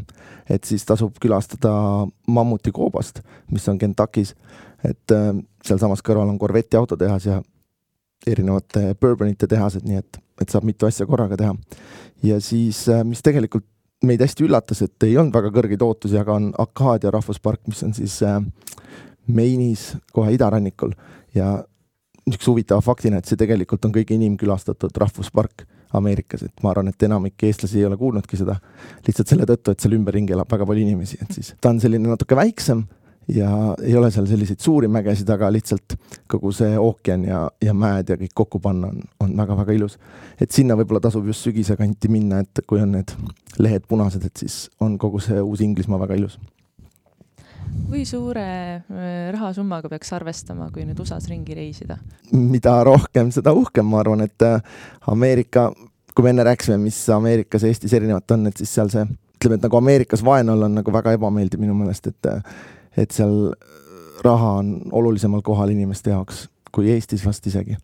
et 0.49 0.63
siis 0.65 0.85
tasub 0.85 1.17
külastada 1.21 1.71
Mammuti 2.27 2.73
koobast, 2.73 3.21
mis 3.51 3.67
on 3.69 3.77
Kentuckis. 3.77 4.35
et 4.83 5.11
äh, 5.11 5.31
sealsamas 5.63 6.01
kõrval 6.01 6.29
on 6.29 6.39
Corvette'i 6.39 6.79
autotehas 6.79 7.25
ja 7.25 7.41
erinevate 8.27 8.95
bourbonite 8.99 9.47
tehased, 9.47 9.85
nii 9.85 10.01
et, 10.01 10.17
et 10.41 10.49
saab 10.49 10.65
mitu 10.67 10.85
asja 10.85 11.05
korraga 11.05 11.37
teha. 11.37 11.55
ja 12.23 12.39
siis, 12.41 12.87
äh, 12.89 13.03
mis 13.05 13.21
tegelikult 13.21 13.65
meid 14.05 14.21
hästi 14.23 14.45
üllatas, 14.47 14.83
et 14.85 15.07
ei 15.07 15.17
olnud 15.19 15.35
väga 15.35 15.51
kõrgeid 15.55 15.81
ootusi, 15.83 16.17
aga 16.19 16.37
on 16.39 16.51
Akaadia 16.57 17.11
rahvuspark, 17.11 17.61
mis 17.67 17.81
on 17.83 17.95
siis 17.97 18.21
äh, 18.23 18.39
Maine'is 19.27 19.91
kohe 20.15 20.31
idarannikul. 20.35 20.95
Ja 21.35 21.57
niisuguse 22.29 22.51
huvitava 22.51 22.81
faktina, 22.85 23.19
et 23.19 23.29
see 23.29 23.39
tegelikult 23.39 23.85
on 23.85 23.93
kõige 23.95 24.15
inimkülastatud 24.15 24.95
rahvuspark 25.01 25.65
Ameerikas, 25.97 26.43
et 26.45 26.63
ma 26.63 26.69
arvan, 26.71 26.91
et 26.91 27.03
enamik 27.07 27.43
eestlasi 27.47 27.79
ei 27.81 27.87
ole 27.87 27.97
kuulnudki 27.97 28.37
seda 28.37 28.59
lihtsalt 29.07 29.31
selle 29.31 29.47
tõttu, 29.49 29.73
et 29.73 29.81
seal 29.81 29.95
ümberringi 29.97 30.35
elab 30.35 30.51
väga 30.51 30.67
palju 30.69 30.83
inimesi, 30.85 31.17
et 31.23 31.33
siis 31.33 31.55
ta 31.57 31.71
on 31.73 31.81
selline 31.81 32.11
natuke 32.11 32.37
väiksem 32.37 32.83
ja 33.27 33.75
ei 33.83 33.95
ole 33.97 34.11
seal 34.11 34.27
selliseid 34.29 34.59
suuri 34.59 34.87
mägesid, 34.87 35.29
aga 35.29 35.51
lihtsalt 35.53 35.95
kogu 36.29 36.51
see 36.55 36.77
ookean 36.79 37.25
ja, 37.27 37.41
ja 37.61 37.73
mäed 37.73 38.09
ja 38.09 38.17
kõik 38.19 38.33
kokku 38.35 38.61
panna 38.63 38.89
on, 38.89 39.01
on 39.19 39.35
väga-väga 39.37 39.75
ilus. 39.77 39.97
et 40.41 40.51
sinna 40.51 40.77
võib-olla 40.79 41.01
tasub 41.03 41.27
just 41.29 41.45
sügise 41.45 41.77
kanti 41.77 42.09
minna, 42.09 42.39
et 42.39 42.63
kui 42.67 42.81
on 42.81 42.95
need 42.97 43.13
lehed 43.59 43.85
punased, 43.87 44.25
et 44.25 44.37
siis 44.37 44.69
on 44.79 44.97
kogu 44.97 45.21
see 45.23 45.41
Uus-Inglismaa 45.41 45.99
väga 46.01 46.17
ilus. 46.21 46.39
kui 47.89 48.05
suure 48.05 48.47
äh, 48.79 49.29
rahasummaga 49.35 49.89
peaks 49.89 50.13
arvestama, 50.17 50.71
kui 50.73 50.87
nüüd 50.87 50.99
USA-s 50.99 51.29
ringi 51.29 51.57
reisida? 51.57 51.99
mida 52.33 52.79
rohkem, 52.83 53.31
seda 53.35 53.53
uhkem, 53.53 53.85
ma 53.85 54.01
arvan, 54.01 54.25
et 54.25 54.47
äh, 54.47 54.61
Ameerika, 55.07 55.69
kui 56.15 56.25
me 56.25 56.33
enne 56.33 56.49
rääkisime, 56.49 56.81
mis 56.81 57.03
Ameerikas 57.13 57.63
ja 57.63 57.69
Eestis 57.69 57.93
erinevat 57.93 58.31
on, 58.31 58.49
et 58.49 58.57
siis 58.57 58.73
seal 58.73 58.89
see 58.93 59.05
ütleme, 59.39 59.55
et 59.55 59.63
nagu 59.63 59.77
Ameerikas 59.77 60.25
vaene 60.25 60.51
olla 60.51 60.67
on 60.67 60.75
nagu 60.81 60.93
väga 60.93 61.13
ebameeldiv 61.15 61.61
minu 61.61 61.77
meelest, 61.77 62.09
et 62.11 62.27
äh, 62.27 62.41
et 62.97 63.11
seal 63.11 63.53
raha 64.23 64.51
on 64.61 64.81
olulisemal 64.91 65.41
kohal 65.45 65.69
inimeste 65.73 66.13
jaoks 66.13 66.47
kui 66.71 66.91
Eestis 66.93 67.25
vast 67.25 67.47
isegi. 67.47 67.77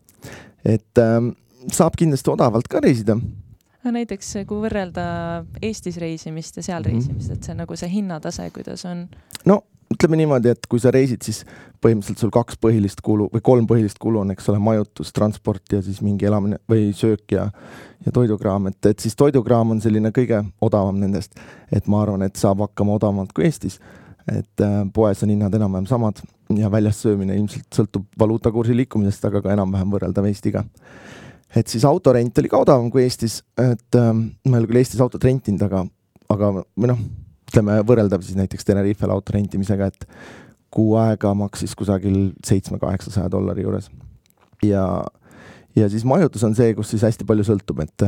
et 0.66 0.98
ähm, 1.02 1.34
saab 1.72 1.98
kindlasti 1.98 2.32
odavalt 2.32 2.68
ka 2.68 2.80
reisida. 2.84 3.18
no 3.84 3.92
näiteks 3.92 4.34
kui 4.48 4.64
võrrelda 4.66 5.06
Eestis 5.62 5.98
reisimist 6.02 6.58
ja 6.58 6.64
seal 6.64 6.84
mm 6.84 6.90
-hmm. 6.90 6.94
reisimist, 6.94 7.32
et 7.32 7.44
see 7.44 7.56
nagu 7.56 7.76
see 7.76 7.90
hinnatase, 7.90 8.50
kuidas 8.50 8.86
on? 8.86 9.08
no 9.46 9.62
ütleme 9.94 10.18
niimoodi, 10.18 10.50
et 10.50 10.68
kui 10.70 10.80
sa 10.80 10.92
reisid, 10.92 11.22
siis 11.22 11.44
põhimõtteliselt 11.84 12.20
sul 12.20 12.32
kaks 12.34 12.58
põhilist 12.62 13.02
kulu 13.06 13.30
või 13.34 13.42
kolm 13.42 13.68
põhilist 13.68 14.00
kulu 14.02 14.20
on, 14.20 14.32
eks 14.32 14.50
ole, 14.50 14.60
majutus, 14.60 15.14
transport 15.14 15.62
ja 15.72 15.82
siis 15.82 16.02
mingi 16.02 16.26
elamine 16.26 16.58
või 16.72 16.94
söök 16.94 17.32
ja 17.32 17.52
ja 18.06 18.12
toidukraam, 18.12 18.68
et, 18.68 18.86
et 18.86 19.00
siis 19.00 19.16
toidukraam 19.16 19.72
on 19.72 19.82
selline 19.82 20.12
kõige 20.14 20.44
odavam 20.62 21.00
nendest. 21.00 21.40
et 21.72 21.88
ma 21.88 22.02
arvan, 22.02 22.22
et 22.22 22.36
saab 22.36 22.60
hakkama 22.60 22.94
odavamalt 22.94 23.34
kui 23.34 23.46
Eestis 23.46 23.80
et 24.32 24.62
äh, 24.64 24.78
poes 24.94 25.22
on 25.24 25.34
hinnad 25.34 25.54
enam-vähem 25.54 25.88
samad 25.90 26.22
ja 26.58 26.70
väljas 26.72 27.02
söömine 27.04 27.36
ilmselt 27.38 27.68
sõltub 27.74 28.08
valuutakursi 28.20 28.76
liikumisest, 28.78 29.28
aga 29.30 29.42
ka 29.46 29.54
enam-vähem 29.54 29.92
võrreldav 29.94 30.26
Eestiga. 30.30 30.64
et 31.56 31.68
siis 31.68 31.86
autorent 31.86 32.38
oli 32.38 32.50
ka 32.50 32.62
odavam 32.62 32.90
kui 32.92 33.04
Eestis, 33.04 33.42
et 33.58 34.00
äh, 34.00 34.14
ma 34.14 34.58
ei 34.58 34.64
ole 34.64 34.72
küll 34.72 34.82
Eestis 34.82 35.04
autot 35.04 35.24
rentinud, 35.24 35.62
aga, 35.68 35.86
aga 36.30 36.52
või 36.58 36.92
noh, 36.92 37.06
ütleme 37.50 37.78
võrreldav 37.88 38.26
siis 38.26 38.38
näiteks 38.40 38.66
Tenerifel 38.66 39.14
auto 39.14 39.36
rentimisega, 39.36 39.92
et 39.94 40.08
kuu 40.76 40.96
aega 41.00 41.32
maksis 41.38 41.76
kusagil 41.78 42.34
seitsme-kaheksasaja 42.46 43.30
dollari 43.32 43.64
juures. 43.64 43.90
ja 44.64 45.06
ja 45.76 45.90
siis 45.92 46.06
majutus 46.08 46.44
on 46.48 46.56
see, 46.56 46.74
kus 46.78 46.94
siis 46.94 47.04
hästi 47.06 47.28
palju 47.28 47.46
sõltub, 47.48 47.82
et, 47.84 48.06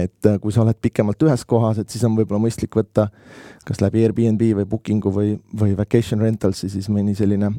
et 0.00 0.30
kui 0.42 0.54
sa 0.54 0.62
oled 0.64 0.78
pikemalt 0.80 1.22
ühes 1.26 1.44
kohas, 1.48 1.78
et 1.82 1.90
siis 1.92 2.04
on 2.08 2.16
võib-olla 2.16 2.42
mõistlik 2.46 2.76
võtta 2.76 3.08
kas 3.68 3.82
läbi 3.84 4.04
Airbnb 4.04 4.42
või 4.60 4.66
Bookingu 4.68 5.12
või, 5.12 5.36
või 5.60 5.76
Vacation 5.78 6.24
Rentalsi 6.24 6.70
siis 6.72 6.88
mõni 6.92 7.16
selline 7.18 7.52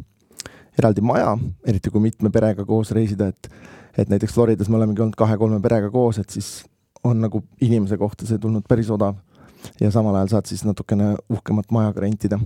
eraldi 0.80 1.04
maja, 1.06 1.36
eriti 1.68 1.91
kui 1.93 2.04
mitme 2.04 2.32
perega 2.34 2.66
koos 2.68 2.91
reisida, 2.96 3.32
et 3.32 3.52
et 3.96 4.10
näiteks 4.12 4.34
Floridas 4.36 4.68
me 4.68 4.76
olemegi 4.76 5.00
olnud 5.00 5.16
kahe-kolme 5.16 5.62
perega 5.64 5.88
koos, 5.88 6.18
et 6.20 6.30
siis 6.30 6.66
on 7.08 7.22
nagu 7.24 7.39
inimese 7.64 7.98
kohta 7.98 8.28
see 8.28 8.41
tulnud 8.41 8.66
päris 8.68 8.89
odav. 8.91 9.16
ja 9.82 9.89
samal 9.91 10.16
ajal 10.16 10.28
saad 10.28 10.46
siis 10.46 10.62
natukene 10.66 11.16
uhkemat 11.30 11.72
maja 11.72 11.93
ka 11.93 12.02
rentida. 12.02 12.39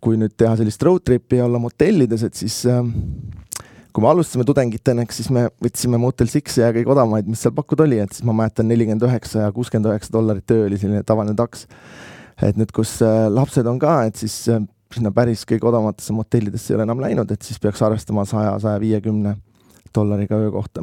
kui 0.00 0.18
nüüd 0.20 0.34
teha 0.36 0.56
sellist 0.56 0.82
road 0.82 1.00
trip'i 1.00 1.38
ja 1.38 1.46
olla 1.46 1.58
motellides, 1.58 2.22
et 2.22 2.34
siis 2.34 2.66
äh, 2.66 2.84
kui 3.94 4.02
me 4.02 4.10
alustasime 4.10 4.42
tudengitena, 4.46 5.04
eks 5.06 5.20
siis 5.20 5.30
me 5.34 5.44
võtsime 5.62 6.00
Motel 6.02 6.26
Six'i 6.30 6.64
ja 6.64 6.72
kõige 6.74 6.90
odavamaid, 6.90 7.28
mis 7.30 7.44
seal 7.44 7.54
pakkuda 7.54 7.84
oli, 7.86 8.00
et 8.02 8.16
siis 8.16 8.26
ma 8.26 8.34
mäletan 8.34 8.66
nelikümmend 8.66 9.06
üheksa 9.06 9.44
ja 9.44 9.52
kuuskümmend 9.54 9.92
üheksa 9.92 10.10
dollarit 10.16 10.50
öö 10.50 10.64
oli 10.66 10.78
selline 10.80 11.04
tavaline 11.06 11.36
taks. 11.38 11.68
et 12.42 12.58
nüüd, 12.58 12.72
kus 12.74 12.96
äh, 13.06 13.28
lapsed 13.30 13.66
on 13.70 13.78
ka, 13.78 14.00
et 14.08 14.18
siis 14.18 14.34
äh, 14.50 14.64
sinna 14.94 15.12
päris 15.14 15.44
kõige 15.46 15.68
odavamatesse 15.70 16.14
motellidesse 16.16 16.72
ei 16.72 16.78
ole 16.78 16.88
enam 16.88 17.02
läinud, 17.04 17.30
et 17.30 17.46
siis 17.46 17.62
peaks 17.62 17.82
arvestama 17.86 18.26
saja, 18.26 18.56
saja 18.58 18.82
viiekümne 18.82 19.36
dollariga 19.94 20.42
öö 20.42 20.50
kohta. 20.50 20.82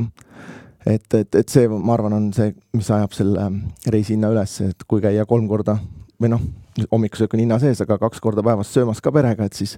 et, 0.86 1.14
et, 1.14 1.36
et 1.36 1.49
see, 1.49 1.68
ma 1.68 1.97
arvan, 1.97 2.16
on 2.16 2.32
see, 2.34 2.55
mis 2.74 2.91
ajab 2.95 3.12
selle 3.18 3.49
reisi 3.91 4.16
hinna 4.16 4.32
üles, 4.32 4.55
et 4.64 4.88
kui 4.88 5.03
käia 5.03 5.28
kolm 5.28 5.51
korda 5.51 5.82
või 6.16 6.32
noh, 6.32 6.47
hommikusöök 6.91 7.34
on 7.34 7.43
hinna 7.43 7.59
sees, 7.59 7.82
aga 7.84 7.97
kaks 8.01 8.22
korda 8.24 8.43
päevas 8.45 8.72
söömas 8.74 9.01
ka 9.03 9.11
perega, 9.11 9.45
et 9.45 9.57
siis 9.57 9.78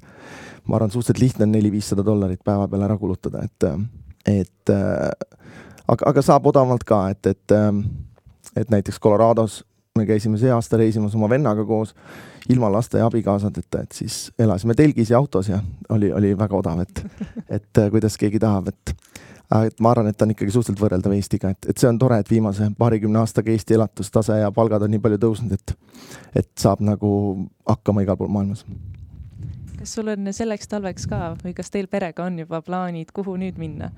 ma 0.68 0.78
arvan, 0.78 0.92
suhteliselt 0.94 1.22
lihtne 1.22 1.48
on 1.48 1.54
neli-viissada 1.56 2.06
dollarit 2.06 2.44
päeva 2.46 2.68
peale 2.68 2.88
ära 2.88 2.98
kulutada, 2.98 3.44
et, 3.44 3.68
et 4.30 4.74
aga, 5.88 6.06
aga 6.06 6.26
saab 6.26 6.48
odavamalt 6.54 6.86
ka, 6.88 7.06
et, 7.14 7.32
et, 7.34 7.56
et 8.62 8.74
näiteks 8.74 9.02
Colorados 9.02 9.64
me 9.98 10.06
käisime 10.10 10.40
see 10.42 10.50
aasta 10.54 10.78
reisimas 10.78 11.14
oma 11.16 11.30
vennaga 11.30 11.66
koos 11.66 11.94
ilma 12.50 12.72
laste 12.72 12.98
ja 13.02 13.10
abikaasadeta, 13.10 13.84
et 13.84 13.92
siis 13.98 14.32
elasime 14.40 14.76
telgis 14.76 15.12
ja 15.14 15.20
autos 15.22 15.50
ja 15.50 15.60
oli, 15.94 16.12
oli 16.14 16.34
väga 16.38 16.58
odav, 16.58 16.82
et, 16.82 17.04
et 17.50 17.84
kuidas 17.94 18.18
keegi 18.18 18.42
tahab, 18.42 18.72
et 18.74 18.96
et 19.68 19.80
ma 19.84 19.92
arvan, 19.94 20.10
et 20.10 20.18
ta 20.18 20.26
on 20.26 20.34
ikkagi 20.34 20.54
suhteliselt 20.56 20.82
võrreldav 20.82 21.14
Eestiga, 21.18 21.52
et, 21.54 21.70
et 21.70 21.78
see 21.78 21.90
on 21.90 22.00
tore, 22.02 22.18
et 22.22 22.30
viimase 22.30 22.72
paarikümne 22.78 23.22
aastaga 23.22 23.54
Eesti 23.54 23.78
elatustase 23.78 24.40
ja 24.42 24.52
palgad 24.56 24.86
on 24.86 24.94
nii 24.94 25.04
palju 25.04 25.22
tõusnud, 25.22 25.54
et 25.54 25.76
et 26.44 26.50
saab 26.60 26.82
nagu 26.82 27.12
hakkama 27.70 28.04
igal 28.06 28.18
pool 28.18 28.32
maailmas 28.34 28.66
kas 29.84 29.94
sul 29.98 30.08
on 30.08 30.30
selleks 30.32 30.70
talveks 30.72 31.06
ka 31.12 31.34
või 31.44 31.52
kas 31.58 31.72
teil 31.74 31.90
perega 31.92 32.24
on 32.24 32.40
juba 32.40 32.62
plaanid, 32.64 33.12
kuhu 33.12 33.36
nüüd 33.42 33.60
minna? 33.60 33.92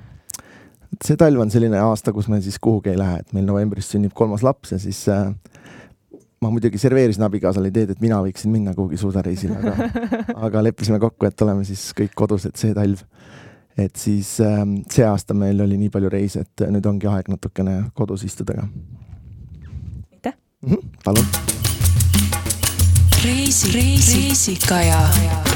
see 1.03 1.17
talv 1.19 1.41
on 1.43 1.51
selline 1.51 1.77
aasta, 1.81 2.13
kus 2.15 2.29
me 2.31 2.39
siis 2.41 2.57
kuhugi 2.61 2.93
ei 2.93 2.97
lähe, 2.97 3.19
et 3.21 3.33
meil 3.35 3.45
novembris 3.45 3.89
sünnib 3.91 4.13
kolmas 4.15 4.45
laps 4.45 4.71
ja 4.71 4.79
siis 4.79 5.01
äh, 5.11 5.27
ma 6.41 6.51
muidugi 6.53 6.79
serveerisin 6.81 7.25
abikaasale 7.27 7.69
ideed, 7.71 7.93
et 7.93 8.01
mina 8.03 8.19
võiksin 8.23 8.53
minna 8.53 8.73
kuhugi 8.77 8.97
suusareisile, 9.01 9.59
aga, 9.59 9.89
aga 10.47 10.63
leppisime 10.69 10.99
kokku, 11.03 11.27
et 11.27 11.45
oleme 11.45 11.65
siis 11.67 11.89
kõik 11.97 12.15
kodus, 12.17 12.47
et 12.49 12.61
see 12.61 12.73
talv. 12.77 13.03
Et 13.77 13.95
siis 13.95 14.39
äh, 14.39 14.61
see 14.91 15.05
aasta 15.05 15.33
meil 15.33 15.61
oli 15.61 15.77
nii 15.77 15.91
palju 15.93 16.09
reise, 16.09 16.45
et 16.45 16.67
nüüd 16.71 16.85
ongi 16.85 17.09
aeg 17.11 17.29
natukene 17.31 17.83
kodus 17.93 18.23
istuda 18.23 18.53
ka. 18.61 18.67
aitäh 20.13 20.33
mm! 20.61 20.71
-hmm, 20.71 20.87
palun. 21.03 21.25
reisi, 23.25 23.71
reisi, 23.73 24.21
reisikaja 24.21 25.54